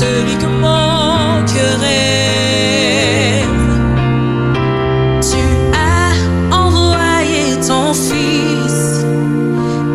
Celui 0.00 0.36
que 0.36 0.46
mon. 0.46 0.84
Tu 5.30 5.44
as 5.72 6.14
envoyé 6.54 7.56
ton 7.66 7.94
fils 7.94 9.04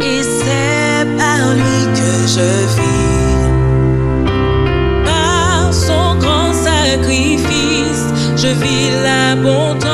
et 0.02 0.22
c'est 0.24 1.06
par 1.18 1.54
lui 1.54 1.80
que 1.94 2.12
je 2.36 2.50
vis. 2.78 3.42
Par 5.06 5.74
son 5.74 6.16
grand 6.18 6.54
sacrifice, 6.54 8.06
je 8.38 8.48
vis 8.48 8.90
l'abondance, 9.04 9.89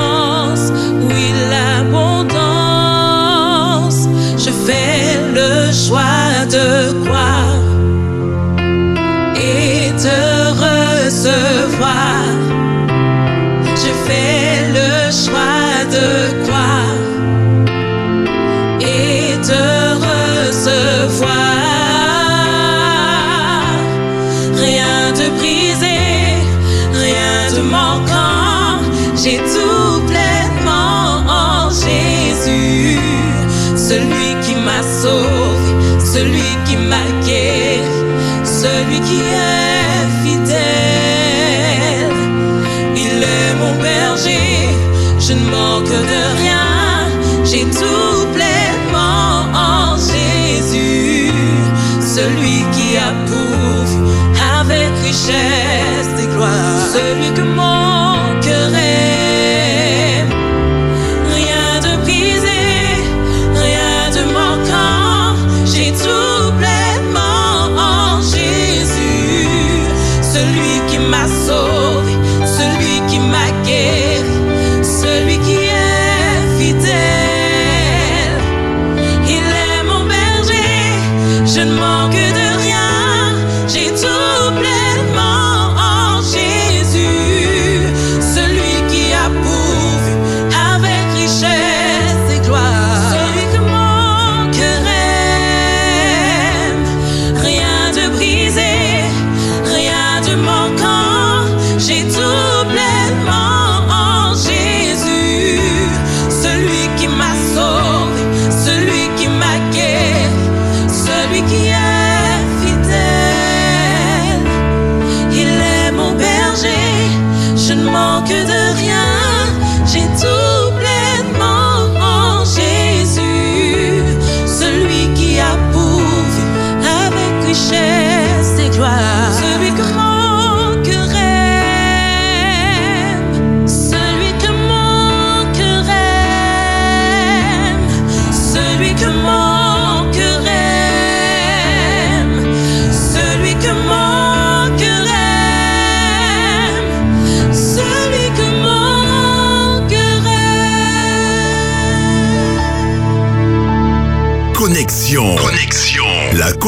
Tout 47.64 48.28
pleinement 48.34 49.45
en 49.53 49.95
Jésus. 49.95 51.32
Celui 52.01 52.66
qui 52.74 52.97
approuve 52.97 54.12
avec 54.60 54.91
richesse 55.03 56.10
et 56.22 56.28
gloire. 56.36 56.51
Celui 56.93 57.34
que 57.34 57.55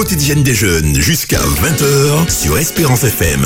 quotidienne 0.07 0.41
des 0.41 0.53
jeunes 0.53 0.95
jusqu'à 0.95 1.39
20h 1.39 2.29
sur 2.29 2.57
Espérance 2.57 3.03
FM. 3.03 3.45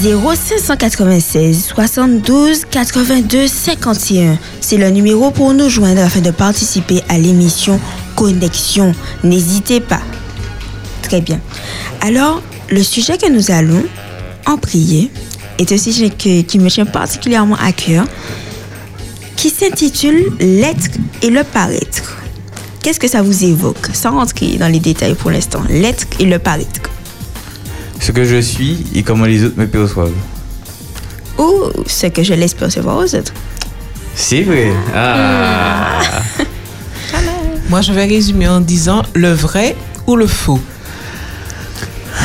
0596 0.00 1.64
72 1.64 2.66
82 2.70 3.48
51. 3.48 4.38
C'est 4.60 4.76
le 4.76 4.88
numéro 4.90 5.32
pour 5.32 5.52
nous 5.52 5.68
joindre 5.68 6.02
afin 6.02 6.20
de 6.20 6.30
participer 6.30 7.02
à 7.08 7.18
l'émission 7.18 7.80
Connexion. 8.14 8.92
N'hésitez 9.24 9.80
pas. 9.80 10.02
Très 11.02 11.20
bien. 11.20 11.40
Alors, 12.02 12.40
le 12.70 12.84
sujet 12.84 13.18
que 13.18 13.28
nous 13.28 13.50
allons 13.50 13.82
en 14.46 14.58
prier 14.58 15.10
est 15.58 15.72
un 15.72 15.78
sujet 15.78 16.10
qui 16.10 16.58
me 16.60 16.70
tient 16.70 16.86
particulièrement 16.86 17.56
à 17.56 17.72
cœur, 17.72 18.06
qui 19.44 19.50
s'intitule 19.50 20.32
L'être 20.40 20.88
et 21.20 21.28
le 21.28 21.44
paraître. 21.44 22.16
Qu'est-ce 22.80 22.98
que 22.98 23.08
ça 23.08 23.20
vous 23.20 23.44
évoque? 23.44 23.90
Sans 23.92 24.12
rentrer 24.12 24.56
dans 24.56 24.68
les 24.68 24.80
détails 24.80 25.14
pour 25.14 25.30
l'instant. 25.30 25.62
L'être 25.68 26.06
et 26.18 26.24
le 26.24 26.38
paraître. 26.38 26.80
Ce 28.00 28.10
que 28.10 28.24
je 28.24 28.40
suis 28.40 28.86
et 28.94 29.02
comment 29.02 29.26
les 29.26 29.44
autres 29.44 29.58
me 29.58 29.66
perçoivent. 29.66 30.14
Ou 31.36 31.64
ce 31.86 32.06
que 32.06 32.22
je 32.22 32.32
laisse 32.32 32.54
percevoir 32.54 32.96
aux 32.96 33.14
autres. 33.14 33.34
C'est 34.14 34.40
vrai. 34.40 34.72
Ah. 34.94 36.00
Moi, 37.68 37.82
je 37.82 37.92
vais 37.92 38.06
résumer 38.06 38.48
en 38.48 38.62
disant 38.62 39.02
le 39.12 39.34
vrai 39.34 39.76
ou 40.06 40.16
le 40.16 40.26
faux. 40.26 40.60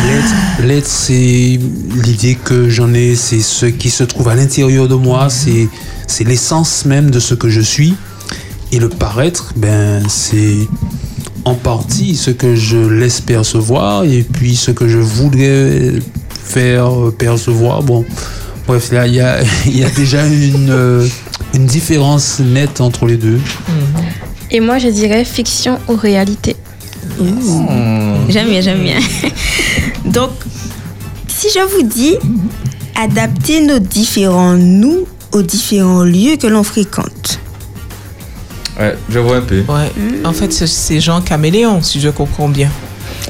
L'être, 0.08 0.68
l'être, 0.68 0.88
c'est 0.88 1.60
l'idée 2.04 2.38
que 2.44 2.70
j'en 2.70 2.94
ai, 2.94 3.16
c'est 3.16 3.42
ce 3.42 3.66
qui 3.66 3.90
se 3.90 4.04
trouve 4.04 4.30
à 4.30 4.36
l'intérieur 4.36 4.88
de 4.88 4.96
moi, 4.96 5.30
c'est, 5.30 5.68
c'est 6.08 6.24
l'essence 6.24 6.86
même 6.86 7.12
de 7.12 7.20
ce 7.20 7.34
que 7.34 7.50
je 7.50 7.62
suis. 7.62 7.96
Et 8.72 8.80
le 8.80 8.90
paraître, 8.90 9.54
ben, 9.56 10.02
c'est 10.08 10.68
en 11.46 11.56
partie 11.56 12.16
ce 12.16 12.32
que 12.32 12.56
je 12.56 12.78
laisse 12.78 13.22
percevoir 13.22 14.04
et 14.04 14.24
puis 14.24 14.56
ce 14.56 14.72
que 14.72 14.88
je 14.88 15.00
voudrais 15.00 15.94
faire 16.44 16.90
percevoir. 17.18 17.84
Bon, 17.84 18.06
bref, 18.68 18.92
là, 18.92 19.08
il 19.08 19.16
y 19.16 19.22
a, 19.22 19.40
il 19.66 19.78
y 19.78 19.84
a 19.84 19.90
déjà 19.90 20.26
une, 20.26 20.70
euh, 20.70 21.08
une 21.54 21.66
différence 21.66 22.40
nette 22.40 22.82
entre 22.82 23.06
les 23.06 23.18
deux. 23.18 23.40
Et 24.52 24.60
moi, 24.60 24.78
je 24.80 24.88
dirais 24.88 25.26
fiction 25.26 25.80
ou 25.88 25.96
réalité. 25.96 26.56
J'aime 28.30 28.50
bien, 28.50 28.62
j'aime 28.62 28.82
bien. 28.84 29.00
Donc, 30.06 30.32
si 31.28 31.48
je 31.54 31.60
vous 31.76 31.84
dis 31.88 32.16
adapter 32.96 33.62
nos 33.62 33.80
différents 33.80 34.54
nous 34.56 35.06
aux 35.32 35.42
différents 35.42 36.04
lieux 36.04 36.38
que 36.38 36.48
l'on 36.48 36.64
fréquente. 36.64 37.40
Ouais, 38.80 38.96
je 39.10 39.20
vois 39.20 39.38
un 39.38 39.42
peu. 39.42 39.60
Ouais. 39.68 39.92
En 40.24 40.34
fait, 40.34 40.52
c'est- 40.54 41.00
Jean 41.02 41.22
Caméléon, 41.22 41.82
si 41.82 42.00
je 42.00 42.10
comprends 42.10 42.48
bien. 42.50 42.70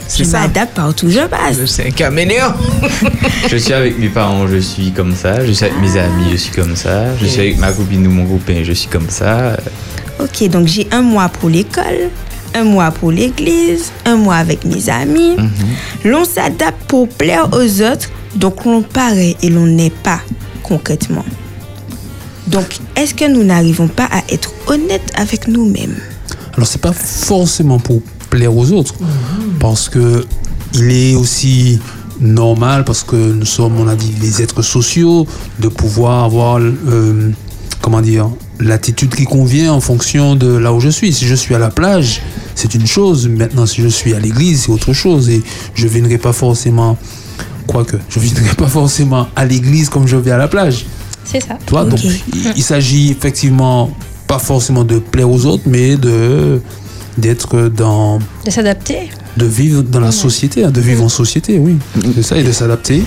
C'est 0.07 0.23
Je 0.23 0.29
ça. 0.29 0.39
m'adapte 0.41 0.75
partout 0.75 1.07
où 1.07 1.09
je 1.11 1.19
passe. 1.27 1.65
C'est 1.65 1.87
un 1.87 1.91
caméléon. 1.91 2.53
Je 3.49 3.57
suis 3.57 3.73
avec 3.73 3.97
mes 3.97 4.09
parents, 4.09 4.47
je 4.47 4.57
suis 4.57 4.91
comme 4.91 5.15
ça. 5.15 5.43
Je 5.45 5.51
suis 5.51 5.65
avec 5.65 5.79
mes 5.79 5.97
amis, 5.97 6.25
je 6.31 6.35
suis 6.37 6.51
comme 6.51 6.75
ça. 6.75 7.15
Je 7.19 7.25
suis 7.25 7.39
avec 7.41 7.57
ma 7.57 7.71
copine 7.71 8.05
ou 8.05 8.11
mon 8.11 8.25
copain, 8.25 8.61
je 8.63 8.73
suis 8.73 8.87
comme 8.89 9.09
ça. 9.09 9.57
Ok, 10.19 10.47
donc 10.49 10.67
j'ai 10.67 10.87
un 10.91 11.01
mois 11.01 11.29
pour 11.29 11.49
l'école, 11.49 12.09
un 12.53 12.63
mois 12.63 12.91
pour 12.91 13.11
l'église, 13.11 13.91
un 14.05 14.17
mois 14.17 14.35
avec 14.35 14.65
mes 14.65 14.89
amis. 14.89 15.35
L'on 16.03 16.25
s'adapte 16.25 16.83
pour 16.87 17.07
plaire 17.07 17.49
aux 17.51 17.81
autres, 17.81 18.09
donc 18.35 18.65
l'on 18.65 18.81
paraît 18.81 19.35
et 19.41 19.49
l'on 19.49 19.65
n'est 19.65 19.89
pas 19.89 20.21
concrètement. 20.63 21.25
Donc, 22.47 22.77
est-ce 22.95 23.13
que 23.13 23.29
nous 23.31 23.43
n'arrivons 23.43 23.87
pas 23.87 24.07
à 24.11 24.21
être 24.29 24.51
honnêtes 24.67 25.11
avec 25.15 25.47
nous-mêmes? 25.47 25.97
Alors 26.53 26.67
c'est 26.67 26.81
pas 26.81 26.93
forcément 26.93 27.79
pour 27.79 28.01
plaire 28.29 28.55
aux 28.55 28.71
autres, 28.71 28.95
parce 29.59 29.87
que 29.89 30.25
il 30.73 30.91
est 30.91 31.15
aussi 31.15 31.79
normal, 32.19 32.83
parce 32.85 33.03
que 33.03 33.15
nous 33.15 33.45
sommes, 33.45 33.79
on 33.79 33.87
a 33.87 33.95
dit, 33.95 34.09
des 34.09 34.41
êtres 34.41 34.61
sociaux, 34.61 35.25
de 35.59 35.67
pouvoir 35.67 36.25
avoir, 36.25 36.59
euh, 36.59 37.31
comment 37.81 38.01
dire, 38.01 38.29
l'attitude 38.59 39.13
qui 39.15 39.25
convient 39.25 39.73
en 39.73 39.79
fonction 39.81 40.35
de 40.35 40.47
là 40.57 40.73
où 40.73 40.79
je 40.79 40.89
suis. 40.89 41.13
Si 41.13 41.25
je 41.25 41.35
suis 41.35 41.55
à 41.55 41.59
la 41.59 41.69
plage, 41.69 42.21
c'est 42.55 42.73
une 42.75 42.85
chose. 42.87 43.27
Maintenant, 43.27 43.65
si 43.65 43.81
je 43.81 43.87
suis 43.87 44.13
à 44.13 44.19
l'église, 44.19 44.63
c'est 44.63 44.71
autre 44.71 44.93
chose. 44.93 45.29
Et 45.29 45.41
je 45.75 45.85
ne 45.85 45.89
viendrai 45.89 46.17
pas 46.17 46.33
forcément, 46.33 46.97
quoique, 47.67 47.97
je 48.09 48.19
ne 48.19 48.23
viendrai 48.25 48.55
pas 48.55 48.67
forcément 48.67 49.27
à 49.35 49.45
l'église 49.45 49.89
comme 49.89 50.07
je 50.07 50.17
vais 50.17 50.31
à 50.31 50.37
la 50.37 50.47
plage. 50.47 50.85
C'est 51.25 51.41
ça. 51.41 51.57
Tu 51.65 51.71
vois, 51.71 51.85
donc 51.85 52.03
il, 52.03 52.13
il 52.55 52.63
s'agit 52.63 53.11
effectivement 53.11 53.91
pas 54.27 54.39
forcément 54.39 54.83
de 54.83 54.99
plaire 54.99 55.29
aux 55.29 55.45
autres, 55.45 55.63
mais 55.65 55.95
de 55.95 56.61
d'être 57.17 57.67
dans 57.67 58.19
De 58.45 58.49
s'adapter. 58.51 59.09
de 59.35 59.45
vivre 59.45 59.81
dans 59.83 59.99
la 59.99 60.11
société, 60.11 60.63
hein, 60.63 60.71
de 60.71 60.79
vivre 60.79 61.03
en 61.03 61.09
société, 61.09 61.57
oui. 61.59 61.75
C'est 62.15 62.23
ça, 62.23 62.37
et 62.37 62.43
de 62.43 62.51
s'adapter 62.53 63.03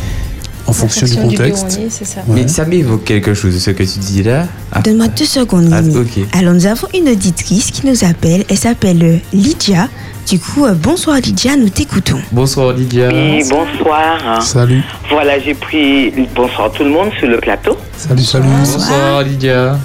en 0.66 0.72
fonction 0.72 1.06
du 1.06 1.12
fonction 1.12 1.28
du 1.28 1.36
contexte. 1.36 1.80
c'est 1.90 2.04
ça. 2.04 2.20
Ouais. 2.26 2.42
Mais 2.42 2.48
ça 2.48 2.64
m'évoque 2.64 3.04
quelque 3.04 3.34
chose, 3.34 3.58
ce 3.58 3.70
que 3.70 3.82
tu 3.82 3.98
dis 3.98 4.22
là. 4.22 4.46
Ah, 4.72 4.80
Donne-moi 4.80 5.08
deux 5.08 5.24
secondes, 5.24 5.70
Ah. 5.72 6.38
Alors, 6.38 6.54
nous 6.54 6.66
avons 6.66 6.88
une 6.94 7.08
auditrice 7.08 7.70
qui 7.70 7.86
nous 7.86 8.04
appelle. 8.04 8.44
Elle 8.48 8.56
s'appelle 8.58 9.02
euh, 9.02 9.16
Lydia. 9.32 9.88
Du 10.28 10.38
coup, 10.38 10.64
euh, 10.64 10.72
bonsoir 10.74 11.16
Lydia, 11.16 11.56
nous 11.56 11.68
t'écoutons. 11.68 12.20
Bonsoir 12.30 12.72
Lydia. 12.74 13.08
Oui, 13.12 13.42
bonsoir. 13.50 14.40
Salut, 14.42 14.82
Voilà, 15.10 15.38
j'ai 15.40 15.54
pris. 15.54 16.12
Bonsoir 16.34 16.70
tout 16.72 16.84
le 16.84 16.90
monde 16.90 17.10
sur 17.18 17.28
le 17.28 17.38
plateau. 17.38 17.76
salut, 17.96 18.22
salut. 18.22 18.44
Bonsoir 18.48 19.22
Lydia. 19.24 19.78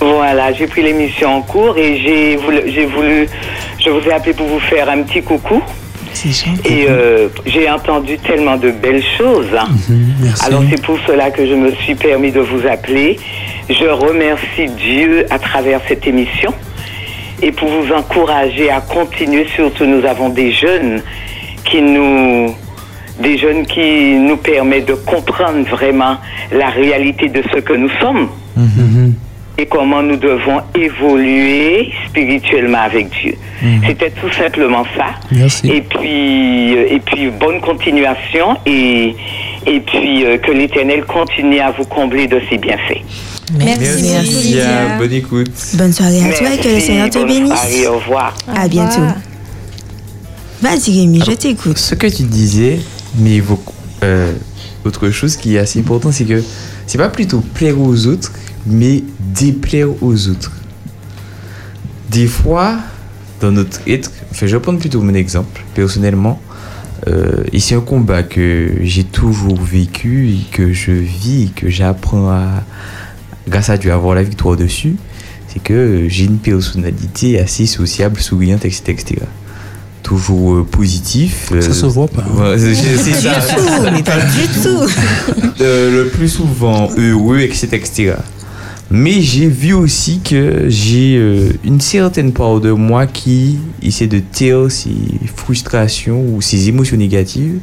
Voilà, 0.00 0.52
j'ai 0.52 0.66
pris 0.66 0.82
l'émission 0.82 1.36
en 1.36 1.42
cours 1.42 1.78
et 1.78 1.98
j'ai 2.02 2.36
voulu, 2.36 2.58
j'ai 2.66 2.84
voulu. 2.84 3.28
Je 3.82 3.88
vous 3.90 4.00
ai 4.06 4.12
appelé 4.12 4.34
pour 4.34 4.46
vous 4.46 4.60
faire 4.60 4.90
un 4.90 5.02
petit 5.04 5.22
coucou. 5.22 5.62
Et 6.64 6.86
euh, 6.88 7.28
j'ai 7.46 7.68
entendu 7.70 8.18
tellement 8.18 8.56
de 8.56 8.70
belles 8.70 9.02
choses. 9.18 9.46
Mhm, 9.88 10.14
merci. 10.22 10.44
Alors 10.46 10.62
c'est 10.70 10.82
pour 10.82 10.98
cela 11.06 11.30
que 11.30 11.46
je 11.46 11.54
me 11.54 11.70
suis 11.72 11.94
permis 11.94 12.30
de 12.32 12.40
vous 12.40 12.66
appeler. 12.66 13.18
Je 13.68 13.86
remercie 13.86 14.68
Dieu 14.76 15.26
à 15.30 15.38
travers 15.38 15.80
cette 15.88 16.06
émission 16.06 16.52
et 17.42 17.52
pour 17.52 17.68
vous 17.68 17.92
encourager 17.92 18.70
à 18.70 18.80
continuer. 18.80 19.46
Surtout, 19.54 19.84
nous 19.84 20.04
avons 20.06 20.28
des 20.30 20.52
jeunes 20.52 21.02
qui 21.64 21.82
nous, 21.82 22.54
des 23.20 23.36
jeunes 23.38 23.66
qui 23.66 24.14
nous 24.14 24.36
permettent 24.36 24.86
de 24.88 24.94
comprendre 24.94 25.68
vraiment 25.68 26.16
la 26.52 26.68
réalité 26.70 27.28
de 27.28 27.42
ce 27.52 27.58
que 27.60 27.72
nous 27.72 27.90
sommes 28.00 28.28
Mhm. 28.56 29.14
Et 29.58 29.66
comment 29.66 30.02
nous 30.02 30.16
devons 30.16 30.60
évoluer 30.74 31.90
spirituellement 32.08 32.82
avec 32.82 33.08
Dieu. 33.10 33.34
C'était 33.86 34.10
tout 34.10 34.30
simplement 34.32 34.84
ça. 34.96 35.06
Merci. 35.30 35.68
Et 35.68 35.80
puis, 35.80 36.76
euh, 36.76 36.94
et 36.94 37.00
puis 37.00 37.30
bonne 37.30 37.60
continuation 37.60 38.56
et, 38.66 39.16
et 39.66 39.80
puis 39.80 40.24
euh, 40.24 40.36
que 40.38 40.52
l'Éternel 40.52 41.04
continue 41.04 41.58
à 41.60 41.70
vous 41.70 41.84
combler 41.84 42.26
de 42.26 42.40
ses 42.50 42.58
bienfaits. 42.58 43.00
Merci, 43.56 44.10
Merci. 44.12 44.48
Lydia. 44.48 44.98
Bonne 44.98 45.12
écoute. 45.12 45.50
Bonne 45.74 45.92
soirée 45.92 46.22
à 46.22 46.32
toi 46.36 46.52
et 46.52 46.58
que 46.58 46.68
le 46.68 46.80
Seigneur 46.80 47.08
te 47.10 47.18
bonne 47.18 47.28
bénisse. 47.28 47.48
soirée, 47.48 47.86
au 47.86 47.98
revoir. 47.98 48.34
À 48.54 48.68
bientôt. 48.68 49.00
Vas-y 50.60 51.00
Rémi, 51.00 51.22
je 51.24 51.32
t'écoute. 51.32 51.78
Ce 51.78 51.94
que 51.94 52.06
tu 52.06 52.24
disais 52.24 52.78
m'évoque 53.18 53.60
euh, 54.02 54.32
autre 54.84 55.10
chose 55.10 55.36
qui 55.36 55.56
est 55.56 55.58
assez 55.58 55.80
important, 55.80 56.12
c'est 56.12 56.24
que 56.24 56.42
c'est 56.86 56.98
pas 56.98 57.08
plutôt 57.08 57.40
plaire 57.40 57.80
aux 57.80 58.06
autres, 58.06 58.32
mais 58.66 59.02
déplaire 59.20 59.88
aux 60.02 60.28
autres. 60.28 60.52
Des 62.10 62.26
fois, 62.26 62.76
dans 63.40 63.50
notre 63.52 63.80
être, 63.86 64.10
enfin, 64.30 64.46
je 64.46 64.56
vais 64.56 64.62
prendre 64.62 64.78
plutôt 64.78 65.00
mon 65.02 65.14
exemple, 65.14 65.62
personnellement, 65.74 66.40
euh, 67.08 67.44
et 67.52 67.60
c'est 67.60 67.74
un 67.74 67.80
combat 67.80 68.22
que 68.22 68.72
j'ai 68.82 69.04
toujours 69.04 69.60
vécu 69.60 70.30
et 70.30 70.46
que 70.50 70.72
je 70.72 70.92
vis 70.92 71.44
et 71.44 71.48
que 71.48 71.68
j'apprends 71.68 72.28
à, 72.30 72.62
grâce 73.48 73.68
à 73.70 73.76
Dieu, 73.76 73.92
avoir 73.92 74.14
la 74.14 74.22
victoire 74.22 74.56
dessus, 74.56 74.96
c'est 75.48 75.62
que 75.62 76.06
j'ai 76.08 76.24
une 76.24 76.38
personnalité 76.38 77.38
assez 77.38 77.66
sociable, 77.66 78.20
souriante, 78.20 78.64
etc. 78.64 78.82
etc. 78.88 79.16
Toujours 80.02 80.54
euh, 80.54 80.64
positif. 80.64 81.48
Ça 81.48 81.54
euh, 81.56 81.72
se 81.72 81.86
voit 81.86 82.08
pas. 82.08 82.22
hein. 82.22 82.54
C'est 82.56 82.74
ça. 82.74 83.40
Du 83.40 83.54
tout, 83.54 83.90
mais 83.92 84.02
pas 84.02 84.20
du 84.20 84.46
tout. 84.62 84.88
Euh, 85.60 86.04
le 86.04 86.08
plus 86.10 86.28
souvent 86.28 86.88
heureux, 86.96 87.40
etc. 87.40 87.68
etc. 87.72 88.14
Mais 88.90 89.20
j'ai 89.20 89.48
vu 89.48 89.72
aussi 89.72 90.20
que 90.20 90.66
j'ai 90.68 91.16
euh, 91.16 91.50
une 91.64 91.80
certaine 91.80 92.32
part 92.32 92.60
de 92.60 92.70
moi 92.70 93.06
qui 93.06 93.58
essaie 93.82 94.06
de 94.06 94.20
taire 94.20 94.70
ses 94.70 94.94
frustrations 95.34 96.24
ou 96.32 96.40
ses 96.40 96.68
émotions 96.68 96.96
négatives, 96.96 97.58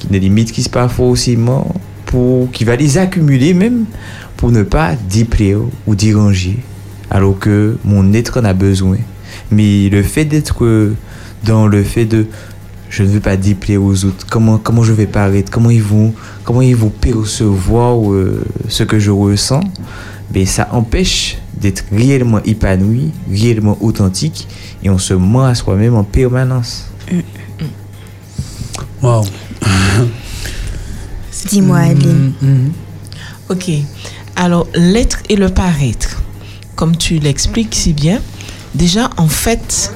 qui 0.00 0.08
ne 0.10 0.18
les 0.18 0.28
maîtrise 0.28 0.66
pas 0.66 0.88
forcément, 0.88 1.72
pour, 2.06 2.50
qui 2.50 2.64
va 2.64 2.74
les 2.74 2.98
accumuler 2.98 3.54
même 3.54 3.84
pour 4.36 4.50
ne 4.50 4.64
pas 4.64 4.96
déplaire 5.08 5.60
ou 5.86 5.94
déranger, 5.94 6.58
alors 7.10 7.38
que 7.38 7.76
mon 7.84 8.12
être 8.12 8.40
en 8.40 8.44
a 8.44 8.52
besoin. 8.52 8.96
Mais 9.52 9.88
le 9.88 10.02
fait 10.02 10.24
d'être 10.24 10.64
euh, 10.64 10.96
dans 11.44 11.68
le 11.68 11.84
fait 11.84 12.06
de 12.06 12.26
je 12.88 13.04
ne 13.04 13.08
veux 13.08 13.20
pas 13.20 13.36
déplaire 13.36 13.80
aux 13.80 14.04
autres. 14.04 14.26
Comment, 14.28 14.58
comment 14.58 14.82
je 14.82 14.92
vais 14.92 15.06
paraître 15.06 15.52
Comment 15.52 15.70
ils 15.70 15.82
vont, 15.82 16.12
comment 16.42 16.60
ils 16.60 16.74
vont 16.74 16.90
percevoir 16.90 18.12
euh, 18.12 18.44
ce 18.68 18.82
que 18.82 18.98
je 18.98 19.12
ressens 19.12 19.62
ben, 20.30 20.46
Ça 20.46 20.68
empêche 20.72 21.38
d'être 21.56 21.84
réellement 21.92 22.40
épanoui, 22.44 23.10
réellement 23.30 23.76
authentique, 23.80 24.48
et 24.82 24.88
on 24.90 24.98
se 24.98 25.14
ment 25.14 25.44
à 25.44 25.54
soi-même 25.54 25.94
en 25.94 26.04
permanence. 26.04 26.86
Waouh. 29.02 29.24
Dis-moi 31.50 31.78
Aline. 31.78 32.32
Mhm. 32.40 32.72
Ok. 33.48 33.70
Alors, 34.36 34.66
l'être 34.74 35.18
et 35.28 35.36
le 35.36 35.48
paraître, 35.48 36.22
comme 36.76 36.96
tu 36.96 37.18
l'expliques 37.18 37.74
si 37.74 37.92
bien, 37.92 38.20
déjà, 38.74 39.10
en 39.16 39.28
fait, 39.28 39.92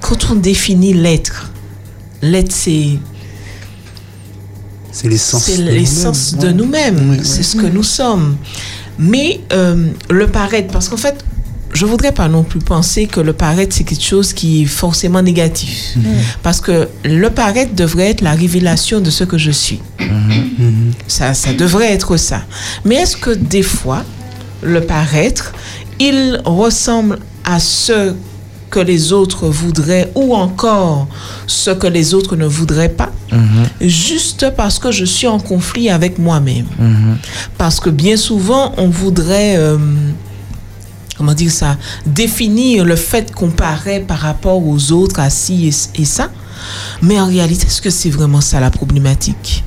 quand 0.00 0.30
on 0.30 0.34
définit 0.36 0.94
l'être, 0.94 1.50
l'être, 2.22 2.52
c'est 2.52 2.98
C'est 4.92 5.08
l'essence. 5.08 6.36
de 6.36 6.52
nous-mêmes. 6.52 7.10
Oui, 7.10 7.20
c'est 7.22 7.42
ce 7.42 7.56
que 7.56 7.66
nous 7.66 7.82
sommes. 7.82 8.36
Mais 8.98 9.40
euh, 9.52 9.88
le 10.10 10.26
paraître, 10.26 10.72
parce 10.72 10.88
qu'en 10.88 10.96
fait, 10.96 11.24
je 11.72 11.86
voudrais 11.86 12.12
pas 12.12 12.28
non 12.28 12.42
plus 12.42 12.60
penser 12.60 13.06
que 13.06 13.20
le 13.20 13.32
paraître, 13.32 13.74
c'est 13.74 13.84
quelque 13.84 14.04
chose 14.04 14.32
qui 14.32 14.62
est 14.62 14.66
forcément 14.66 15.22
négatif. 15.22 15.94
Parce 16.42 16.60
que 16.60 16.88
le 17.04 17.30
paraître 17.30 17.74
devrait 17.74 18.10
être 18.10 18.20
la 18.20 18.32
révélation 18.32 19.00
de 19.00 19.10
ce 19.10 19.24
que 19.24 19.38
je 19.38 19.50
suis. 19.50 19.80
Mhm. 19.98 20.92
Ça, 21.06 21.34
ça 21.34 21.52
devrait 21.54 21.92
être 21.92 22.16
ça. 22.16 22.42
Mais 22.84 22.96
est-ce 22.96 23.16
que 23.16 23.30
des 23.30 23.62
fois, 23.62 24.04
le 24.62 24.82
paraître, 24.82 25.52
il 25.98 26.40
ressemble 26.44 27.18
à 27.44 27.58
ce 27.58 28.14
que 28.72 28.80
les 28.80 29.12
autres 29.12 29.48
voudraient 29.48 30.10
ou 30.14 30.34
encore 30.34 31.06
ce 31.46 31.70
que 31.70 31.86
les 31.86 32.14
autres 32.14 32.34
ne 32.36 32.46
voudraient 32.46 32.94
pas, 33.02 33.12
juste 33.80 34.46
parce 34.56 34.78
que 34.78 34.90
je 34.90 35.04
suis 35.04 35.28
en 35.28 35.38
conflit 35.38 35.90
avec 35.90 36.18
moi-même. 36.18 36.66
Parce 37.58 37.78
que 37.78 37.90
bien 37.90 38.16
souvent, 38.16 38.72
on 38.78 38.88
voudrait, 38.88 39.56
euh, 39.56 39.76
comment 41.16 41.34
dire 41.34 41.52
ça, 41.52 41.76
définir 42.06 42.84
le 42.84 42.96
fait 42.96 43.32
qu'on 43.34 43.50
paraît 43.50 44.00
par 44.00 44.18
rapport 44.18 44.66
aux 44.66 44.82
autres, 44.92 45.20
à 45.20 45.30
ci 45.30 45.68
et, 45.68 46.00
et 46.02 46.04
ça. 46.04 46.30
Mais 47.02 47.20
en 47.20 47.26
réalité, 47.26 47.66
est-ce 47.66 47.82
que 47.82 47.90
c'est 47.90 48.10
vraiment 48.10 48.40
ça 48.40 48.58
la 48.58 48.70
problématique? 48.70 49.64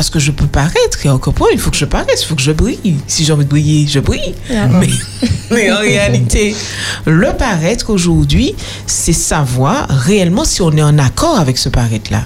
Parce 0.00 0.08
que 0.08 0.18
je 0.18 0.30
peux 0.30 0.46
paraître, 0.46 1.04
et 1.04 1.10
encore 1.10 1.34
point, 1.34 1.48
il 1.52 1.58
faut 1.58 1.70
que 1.70 1.76
je 1.76 1.84
paraisse, 1.84 2.22
il 2.22 2.26
faut 2.26 2.34
que 2.34 2.40
je 2.40 2.52
brille. 2.52 2.96
Si 3.06 3.22
j'ai 3.22 3.34
envie 3.34 3.44
de 3.44 3.50
briller, 3.50 3.86
je 3.86 4.00
brille. 4.00 4.34
Mais, 4.48 4.88
mais 5.50 5.70
en 5.70 5.76
réalité, 5.76 6.56
le 7.04 7.36
paraître 7.36 7.90
aujourd'hui, 7.90 8.54
c'est 8.86 9.12
savoir 9.12 9.90
réellement 9.90 10.46
si 10.46 10.62
on 10.62 10.72
est 10.72 10.82
en 10.82 10.96
accord 10.96 11.38
avec 11.38 11.58
ce 11.58 11.68
paraître-là. 11.68 12.22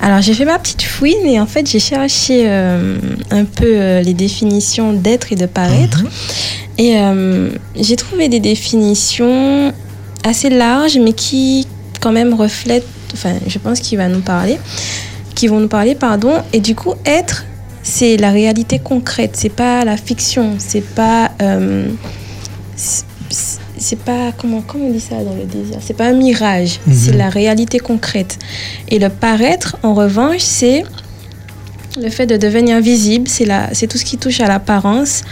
Alors 0.00 0.22
j'ai 0.22 0.32
fait 0.32 0.46
ma 0.46 0.58
petite 0.58 0.80
fouine 0.80 1.26
et 1.26 1.38
en 1.38 1.46
fait 1.46 1.70
j'ai 1.70 1.78
cherché 1.78 2.44
euh, 2.46 2.96
un 3.30 3.44
peu 3.44 3.66
euh, 3.66 4.00
les 4.00 4.14
définitions 4.14 4.94
d'être 4.94 5.30
et 5.30 5.36
de 5.36 5.44
paraître. 5.44 6.04
Et 6.78 6.96
euh, 6.96 7.50
j'ai 7.78 7.96
trouvé 7.96 8.30
des 8.30 8.40
définitions 8.40 9.74
assez 10.24 10.48
larges 10.48 10.96
mais 10.96 11.12
qui, 11.12 11.66
quand 12.00 12.12
même 12.12 12.32
reflètent, 12.32 12.88
enfin, 13.12 13.34
je 13.46 13.58
pense 13.58 13.80
qu'il 13.80 13.98
va 13.98 14.08
nous 14.08 14.20
parler, 14.20 14.58
qui 15.36 15.46
vont 15.46 15.60
nous 15.60 15.68
parler, 15.68 15.94
pardon. 15.94 16.32
Et 16.52 16.58
du 16.60 16.74
coup, 16.74 16.94
être, 17.04 17.44
c'est 17.84 18.16
la 18.16 18.30
réalité 18.32 18.80
concrète, 18.80 19.32
c'est 19.34 19.48
pas 19.54 19.84
la 19.84 19.96
fiction, 19.96 20.54
c'est 20.58 20.80
pas. 20.84 21.30
euh, 21.40 21.86
c'est- 22.76 23.04
pas 24.04 24.32
comment 24.36 24.62
comment 24.66 24.86
on 24.86 24.90
dit 24.90 25.00
ça 25.00 25.16
dans 25.22 25.34
le 25.34 25.44
désir 25.44 25.76
c'est 25.80 25.94
pas 25.96 26.06
un 26.06 26.12
mirage 26.14 26.80
Mhm. 26.86 26.94
c'est 26.94 27.12
la 27.12 27.28
réalité 27.28 27.78
concrète 27.78 28.38
et 28.88 28.98
le 28.98 29.08
paraître 29.10 29.76
en 29.82 29.94
revanche 29.94 30.40
c'est 30.40 30.82
le 32.00 32.08
fait 32.10 32.26
de 32.26 32.36
devenir 32.36 32.80
visible 32.80 33.28
c'est 33.28 33.44
la 33.44 33.68
c'est 33.74 33.86
tout 33.86 33.98
ce 33.98 34.04
qui 34.04 34.16
touche 34.18 34.40
à 34.40 34.48
l'apparence 34.48 35.22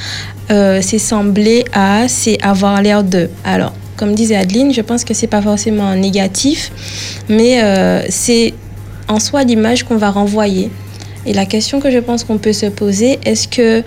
Euh, 0.50 0.80
c'est 0.82 0.98
sembler 0.98 1.64
à 1.72 2.06
c'est 2.06 2.36
avoir 2.42 2.82
l'air 2.82 3.02
de 3.02 3.30
alors 3.44 3.72
comme 3.96 4.14
disait 4.14 4.36
Adeline 4.36 4.74
je 4.74 4.82
pense 4.82 5.02
que 5.04 5.14
c'est 5.14 5.26
pas 5.36 5.40
forcément 5.40 5.94
négatif 5.94 6.70
mais 7.30 7.62
euh, 7.62 8.02
c'est 8.10 8.52
en 9.08 9.20
soi 9.20 9.44
l'image 9.44 9.84
qu'on 9.84 9.96
va 9.96 10.10
renvoyer 10.10 10.70
et 11.26 11.32
la 11.32 11.46
question 11.46 11.80
que 11.80 11.90
je 11.90 11.98
pense 11.98 12.24
qu'on 12.24 12.38
peut 12.38 12.52
se 12.52 12.66
poser 12.66 13.18
est-ce 13.24 13.48
que 13.48 13.82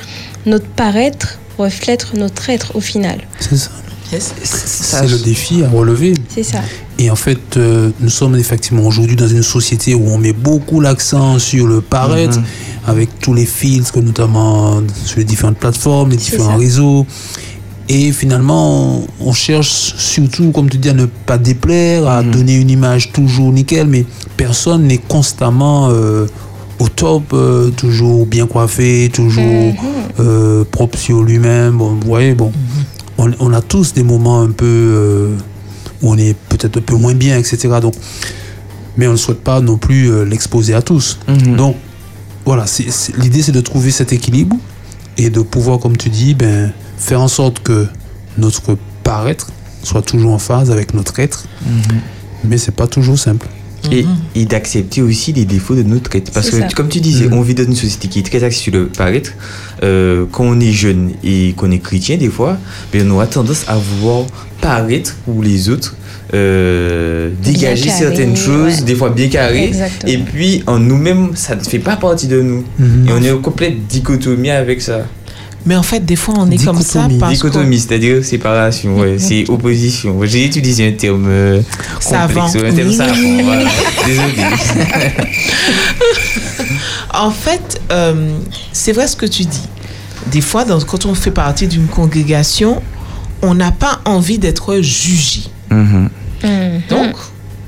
notre 0.45 0.68
paraître 0.68 1.39
reflète 1.57 2.13
notre 2.15 2.49
être 2.49 2.76
au 2.76 2.80
final? 2.82 3.20
C'est 3.39 3.57
ça. 3.57 3.72
C'est 4.09 5.07
le 5.07 5.18
défi 5.20 5.63
à 5.63 5.70
relever. 5.70 6.13
c'est 6.34 6.41
ça 6.43 6.59
Et 6.97 7.09
en 7.09 7.15
fait, 7.18 7.57
euh, 7.57 7.89
nous 7.99 8.09
sommes 8.09 8.38
effectivement 8.38 8.84
aujourd'hui 8.88 9.18
dans 9.18 9.28
une 9.28 9.43
société 9.43 9.93
où 9.95 10.07
on 10.07 10.18
met 10.18 10.32
beaucoup 10.32 10.80
l'accent 10.80 11.39
sur 11.39 11.68
le 11.68 11.82
paraître, 11.82 12.38
Mhm. 12.39 12.45
avec 12.88 13.20
tous 13.20 13.34
les 13.34 13.45
filtres, 13.45 13.99
notamment 14.01 14.82
sur 15.03 15.18
les 15.20 15.26
différentes 15.26 15.57
plateformes, 15.57 16.11
les 16.11 16.15
différents 16.18 16.51
ça. 16.51 16.55
réseaux. 16.57 17.05
Et 17.89 18.11
finalement, 18.11 19.01
on 19.21 19.31
cherche 19.33 19.95
surtout, 19.95 20.51
comme 20.51 20.69
tu 20.69 20.77
dis, 20.77 20.89
à 20.89 20.93
ne 20.93 21.05
pas 21.05 21.38
déplaire, 21.38 22.07
à 22.07 22.21
donner 22.21 22.55
une 22.55 22.69
image 22.69 23.13
toujours 23.13 23.51
nickel, 23.51 23.88
mais 23.88 24.05
personne 24.35 24.83
n'est 24.88 24.97
constamment 24.97 25.89
euh, 25.89 26.27
au 26.79 26.89
top, 26.89 27.31
euh, 27.33 27.69
toujours 27.69 28.25
bien 28.25 28.45
coiffé, 28.45 29.09
toujours 29.13 29.73
euh, 30.19 30.65
propre 30.69 30.97
sur 30.97 31.23
lui-même. 31.23 31.77
Bon, 31.77 31.91
vous 31.91 32.07
voyez, 32.07 32.33
bon, 32.35 32.51
on, 33.17 33.31
on 33.39 33.53
a 33.53 33.61
tous 33.61 33.93
des 33.93 34.03
moments 34.03 34.41
un 34.41 34.51
peu 34.51 34.65
euh, 34.65 35.35
où 36.01 36.11
on 36.11 36.17
est 36.17 36.35
peut-être 36.49 36.77
un 36.77 36.81
peu 36.81 36.95
moins 36.95 37.15
bien, 37.15 37.38
etc. 37.38 37.69
Donc, 37.81 37.93
mais 38.97 39.07
on 39.07 39.13
ne 39.13 39.17
souhaite 39.17 39.41
pas 39.41 39.61
non 39.61 39.77
plus 39.77 40.11
euh, 40.11 40.25
l'exposer 40.25 40.73
à 40.73 40.81
tous. 40.81 41.19
Donc, 41.55 41.75
voilà, 42.45 42.65
l'idée 43.17 43.41
c'est 43.41 43.51
de 43.51 43.61
trouver 43.61 43.91
cet 43.91 44.11
équilibre 44.11 44.57
et 45.17 45.29
de 45.29 45.41
pouvoir, 45.41 45.79
comme 45.79 45.95
tu 45.97 46.09
dis, 46.09 46.33
ben, 46.33 46.71
faire 46.97 47.21
en 47.21 47.27
sorte 47.27 47.59
que 47.59 47.87
notre 48.37 48.77
paraître 49.03 49.47
soit 49.83 50.01
toujours 50.01 50.33
en 50.33 50.39
phase 50.39 50.71
avec 50.71 50.93
notre 50.93 51.19
être. 51.19 51.45
Mais 52.43 52.57
c'est 52.57 52.75
pas 52.75 52.87
toujours 52.87 53.17
simple. 53.17 53.47
Et, 53.91 54.05
et 54.35 54.45
d'accepter 54.45 55.01
aussi 55.01 55.31
les 55.31 55.45
défauts 55.45 55.75
de 55.75 55.83
notre 55.83 56.13
être. 56.15 56.31
Parce 56.31 56.47
C'est 56.49 56.57
que, 56.59 56.67
ça. 56.69 56.73
comme 56.75 56.89
tu 56.89 56.99
disais, 56.99 57.25
Mhm. 57.27 57.33
on 57.33 57.41
vit 57.41 57.53
dans 57.55 57.63
une 57.63 57.75
société 57.75 58.07
qui 58.09 58.19
est 58.19 58.23
très 58.23 58.43
axée 58.43 58.59
sur 58.59 58.73
le 58.73 58.87
paraître. 58.87 59.31
Euh, 59.83 60.25
quand 60.31 60.43
on 60.43 60.59
est 60.59 60.71
jeune 60.73 61.11
et 61.23 61.53
qu'on 61.55 61.71
est 61.71 61.79
chrétien, 61.79 62.17
des 62.17 62.27
fois, 62.29 62.57
ben, 62.91 63.09
on 63.11 63.19
a 63.19 63.27
tendance 63.27 63.63
à 63.67 63.77
vouloir 63.77 64.25
paraître 64.59 65.15
pour 65.23 65.41
les 65.41 65.69
autres, 65.69 65.95
euh, 66.33 67.29
dégager 67.41 67.85
carré, 67.87 67.97
certaines 67.99 68.35
choses, 68.35 68.79
ouais. 68.79 68.81
des 68.81 68.95
fois 68.95 69.09
bien 69.11 69.29
carrées. 69.29 69.71
Et 70.05 70.17
puis, 70.17 70.63
en 70.67 70.79
nous-mêmes, 70.79 71.29
ça 71.35 71.55
ne 71.55 71.61
fait 71.63 71.79
pas 71.79 71.95
partie 71.95 72.27
de 72.27 72.41
nous. 72.41 72.65
Mhm. 72.79 73.07
Et 73.07 73.11
on 73.13 73.23
est 73.23 73.31
en 73.31 73.39
complète 73.39 73.87
dichotomie 73.87 74.49
avec 74.49 74.81
ça. 74.81 75.05
Mais 75.65 75.75
en 75.75 75.83
fait, 75.83 76.05
des 76.05 76.15
fois, 76.15 76.35
on 76.37 76.49
est 76.49 76.63
comme 76.63 76.81
ça 76.81 77.07
parce 77.19 77.33
Dichotomie, 77.33 77.79
c'est-à-dire 77.79 78.23
séparation, 78.23 78.97
ouais, 78.99 79.17
c'est 79.19 79.49
opposition. 79.49 80.17
J'ai 80.23 80.45
utilisé 80.45 80.87
un 80.87 80.93
terme 80.93 81.25
euh, 81.27 81.61
Savant. 81.99 82.45
complexe, 82.49 82.55
un 82.71 82.75
terme 82.75 82.87
Oui. 82.89 82.95
savant. 82.95 83.43
voilà. 83.43 83.69
Désolé. 84.05 84.33
En 87.13 87.31
fait, 87.31 87.81
euh, 87.91 88.37
c'est 88.71 88.91
vrai 88.91 89.07
ce 89.07 89.15
que 89.15 89.25
tu 89.25 89.43
dis. 89.43 89.61
Des 90.31 90.41
fois, 90.41 90.65
dans- 90.65 90.79
quand 90.81 91.05
on 91.05 91.15
fait 91.15 91.31
partie 91.31 91.67
d'une 91.67 91.87
congrégation, 91.87 92.81
on 93.41 93.55
n'a 93.55 93.71
pas 93.71 94.01
envie 94.05 94.37
d'être 94.37 94.81
jugé. 94.81 95.41
Mhm. 95.71 96.09
Donc, 96.89 97.15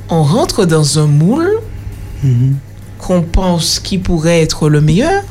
on 0.09 0.23
rentre 0.23 0.65
dans 0.65 0.99
un 0.99 1.07
moule 1.07 1.49
qu'on 2.99 3.21
pense 3.23 3.79
qui 3.79 3.97
pourrait 3.97 4.41
être 4.41 4.69
le 4.69 4.81
meilleur. 4.81 5.23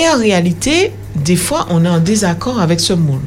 Et 0.00 0.08
en 0.08 0.18
réalité, 0.18 0.92
des 1.14 1.36
fois, 1.36 1.66
on 1.68 1.84
est 1.84 1.88
en 1.88 1.98
désaccord 1.98 2.58
avec 2.58 2.80
ce 2.80 2.94
moule. 2.94 3.20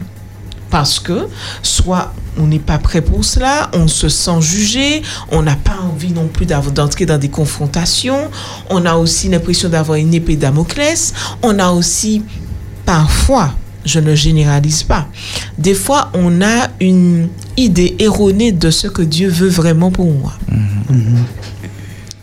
Parce 0.71 0.99
que 0.99 1.27
soit 1.61 2.11
on 2.39 2.47
n'est 2.47 2.57
pas 2.57 2.79
prêt 2.79 3.01
pour 3.01 3.23
cela, 3.23 3.69
on 3.73 3.87
se 3.87 4.09
sent 4.09 4.41
jugé, 4.41 5.03
on 5.29 5.43
n'a 5.43 5.55
pas 5.55 5.77
envie 5.83 6.11
non 6.11 6.25
plus 6.25 6.47
d'entrer 6.47 7.05
dans 7.05 7.19
des 7.19 7.29
confrontations, 7.29 8.31
on 8.71 8.83
a 8.87 8.95
aussi 8.95 9.29
l'impression 9.29 9.69
d'avoir 9.69 9.99
une 9.99 10.15
épée 10.15 10.35
Damoclès, 10.35 11.13
on 11.43 11.59
a 11.59 11.69
aussi 11.69 12.23
parfois, 12.87 13.53
je 13.85 13.99
ne 13.99 14.15
généralise 14.15 14.81
pas, 14.81 15.07
des 15.59 15.75
fois 15.75 16.09
on 16.15 16.41
a 16.41 16.69
une 16.81 17.27
idée 17.55 17.95
erronée 17.99 18.51
de 18.51 18.71
ce 18.71 18.87
que 18.87 19.03
Dieu 19.03 19.29
veut 19.29 19.49
vraiment 19.49 19.91
pour 19.91 20.11
moi. 20.11 20.33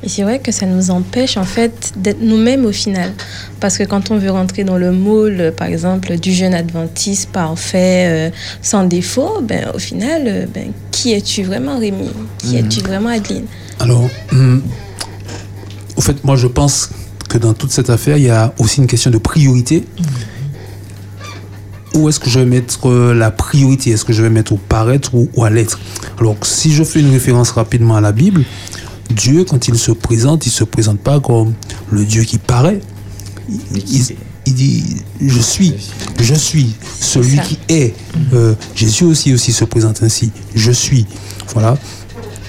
Et 0.03 0.09
c'est 0.09 0.23
vrai 0.23 0.39
que 0.39 0.51
ça 0.51 0.65
nous 0.65 0.91
empêche 0.91 1.37
en 1.37 1.45
fait 1.45 1.93
d'être 1.97 2.21
nous-mêmes 2.23 2.65
au 2.65 2.73
final. 2.73 3.13
Parce 3.61 3.77
que 3.77 3.85
quand 3.85 4.11
on 4.11 4.17
veut 4.19 4.31
rentrer 4.31 4.65
dans 4.65 4.79
le 4.79 4.93
moule, 4.93 5.53
par 5.57 5.69
exemple, 5.69 6.19
du 6.19 6.33
jeune 6.33 6.55
adventiste 6.55 7.29
parfait, 7.31 8.07
euh, 8.09 8.31
sans 8.63 8.85
défaut, 8.85 9.41
ben, 9.43 9.67
au 9.75 9.79
final, 9.79 10.23
euh, 10.27 10.47
ben, 10.53 10.73
qui 10.91 11.13
es-tu 11.13 11.43
vraiment 11.43 11.79
Rémi? 11.79 12.09
Qui 12.39 12.57
Mhm. 12.57 12.67
es-tu 12.67 12.81
vraiment 12.81 13.11
Adeline? 13.11 13.45
Alors, 13.79 14.09
hum, 14.33 14.63
au 15.97 16.01
fait, 16.01 16.25
moi 16.25 16.37
je 16.37 16.47
pense 16.47 16.91
que 17.29 17.37
dans 17.39 17.53
toute 17.53 17.71
cette 17.71 17.91
affaire, 17.91 18.17
il 18.17 18.25
y 18.25 18.31
a 18.31 18.55
aussi 18.59 18.81
une 18.81 18.87
question 18.87 19.11
de 19.11 19.19
priorité. 19.19 19.85
Où 21.95 22.09
est-ce 22.09 22.21
que 22.21 22.31
je 22.31 22.39
vais 22.39 22.47
mettre 22.47 22.89
euh, 22.89 23.13
la 23.15 23.31
priorité? 23.31 23.91
Est-ce 23.91 24.05
que 24.05 24.13
je 24.13 24.23
vais 24.23 24.31
mettre 24.31 24.53
au 24.53 24.57
paraître 24.57 25.11
ou 25.15 25.29
à 25.45 25.51
l'être? 25.51 25.79
Alors, 26.21 26.37
si 26.43 26.73
je 26.73 26.85
fais 26.85 27.01
une 27.01 27.11
référence 27.11 27.51
rapidement 27.51 27.97
à 27.97 28.01
la 28.01 28.13
Bible, 28.13 28.45
Dieu, 29.11 29.45
quand 29.45 29.69
il 29.69 29.79
se 29.79 29.93
présente, 29.93 30.47
il 30.47 30.51
se 30.51 30.65
présente 30.65 30.99
pas 31.01 31.21
comme 31.21 31.55
le 31.91 32.05
Dieu 32.05 32.23
qui 32.25 32.39
paraît. 32.39 32.81
Il, 33.49 33.59
il- 33.77 34.17
il 34.47 34.55
dit 34.55 34.85
Je 35.21 35.39
suis, 35.39 35.75
je 36.19 36.35
suis, 36.35 36.75
celui 36.99 37.39
qui 37.41 37.59
est. 37.69 37.95
Euh, 38.33 38.55
Jésus 38.75 39.05
aussi, 39.05 39.33
aussi 39.35 39.53
se 39.53 39.65
présente 39.65 40.03
ainsi 40.03 40.33
Je 40.55 40.73
suis. 40.73 41.07
Voilà. 41.53 41.77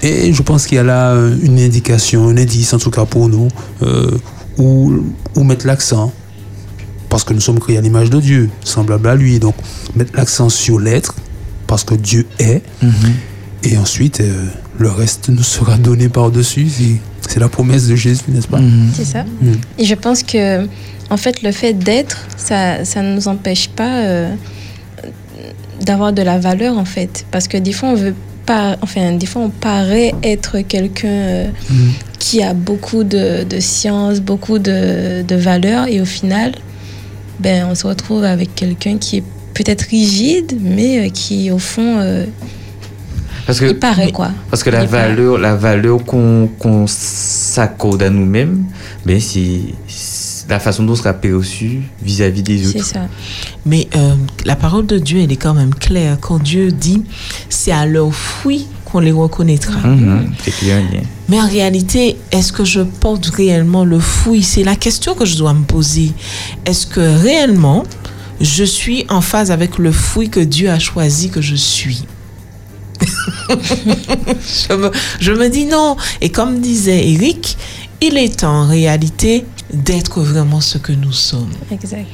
Et 0.02 0.32
je 0.32 0.42
pense 0.42 0.66
qu'il 0.66 0.76
y 0.76 0.78
a 0.78 0.82
là 0.84 1.12
euh, 1.12 1.36
une 1.42 1.60
indication, 1.60 2.26
un 2.28 2.36
indice 2.36 2.72
en 2.72 2.78
tout 2.78 2.90
cas 2.90 3.04
pour 3.04 3.28
nous, 3.28 3.48
euh, 3.82 4.10
où, 4.58 4.92
où 5.36 5.44
mettre 5.44 5.66
l'accent. 5.66 6.12
Parce 7.08 7.24
que 7.24 7.34
nous 7.34 7.40
sommes 7.40 7.60
créés 7.60 7.76
à 7.78 7.82
l'image 7.82 8.08
de 8.10 8.20
Dieu, 8.20 8.48
semblable 8.64 9.06
à 9.08 9.14
lui. 9.14 9.38
Donc, 9.38 9.54
mettre 9.94 10.12
l'accent 10.16 10.48
sur 10.48 10.80
l'être, 10.80 11.14
parce 11.66 11.84
que 11.84 11.94
Dieu 11.94 12.26
est. 12.38 12.62
Et 13.64 13.76
ensuite, 13.76 14.20
euh, 14.20 14.46
le 14.78 14.90
reste 14.90 15.28
nous 15.28 15.42
sera 15.42 15.76
donné 15.76 16.08
par-dessus. 16.08 16.68
C'est- 16.68 17.00
C'est 17.28 17.38
la 17.40 17.48
promesse 17.48 17.86
de 17.86 17.94
Jésus, 17.96 18.24
n'est-ce 18.28 18.48
pas 18.48 18.60
C'est 18.94 19.04
ça. 19.04 19.22
Mm. 19.24 19.52
Et 19.78 19.84
je 19.84 19.94
pense 19.94 20.22
que, 20.22 20.66
en 21.08 21.16
fait, 21.16 21.42
le 21.42 21.52
fait 21.52 21.72
d'être, 21.72 22.26
ça, 22.36 22.84
ça 22.84 23.00
ne 23.02 23.14
nous 23.14 23.28
empêche 23.28 23.68
pas 23.68 24.00
euh, 24.02 24.34
d'avoir 25.80 26.12
de 26.12 26.22
la 26.22 26.38
valeur, 26.38 26.76
en 26.78 26.84
fait. 26.84 27.24
Parce 27.30 27.48
que 27.48 27.56
des 27.56 27.72
fois, 27.72 27.90
on 27.90 27.94
veut 27.94 28.14
pas, 28.44 28.76
enfin, 28.82 29.12
des 29.12 29.26
fois, 29.26 29.42
on 29.42 29.50
paraît 29.50 30.12
être 30.22 30.58
quelqu'un 30.60 31.08
euh, 31.08 31.46
qui 32.18 32.42
a 32.42 32.54
beaucoup 32.54 33.04
de, 33.04 33.44
de 33.44 33.60
science, 33.60 34.20
beaucoup 34.20 34.58
de, 34.58 35.22
de 35.22 35.34
valeur, 35.36 35.86
et 35.86 36.00
au 36.00 36.04
final, 36.04 36.52
ben, 37.40 37.66
on 37.70 37.74
se 37.74 37.86
retrouve 37.86 38.24
avec 38.24 38.54
quelqu'un 38.54 38.98
qui 38.98 39.18
est 39.18 39.24
peut-être 39.54 39.82
rigide, 39.82 40.58
mais 40.60 41.06
euh, 41.06 41.08
qui, 41.08 41.50
au 41.50 41.58
fond, 41.58 41.98
euh, 42.00 42.24
Parce 43.52 43.60
que, 43.60 43.66
il 43.66 43.78
paraît, 43.78 44.12
quoi. 44.12 44.30
Parce 44.50 44.62
que 44.62 44.70
la 44.70 44.84
Il 44.84 44.88
paraît. 44.88 45.08
valeur, 45.08 45.36
la 45.38 45.54
valeur 45.54 46.02
qu'on 46.04 46.48
qu'on 46.58 46.86
s'accorde 46.86 48.02
à 48.02 48.08
nous-mêmes, 48.08 48.64
ben 49.04 49.20
c'est 49.20 49.60
la 50.48 50.58
façon 50.58 50.84
dont 50.84 50.92
on 50.94 50.96
sera 50.96 51.12
perçu 51.12 51.82
vis-à-vis 52.02 52.42
des 52.42 52.66
autres. 52.66 52.82
C'est 52.82 52.94
ça. 52.94 53.08
Mais 53.66 53.88
euh, 53.94 54.14
la 54.46 54.56
parole 54.56 54.86
de 54.86 54.98
Dieu, 54.98 55.20
elle 55.22 55.30
est 55.32 55.36
quand 55.36 55.52
même 55.52 55.74
claire. 55.74 56.16
Quand 56.18 56.42
Dieu 56.42 56.72
dit, 56.72 57.02
c'est 57.50 57.72
à 57.72 57.84
leurs 57.84 58.14
fruits 58.14 58.66
qu'on 58.86 59.00
les 59.00 59.12
reconnaîtra. 59.12 59.86
Mhm, 59.86 60.32
clair, 60.58 60.82
bien. 60.90 61.02
Mais 61.28 61.38
en 61.38 61.46
réalité, 61.46 62.16
est-ce 62.30 62.54
que 62.54 62.64
je 62.64 62.80
porte 62.80 63.26
réellement 63.26 63.84
le 63.84 64.00
fruit? 64.00 64.42
C'est 64.42 64.64
la 64.64 64.76
question 64.76 65.14
que 65.14 65.26
je 65.26 65.36
dois 65.36 65.52
me 65.52 65.64
poser. 65.64 66.12
Est-ce 66.64 66.86
que 66.86 67.00
réellement, 67.22 67.84
je 68.40 68.64
suis 68.64 69.04
en 69.10 69.20
phase 69.20 69.50
avec 69.50 69.76
le 69.78 69.92
fruit 69.92 70.30
que 70.30 70.40
Dieu 70.40 70.70
a 70.70 70.78
choisi 70.78 71.28
que 71.28 71.42
je 71.42 71.54
suis? 71.54 72.06
je, 73.48 74.74
me, 74.74 74.90
je 75.20 75.32
me 75.32 75.48
dis 75.48 75.64
non. 75.66 75.96
Et 76.20 76.30
comme 76.30 76.60
disait 76.60 77.08
Eric, 77.10 77.56
il 78.00 78.16
est 78.16 78.40
temps 78.40 78.62
en 78.62 78.68
réalité 78.68 79.44
d'être 79.72 80.20
vraiment 80.22 80.60
ce 80.60 80.78
que 80.78 80.92
nous 80.92 81.12
sommes. 81.12 81.50
Exact. 81.70 82.06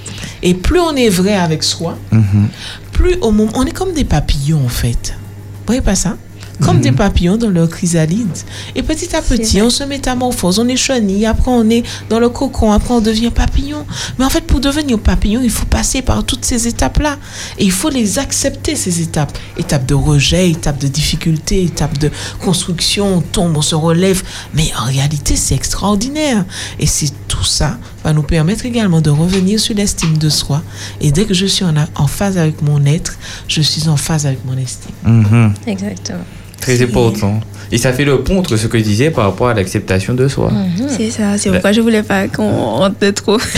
Et 0.42 0.54
plus 0.54 0.80
on 0.80 0.94
est 0.94 1.08
vrai 1.08 1.34
avec 1.34 1.62
soi, 1.62 1.96
Mhm. 2.12 2.48
plus 2.92 3.16
au 3.20 3.30
moment... 3.30 3.50
On 3.54 3.64
est 3.64 3.72
comme 3.72 3.92
des 3.92 4.04
papillons 4.04 4.64
en 4.64 4.68
fait. 4.68 5.14
Vous 5.16 5.66
voyez 5.66 5.80
pas 5.80 5.94
ça? 5.96 6.16
Comme 6.60 6.80
des 6.80 6.92
papillons 6.92 7.36
dans 7.36 7.50
leur 7.50 7.68
chrysalide. 7.68 8.28
Et 8.74 8.82
petit 8.82 9.14
à 9.14 9.22
petit, 9.22 9.62
on 9.62 9.70
se 9.70 9.84
métamorphose, 9.84 10.58
on 10.58 10.68
est 10.68 10.76
chenille, 10.76 11.26
après 11.26 11.50
on 11.50 11.68
est 11.70 11.82
dans 12.08 12.18
le 12.18 12.28
cocon, 12.28 12.72
après 12.72 12.94
on 12.94 13.00
devient 13.00 13.30
papillon. 13.30 13.84
Mais 14.18 14.24
en 14.24 14.30
fait, 14.30 14.42
pour 14.44 14.60
devenir 14.60 14.98
papillon, 14.98 15.40
il 15.42 15.50
faut 15.50 15.66
passer 15.66 16.02
par 16.02 16.24
toutes 16.24 16.44
ces 16.44 16.66
étapes-là. 16.68 17.16
Et 17.58 17.64
il 17.64 17.72
faut 17.72 17.90
les 17.90 18.18
accepter, 18.18 18.76
ces 18.76 19.00
étapes. 19.02 19.36
Étape 19.56 19.86
de 19.86 19.94
rejet, 19.94 20.50
étape 20.50 20.78
de 20.78 20.88
difficulté, 20.88 21.64
étape 21.64 21.98
de 21.98 22.10
construction, 22.40 23.16
on 23.16 23.20
tombe, 23.20 23.56
on 23.56 23.62
se 23.62 23.74
relève. 23.74 24.22
Mais 24.54 24.70
en 24.80 24.84
réalité, 24.84 25.36
c'est 25.36 25.54
extraordinaire. 25.54 26.44
Et 26.78 26.86
c'est 26.86 27.12
tout 27.28 27.44
ça 27.44 27.78
va 28.04 28.12
nous 28.12 28.22
permettre 28.22 28.64
également 28.66 29.00
de 29.00 29.10
revenir 29.10 29.60
sur 29.60 29.74
l'estime 29.74 30.18
de 30.18 30.28
soi. 30.28 30.62
Et 31.00 31.10
dès 31.12 31.24
que 31.24 31.34
je 31.34 31.46
suis 31.46 31.64
en, 31.64 31.74
en 31.94 32.06
phase 32.06 32.38
avec 32.38 32.62
mon 32.62 32.84
être, 32.84 33.18
je 33.48 33.60
suis 33.60 33.88
en 33.88 33.96
phase 33.96 34.26
avec 34.26 34.44
mon 34.44 34.56
estime. 34.56 34.94
Mhm. 35.04 35.54
Exactement. 35.66 36.24
Très 36.60 36.82
important. 36.82 37.40
Et 37.70 37.76
ça 37.78 37.92
fait 37.92 38.04
le 38.04 38.22
pont 38.22 38.38
entre 38.38 38.56
ce 38.56 38.66
que 38.66 38.78
je 38.78 38.82
disais 38.84 39.10
par 39.10 39.24
rapport 39.24 39.48
à 39.48 39.54
l'acceptation 39.54 40.14
de 40.14 40.26
soi. 40.26 40.50
C'est 40.88 41.10
ça, 41.10 41.36
c'est 41.36 41.50
pourquoi 41.50 41.72
je 41.72 41.80
voulais 41.80 42.02
pas 42.02 42.26
qu'on 42.28 42.50
rentre 42.50 42.98
de 42.98 43.10
trop. 43.10 43.38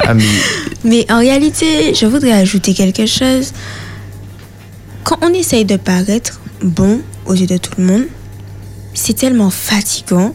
Ah, 0.00 0.14
mais 0.14 0.24
Mais 0.84 1.06
en 1.10 1.18
réalité, 1.18 1.94
je 1.94 2.06
voudrais 2.06 2.32
ajouter 2.32 2.72
quelque 2.72 3.06
chose. 3.06 3.52
Quand 5.04 5.18
on 5.22 5.32
essaye 5.34 5.64
de 5.64 5.76
paraître 5.76 6.40
bon 6.62 7.00
aux 7.26 7.34
yeux 7.34 7.46
de 7.46 7.56
tout 7.58 7.72
le 7.78 7.84
monde, 7.84 8.04
c'est 8.94 9.14
tellement 9.16 9.50
fatigant. 9.50 10.34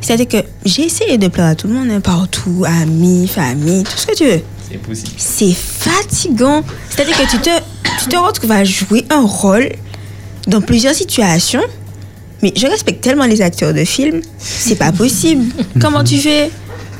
C'est-à-dire 0.00 0.28
que 0.28 0.48
j'ai 0.64 0.82
essayé 0.84 1.16
de 1.18 1.28
plaire 1.28 1.46
à 1.46 1.54
tout 1.54 1.66
le 1.68 1.74
monde, 1.74 1.88
hein, 1.90 2.00
partout, 2.00 2.64
amis, 2.66 3.26
famille, 3.28 3.82
tout 3.84 3.96
ce 3.96 4.06
que 4.06 4.14
tu 4.14 4.24
veux. 4.24 4.40
c'est 4.70 4.78
possible. 4.78 5.10
C'est 5.16 5.52
fatigant. 5.54 6.62
C'est-à-dire 6.90 7.16
que 7.16 7.30
tu 7.30 7.38
te, 7.38 7.50
tu 8.02 8.08
te 8.08 8.16
retrouves 8.16 8.52
à 8.52 8.64
jouer 8.64 9.04
un 9.10 9.22
rôle 9.24 9.70
dans 10.46 10.60
plusieurs 10.60 10.94
situations. 10.94 11.62
Mais 12.42 12.52
je 12.56 12.66
respecte 12.66 13.02
tellement 13.02 13.26
les 13.26 13.42
acteurs 13.42 13.74
de 13.74 13.84
films, 13.84 14.22
c'est 14.38 14.76
pas 14.76 14.92
possible. 14.92 15.52
Comment 15.80 16.02
tu 16.02 16.16
fais? 16.16 16.50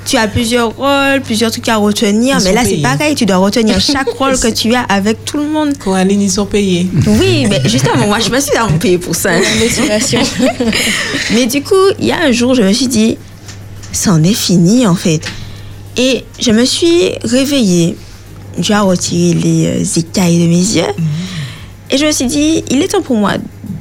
Tu 0.04 0.16
as 0.16 0.28
plusieurs 0.28 0.74
rôles, 0.76 1.20
plusieurs 1.22 1.50
trucs 1.50 1.68
à 1.68 1.76
retenir, 1.76 2.38
Ils 2.40 2.44
mais 2.44 2.52
là 2.52 2.62
c'est 2.64 2.78
pareil, 2.78 3.14
tu 3.14 3.26
dois 3.26 3.36
retenir 3.36 3.80
chaque 3.80 4.08
rôle 4.08 4.38
que 4.38 4.48
tu 4.48 4.74
as 4.74 4.82
avec 4.82 5.24
tout 5.24 5.38
le 5.38 5.46
monde. 5.46 5.76
Coraline, 5.78 6.20
ils 6.20 6.30
sont 6.30 6.46
payés. 6.46 6.88
Oui, 7.06 7.46
mais 7.48 7.60
justement, 7.66 8.06
moi 8.06 8.18
je 8.18 8.30
me 8.30 8.40
suis 8.40 8.52
vraiment 8.52 8.78
payée 8.78 8.98
pour 8.98 9.14
ça. 9.14 9.30
Motivation. 9.58 10.20
Mais 11.34 11.46
du 11.46 11.62
coup, 11.62 11.74
il 11.98 12.06
y 12.06 12.12
a 12.12 12.18
un 12.18 12.32
jour, 12.32 12.54
je 12.54 12.62
me 12.62 12.72
suis 12.72 12.88
dit, 12.88 13.18
c'en 13.92 14.22
est 14.22 14.34
fini 14.34 14.86
en 14.86 14.94
fait. 14.94 15.20
Et 15.96 16.24
je 16.40 16.50
me 16.50 16.64
suis 16.64 17.10
réveillée, 17.22 17.96
j'ai 18.58 18.76
retiré 18.76 19.34
les 19.34 19.66
euh, 19.66 19.98
écailles 19.98 20.42
de 20.42 20.48
mes 20.48 20.56
yeux. 20.56 20.92
Et 21.90 21.98
je 21.98 22.06
me 22.06 22.12
suis 22.12 22.26
dit, 22.26 22.64
il 22.70 22.82
est 22.82 22.88
temps 22.88 23.02
pour 23.02 23.16
moi 23.16 23.32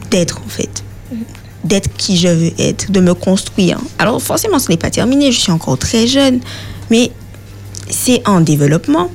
d'être 0.09 0.39
en 0.45 0.49
fait. 0.49 0.83
D'être 1.63 1.89
qui 1.97 2.17
je 2.17 2.27
veux 2.27 2.51
être, 2.57 2.91
de 2.91 2.99
me 2.99 3.13
construire. 3.13 3.77
Alors 3.99 4.21
forcément, 4.21 4.59
ce 4.59 4.69
n'est 4.69 4.77
pas 4.77 4.89
terminé, 4.89 5.31
je 5.31 5.39
suis 5.39 5.51
encore 5.51 5.77
très 5.77 6.07
jeune. 6.07 6.39
Mais 6.89 7.11
c'est 7.89 8.27
en 8.27 8.41
développement. 8.41 9.09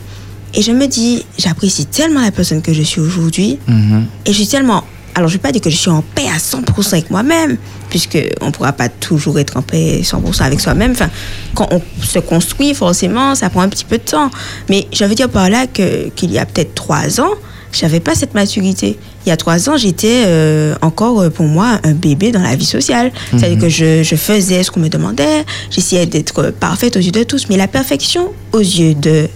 Et 0.56 0.62
je 0.62 0.70
me 0.70 0.86
dis, 0.86 1.24
j'apprécie 1.38 1.86
tellement 1.86 2.20
la 2.20 2.30
personne 2.30 2.62
que 2.62 2.72
je 2.72 2.82
suis 2.82 3.00
aujourd'hui. 3.00 3.58
Mhm. 3.66 4.06
Et 4.26 4.32
je 4.32 4.36
suis 4.36 4.46
tellement. 4.46 4.84
Alors, 5.16 5.28
je 5.28 5.34
ne 5.34 5.38
vais 5.38 5.42
pas 5.42 5.52
dire 5.52 5.60
que 5.60 5.70
je 5.70 5.76
suis 5.76 5.90
en 5.90 6.02
paix 6.02 6.26
à 6.32 6.38
100% 6.38 6.92
avec 6.94 7.10
moi-même, 7.10 7.56
puisqu'on 7.88 8.46
ne 8.46 8.50
pourra 8.50 8.72
pas 8.72 8.88
toujours 8.88 9.38
être 9.38 9.56
en 9.56 9.62
paix 9.62 10.00
100% 10.02 10.42
avec 10.44 10.60
soi-même. 10.60 10.90
Enfin, 10.92 11.08
quand 11.54 11.68
on 11.72 11.80
se 12.02 12.18
construit, 12.18 12.74
forcément, 12.74 13.34
ça 13.36 13.48
prend 13.48 13.62
un 13.62 13.68
petit 13.68 13.84
peu 13.84 13.98
de 13.98 14.02
temps. 14.02 14.30
Mais 14.68 14.86
je 14.92 15.04
veux 15.04 15.14
dire 15.14 15.28
par 15.28 15.48
là 15.50 15.66
que- 15.68 16.08
qu'il 16.10 16.32
y 16.32 16.38
a 16.38 16.46
peut-être 16.46 16.74
trois 16.74 17.20
ans, 17.20 17.30
j'avais 17.74 18.00
pas 18.00 18.14
cette 18.14 18.34
maturité. 18.34 18.98
Il 19.24 19.28
y 19.28 19.32
a 19.32 19.36
trois 19.36 19.68
ans, 19.68 19.76
j'étais 19.76 20.24
euh, 20.26 20.74
encore, 20.82 21.20
euh, 21.20 21.30
pour 21.30 21.46
moi, 21.46 21.78
un 21.84 21.92
bébé 21.92 22.32
dans 22.32 22.42
la 22.42 22.56
vie 22.56 22.64
sociale. 22.64 23.12
C'est-à-dire 23.30 23.58
que 23.58 23.68
je, 23.68 24.02
je 24.02 24.16
faisais 24.16 24.62
ce 24.62 24.70
qu'on 24.70 24.80
me 24.80 24.88
demandait, 24.88 25.44
j'essayais 25.70 26.06
d'être 26.06 26.50
parfaite 26.52 26.96
aux 26.96 27.00
yeux 27.00 27.12
de 27.12 27.22
tous. 27.22 27.48
Mais 27.48 27.56
la 27.56 27.68
perfection 27.68 28.30
aux 28.52 28.60
yeux 28.60 28.94
de 28.94 29.28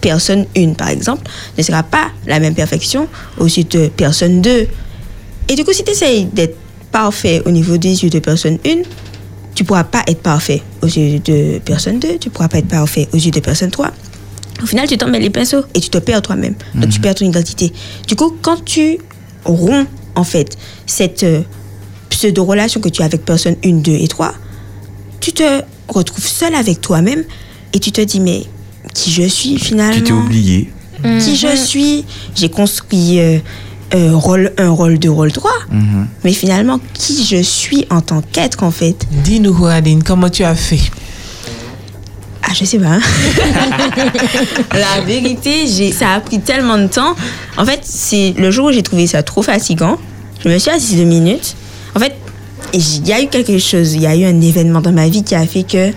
personne 0.00 0.46
une, 0.54 0.76
par 0.76 0.88
exemple, 0.88 1.22
ne 1.56 1.62
sera 1.62 1.82
pas 1.82 2.08
la 2.26 2.38
même 2.38 2.54
perfection 2.54 3.08
aux 3.38 3.46
yeux 3.46 3.64
de 3.64 3.88
personne 3.88 4.42
deux. 4.42 4.66
Et 5.48 5.54
du 5.54 5.64
coup, 5.64 5.72
si 5.72 5.84
tu 5.84 5.90
essayes 5.92 6.26
d'être 6.26 6.56
parfait 6.92 7.42
au 7.46 7.50
niveau 7.50 7.76
des 7.76 8.04
yeux 8.04 8.10
de 8.10 8.18
personne 8.18 8.58
une, 8.64 8.82
tu 9.54 9.64
pourras 9.64 9.84
pas 9.84 10.02
être 10.06 10.20
parfait 10.20 10.62
aux 10.82 10.86
yeux 10.86 11.20
de 11.20 11.58
personne 11.64 11.98
deux, 11.98 12.18
tu 12.18 12.30
pourras 12.30 12.48
pas 12.48 12.58
être 12.58 12.68
parfait 12.68 13.08
aux 13.12 13.16
yeux 13.16 13.30
de 13.30 13.40
personne 13.40 13.70
trois. 13.70 13.92
Au 14.62 14.66
final, 14.66 14.88
tu 14.88 14.96
t'en 14.96 15.08
mets 15.08 15.20
les 15.20 15.30
pinceaux 15.30 15.64
et 15.74 15.80
tu 15.80 15.90
te 15.90 15.98
perds 15.98 16.22
toi-même. 16.22 16.54
Donc, 16.74 16.90
tu 16.90 17.00
perds 17.00 17.16
ton 17.16 17.24
identité. 17.26 17.72
Du 18.06 18.14
coup, 18.16 18.36
quand 18.40 18.64
tu 18.64 18.98
romps, 19.44 19.86
en 20.14 20.24
fait, 20.24 20.56
cette 20.86 21.24
euh, 21.24 21.42
pseudo-relation 22.10 22.80
que 22.80 22.88
tu 22.88 23.02
as 23.02 23.06
avec 23.06 23.24
personne 23.24 23.56
1, 23.64 23.72
2 23.82 23.92
et 23.92 24.08
3, 24.08 24.34
tu 25.20 25.32
te 25.32 25.62
retrouves 25.88 26.26
seul 26.26 26.54
avec 26.54 26.80
toi-même 26.80 27.24
et 27.72 27.80
tu 27.80 27.90
te 27.92 28.00
dis, 28.00 28.20
mais 28.20 28.44
qui 28.94 29.10
je 29.10 29.22
suis 29.22 29.58
finalement? 29.58 29.96
Tu 29.96 30.04
t'es 30.04 30.12
oublié. 30.12 30.70
Qui 31.02 31.36
je 31.36 31.54
suis? 31.56 32.04
J'ai 32.34 32.48
construit 32.48 33.18
euh, 33.20 33.38
euh, 33.94 34.16
rôle 34.16 34.52
1, 34.56 34.68
rôle 34.70 34.98
2, 34.98 35.10
rôle 35.10 35.32
3. 35.32 35.50
Mhm. 35.70 36.06
Mais 36.24 36.32
finalement, 36.32 36.80
qui 36.94 37.24
je 37.24 37.42
suis 37.42 37.84
en 37.90 38.00
tant 38.00 38.22
qu'être, 38.22 38.62
en 38.62 38.70
fait? 38.70 39.06
Dis-nous, 39.24 39.52
Coraline, 39.52 40.02
comment 40.02 40.30
tu 40.30 40.44
as 40.44 40.54
fait? 40.54 40.80
Je 42.54 42.64
sais 42.64 42.78
pas. 42.78 42.98
La 44.72 45.00
vérité, 45.04 45.66
j'ai, 45.66 45.92
ça 45.92 46.10
a 46.14 46.20
pris 46.20 46.40
tellement 46.40 46.78
de 46.78 46.86
temps. 46.86 47.14
En 47.56 47.64
fait, 47.64 47.80
c'est 47.82 48.34
le 48.36 48.50
jour 48.50 48.66
où 48.68 48.72
j'ai 48.72 48.82
trouvé 48.82 49.06
ça 49.06 49.22
trop 49.22 49.42
fatigant. 49.42 49.98
Je 50.42 50.48
me 50.48 50.58
suis 50.58 50.70
assise 50.70 50.96
deux 50.98 51.04
minutes. 51.04 51.54
En 51.94 52.00
fait, 52.00 52.14
il 52.72 53.06
y 53.06 53.12
a 53.12 53.22
eu 53.22 53.28
quelque 53.28 53.58
chose, 53.58 53.94
il 53.94 54.02
y 54.02 54.06
a 54.06 54.16
eu 54.16 54.24
un 54.24 54.40
événement 54.40 54.80
dans 54.80 54.92
ma 54.92 55.08
vie 55.08 55.22
qui 55.22 55.34
a 55.34 55.46
fait 55.46 55.62
que 55.62 55.90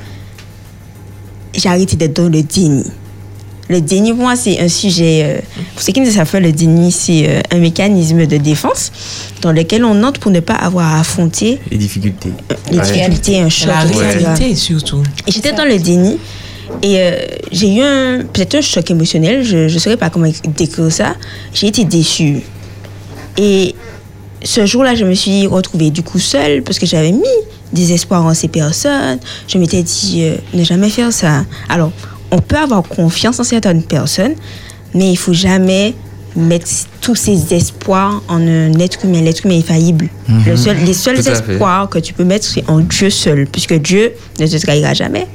j'ai 1.56 1.70
arrêté 1.70 1.96
d'être 1.96 2.14
dans 2.16 2.30
le 2.30 2.44
déni. 2.44 2.84
Le 3.70 3.82
déni, 3.82 4.14
pour 4.14 4.22
moi, 4.22 4.38
c'est 4.38 4.60
un 4.62 4.70
sujet. 4.70 5.24
euh, 5.26 5.42
pour 5.74 5.82
ceux 5.84 5.92
qui 5.92 6.00
ne 6.00 6.10
savent 6.10 6.30
pas, 6.32 6.40
le 6.40 6.54
déni, 6.54 6.90
c'est 6.90 7.26
euh, 7.28 7.42
un 7.52 7.58
mécanisme 7.58 8.26
de 8.26 8.38
défense 8.38 8.92
dans 9.42 9.52
lequel 9.52 9.84
on 9.84 10.04
entre 10.04 10.22
pour 10.22 10.32
ne 10.32 10.40
pas 10.40 10.54
avoir 10.54 10.94
à 10.96 11.00
affronter 11.02 11.60
Les 11.70 11.78
difficultés. 11.78 12.30
les 12.72 12.78
Ouais. 12.78 12.84
difficultés, 12.86 13.42
un 13.42 13.50
choc, 13.50 13.68
La 13.68 13.84
etc. 13.86 14.00
réalité, 14.20 14.56
surtout. 14.56 15.04
Et 15.28 15.32
j'étais 15.32 15.52
dans 15.52 15.66
le 15.66 15.78
déni. 15.80 16.18
Et 16.82 17.00
euh, 17.00 17.12
j'ai 17.52 17.74
eu 17.76 17.82
un, 17.82 18.24
peut-être 18.32 18.56
un 18.56 18.62
choc 18.62 18.90
émotionnel, 18.92 19.44
je 19.44 19.58
ne 19.74 19.80
saurais 19.80 19.98
pas 19.98 20.10
comment 20.10 20.30
décrire 20.58 20.92
ça. 20.92 21.16
J'ai 21.54 21.68
été 21.68 21.84
déçue. 21.86 22.42
Et 23.38 23.76
ce 24.44 24.66
jour-là, 24.66 24.96
je 24.96 25.06
me 25.06 25.14
suis 25.14 25.48
retrouvée 25.48 25.90
du 25.92 26.04
coup 26.04 26.20
seule 26.20 26.64
parce 26.64 26.80
que 26.80 26.86
j'avais 26.86 27.12
mis 27.12 27.24
des 27.74 27.94
espoirs 27.94 28.24
en 28.26 28.34
ces 28.34 28.48
personnes. 28.48 29.20
Je 29.48 29.58
m'étais 29.58 29.84
dit, 29.84 30.24
euh, 30.24 30.36
ne 30.54 30.64
jamais 30.64 30.90
faire 30.90 31.12
ça. 31.12 31.46
Alors, 31.70 31.92
on 32.32 32.40
peut 32.40 32.58
avoir 32.58 32.84
confiance 32.84 33.40
en 33.40 33.44
certaines 33.44 33.84
personnes, 33.84 34.36
mais 34.94 35.12
il 35.12 35.18
faut 35.18 35.34
jamais 35.34 35.94
mettre 36.36 36.68
tous 37.02 37.16
ses 37.16 37.54
espoirs 37.54 38.22
en 38.28 38.40
un 38.46 38.78
être 38.80 39.04
humain. 39.06 39.22
L'être 39.22 39.46
humain 39.46 39.58
est 39.58 39.62
faillible. 39.68 40.10
Mhm. 40.28 40.44
Le 40.46 40.56
seul- 40.58 40.78
les 40.86 40.94
seuls 40.94 41.18
fait. 41.24 41.32
espoirs 41.32 41.90
que 41.90 41.98
tu 42.00 42.14
peux 42.14 42.24
mettre, 42.26 42.46
c'est 42.46 42.64
en 42.70 42.80
Dieu 42.80 43.10
seul, 43.10 43.48
puisque 43.52 43.74
Dieu 43.74 44.12
ne 44.40 44.46
te 44.46 44.58
trahira 44.58 44.94
jamais. 44.94 45.26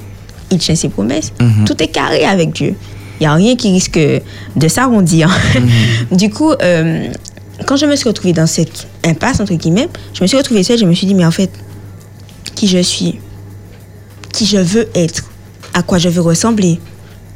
Il 0.52 0.58
tient 0.58 0.76
ses 0.76 0.88
promesses. 0.88 1.32
Mhm. 1.40 1.64
Tout 1.64 1.82
est 1.82 1.88
carré 1.88 2.24
avec 2.24 2.52
Dieu. 2.52 2.74
Il 3.18 3.24
n'y 3.24 3.26
a 3.26 3.34
rien 3.34 3.56
qui 3.56 3.72
risque 3.72 3.98
de 3.98 4.68
s'arrondir. 4.68 5.34
du 6.12 6.30
coup, 6.30 6.50
euh, 6.50 7.08
quand 7.66 7.76
je 7.76 7.86
me 7.86 7.96
suis 7.96 8.08
retrouvée 8.08 8.32
dans 8.32 8.46
cette 8.46 8.86
impasse, 9.04 9.40
entre 9.40 9.54
guillemets, 9.54 9.88
je 10.12 10.22
me 10.22 10.26
suis 10.26 10.36
retrouvée 10.36 10.62
seule, 10.62 10.78
je 10.78 10.84
me 10.84 10.94
suis 10.94 11.06
dit, 11.06 11.14
mais 11.14 11.24
en 11.24 11.30
fait, 11.30 11.50
qui 12.54 12.68
je 12.68 12.78
suis? 12.78 13.18
Qui 14.32 14.46
je 14.46 14.58
veux 14.58 14.88
être? 14.94 15.24
À 15.74 15.82
quoi 15.82 15.98
je 15.98 16.08
veux 16.08 16.20
ressembler? 16.20 16.78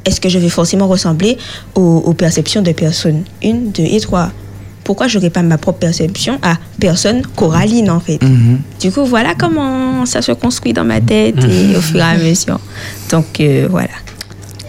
Est-ce 0.05 0.21
que 0.21 0.29
je 0.29 0.39
vais 0.39 0.49
forcément 0.49 0.87
ressembler 0.87 1.37
aux, 1.75 2.03
aux 2.05 2.13
perceptions 2.13 2.61
de 2.61 2.71
personnes? 2.71 3.23
1, 3.43 3.53
2 3.73 3.83
et 3.83 3.99
3 3.99 4.31
Pourquoi 4.87 5.09
je 5.09 5.17
n'aurais 5.17 5.29
pas 5.29 5.41
ma 5.41 5.57
propre 5.57 5.79
perception 5.79 6.39
à 6.41 6.55
personne 6.79 7.21
Coraline, 7.35 7.89
en 7.91 7.99
fait 7.99 8.23
Mhm. 8.23 8.59
du 8.79 8.89
coup, 8.89 9.03
voilà 9.03 9.33
comment 9.37 10.05
ça 10.05 10.21
se 10.21 10.31
construit 10.31 10.71
dans 10.71 10.85
ma 10.85 11.01
tête 11.01 11.35
et 11.43 11.75
au 11.75 11.81
fur 11.81 11.97
et 11.97 12.01
à 12.03 12.15
mesure. 12.17 12.57
Donc, 13.11 13.41
euh, 13.41 13.67
voilà. 13.69 13.89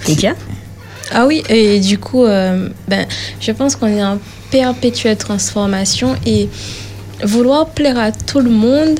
C'est 0.04 0.16
bien? 0.16 0.34
Ah 1.14 1.24
oui, 1.28 1.44
et 1.48 1.78
du 1.78 1.98
coup, 1.98 2.24
euh, 2.24 2.68
ben, 2.88 3.06
je 3.40 3.52
pense 3.52 3.76
qu'on 3.76 3.86
est 3.86 4.04
en 4.04 4.18
perpétuelle 4.50 5.16
transformation 5.16 6.16
et 6.26 6.48
vouloir 7.22 7.66
plaire 7.70 7.98
à 7.98 8.10
tout 8.10 8.40
le 8.40 8.50
monde, 8.50 8.98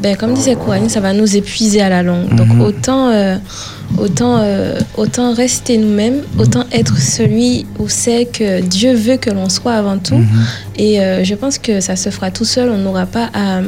ben, 0.00 0.16
comme 0.16 0.34
disait 0.34 0.54
Coraline, 0.56 0.88
ça 0.88 1.00
va 1.00 1.12
nous 1.12 1.36
épuiser 1.36 1.80
à 1.80 1.88
la 1.88 2.02
longue. 2.02 2.34
Donc 2.34 2.48
Mhm. 2.48 2.60
autant, 2.60 3.08
euh, 3.10 3.36
autant, 3.98 4.38
euh, 4.38 4.78
autant 4.96 5.32
rester 5.34 5.78
nous-mêmes, 5.78 6.22
autant 6.38 6.64
être 6.72 6.98
celui 6.98 7.66
ou 7.78 7.88
celle 7.88 8.30
que 8.30 8.60
Dieu 8.60 8.94
veut 8.94 9.16
que 9.16 9.30
l'on 9.30 9.48
soit 9.48 9.72
avant 9.74 9.98
tout. 9.98 10.16
Mhm. 10.16 10.26
Et 10.76 11.00
euh, 11.00 11.24
je 11.24 11.34
pense 11.34 11.58
que 11.58 11.80
ça 11.80 11.96
se 11.96 12.10
fera 12.10 12.30
tout 12.30 12.44
seul. 12.44 12.68
On 12.70 12.78
n'aura 12.78 13.06
pas 13.06 13.30
à, 13.34 13.60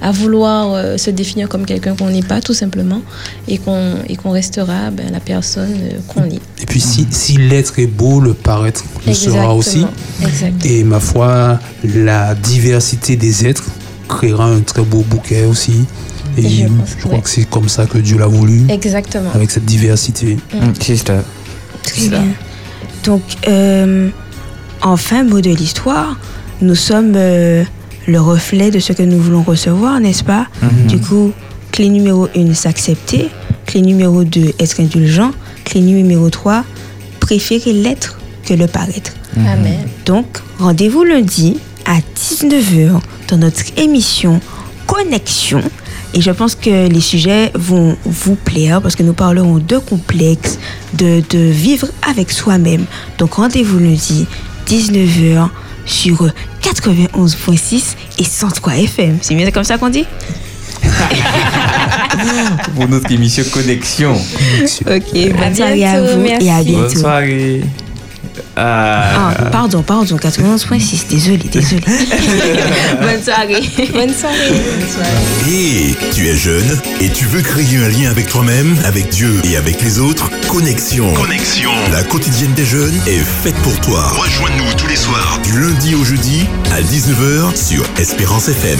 à 0.00 0.10
vouloir 0.12 0.98
se 0.98 1.10
définir 1.10 1.48
comme 1.48 1.64
quelqu'un 1.66 1.94
qu'on 1.96 2.10
n'est 2.10 2.22
pas, 2.22 2.40
tout 2.40 2.54
simplement, 2.54 3.00
et 3.48 3.58
qu'on 3.58 4.30
restera 4.30 4.90
ben, 4.90 5.06
la 5.12 5.20
personne 5.20 5.74
qu'on 6.08 6.24
est. 6.24 6.40
Et 6.60 6.66
puis 6.66 6.80
si, 6.80 7.06
si 7.10 7.36
l'être 7.36 7.78
est 7.78 7.86
beau, 7.86 8.20
le 8.20 8.34
paraître 8.34 8.84
le 9.06 9.14
sera 9.14 9.54
aussi. 9.54 9.84
Exactement. 10.22 10.58
Et 10.64 10.84
ma 10.84 11.00
foi, 11.00 11.58
la 11.84 12.34
diversité 12.34 13.16
des 13.16 13.46
êtres 13.46 13.64
créera 14.16 14.46
un 14.46 14.60
très 14.60 14.82
beau 14.82 15.04
bouquet 15.08 15.44
aussi. 15.44 15.84
Et 16.38 16.42
Je 16.48 16.66
pense 16.66 16.94
crois 17.00 17.12
ouais. 17.14 17.20
que 17.20 17.28
c'est 17.30 17.44
comme 17.48 17.68
ça 17.68 17.86
que 17.86 17.98
Dieu 17.98 18.18
l'a 18.18 18.26
voulu, 18.26 18.62
Exactement. 18.70 19.30
avec 19.34 19.50
cette 19.50 19.64
diversité. 19.66 20.38
C'est 20.80 20.96
ça. 20.96 21.22
Très 21.82 22.08
bien. 22.08 22.24
Donc, 23.04 23.22
euh, 23.48 24.08
en 24.80 24.96
fin 24.96 25.24
mot 25.24 25.40
de 25.40 25.50
l'histoire, 25.50 26.16
nous 26.60 26.74
sommes 26.76 27.14
euh, 27.16 27.64
le 28.06 28.20
reflet 28.20 28.70
de 28.70 28.78
ce 28.78 28.92
que 28.92 29.02
nous 29.02 29.18
voulons 29.18 29.42
recevoir, 29.42 30.00
n'est-ce 30.00 30.24
pas? 30.24 30.46
Mhm. 30.62 30.86
Du 30.86 31.00
coup, 31.00 31.32
clé 31.70 31.88
numéro 31.88 32.28
1, 32.36 32.54
s'accepter. 32.54 33.28
Clé 33.66 33.80
numéro 33.82 34.24
2, 34.24 34.52
être 34.58 34.80
indulgent. 34.80 35.32
Clé 35.64 35.80
numéro 35.80 36.30
3, 36.30 36.64
préférer 37.20 37.72
l'être 37.72 38.18
que 38.46 38.54
le 38.54 38.66
paraître. 38.68 39.12
Amen. 39.36 39.78
Donc, 40.06 40.26
rendez-vous 40.58 41.04
lundi 41.04 41.58
à 41.86 41.98
19h 42.16 43.00
dans 43.28 43.36
notre 43.38 43.62
émission 43.76 44.40
Connexion. 44.86 45.62
Et 46.14 46.20
je 46.20 46.30
pense 46.30 46.54
que 46.54 46.88
les 46.88 47.00
sujets 47.00 47.50
vont 47.54 47.96
vous 48.04 48.34
plaire 48.34 48.82
parce 48.82 48.94
que 48.96 49.02
nous 49.02 49.14
parlerons 49.14 49.58
de 49.58 49.78
complexe, 49.78 50.58
de, 50.94 51.22
de 51.30 51.38
vivre 51.38 51.86
avec 52.08 52.30
soi-même. 52.30 52.84
Donc, 53.18 53.34
rendez-vous 53.34 53.78
lundi 53.78 54.26
19h 54.68 55.48
sur 55.86 56.28
91.6 56.62 57.82
et 58.18 58.24
103 58.24 58.74
FM. 58.76 59.18
C'est 59.22 59.34
bien 59.34 59.50
comme 59.50 59.64
ça 59.64 59.78
qu'on 59.78 59.88
dit? 59.88 60.04
Pour 62.74 62.88
notre 62.88 63.10
émission 63.10 63.44
Connexion. 63.52 64.12
Ok, 64.14 65.12
bonne 65.14 65.42
À 65.42 65.54
soirée 65.54 65.84
à 65.86 66.00
vous 66.02 66.20
merci. 66.20 66.46
et 66.46 66.50
à 66.50 66.56
Bonne 66.56 66.64
bientôt. 66.64 66.98
soirée. 67.00 67.62
Ah, 68.56 69.32
Ah. 69.38 69.44
pardon, 69.50 69.82
pardon, 69.82 70.16
91.6, 70.18 71.06
désolé, 71.08 71.38
désolé. 71.38 71.80
bonne 73.00 73.22
soirée. 73.22 73.62
Bonne 73.92 74.14
soirée. 74.14 74.52
Et 75.50 75.94
tu 76.14 76.28
es 76.28 76.36
jeune 76.36 76.78
et 77.00 77.08
tu 77.08 77.24
veux 77.24 77.40
créer 77.40 77.78
un 77.78 77.88
lien 77.88 78.10
avec 78.10 78.28
toi-même, 78.28 78.76
avec 78.84 79.08
Dieu 79.08 79.40
et 79.44 79.56
avec 79.56 79.80
les 79.82 79.98
autres? 80.00 80.28
Connexion. 80.48 81.12
Connexion. 81.14 81.70
La 81.92 82.02
quotidienne 82.02 82.52
des 82.52 82.66
jeunes 82.66 82.98
est 83.06 83.24
faite 83.42 83.56
pour 83.62 83.78
toi. 83.80 84.06
Rejoins-nous 84.08 84.72
tous 84.76 84.86
les 84.86 84.96
soirs 84.96 85.38
du 85.44 85.58
lundi 85.58 85.94
au 85.94 86.04
jeudi 86.04 86.46
à 86.72 86.82
19h 86.82 87.56
sur 87.56 87.82
Espérance 87.98 88.48
FM. 88.48 88.78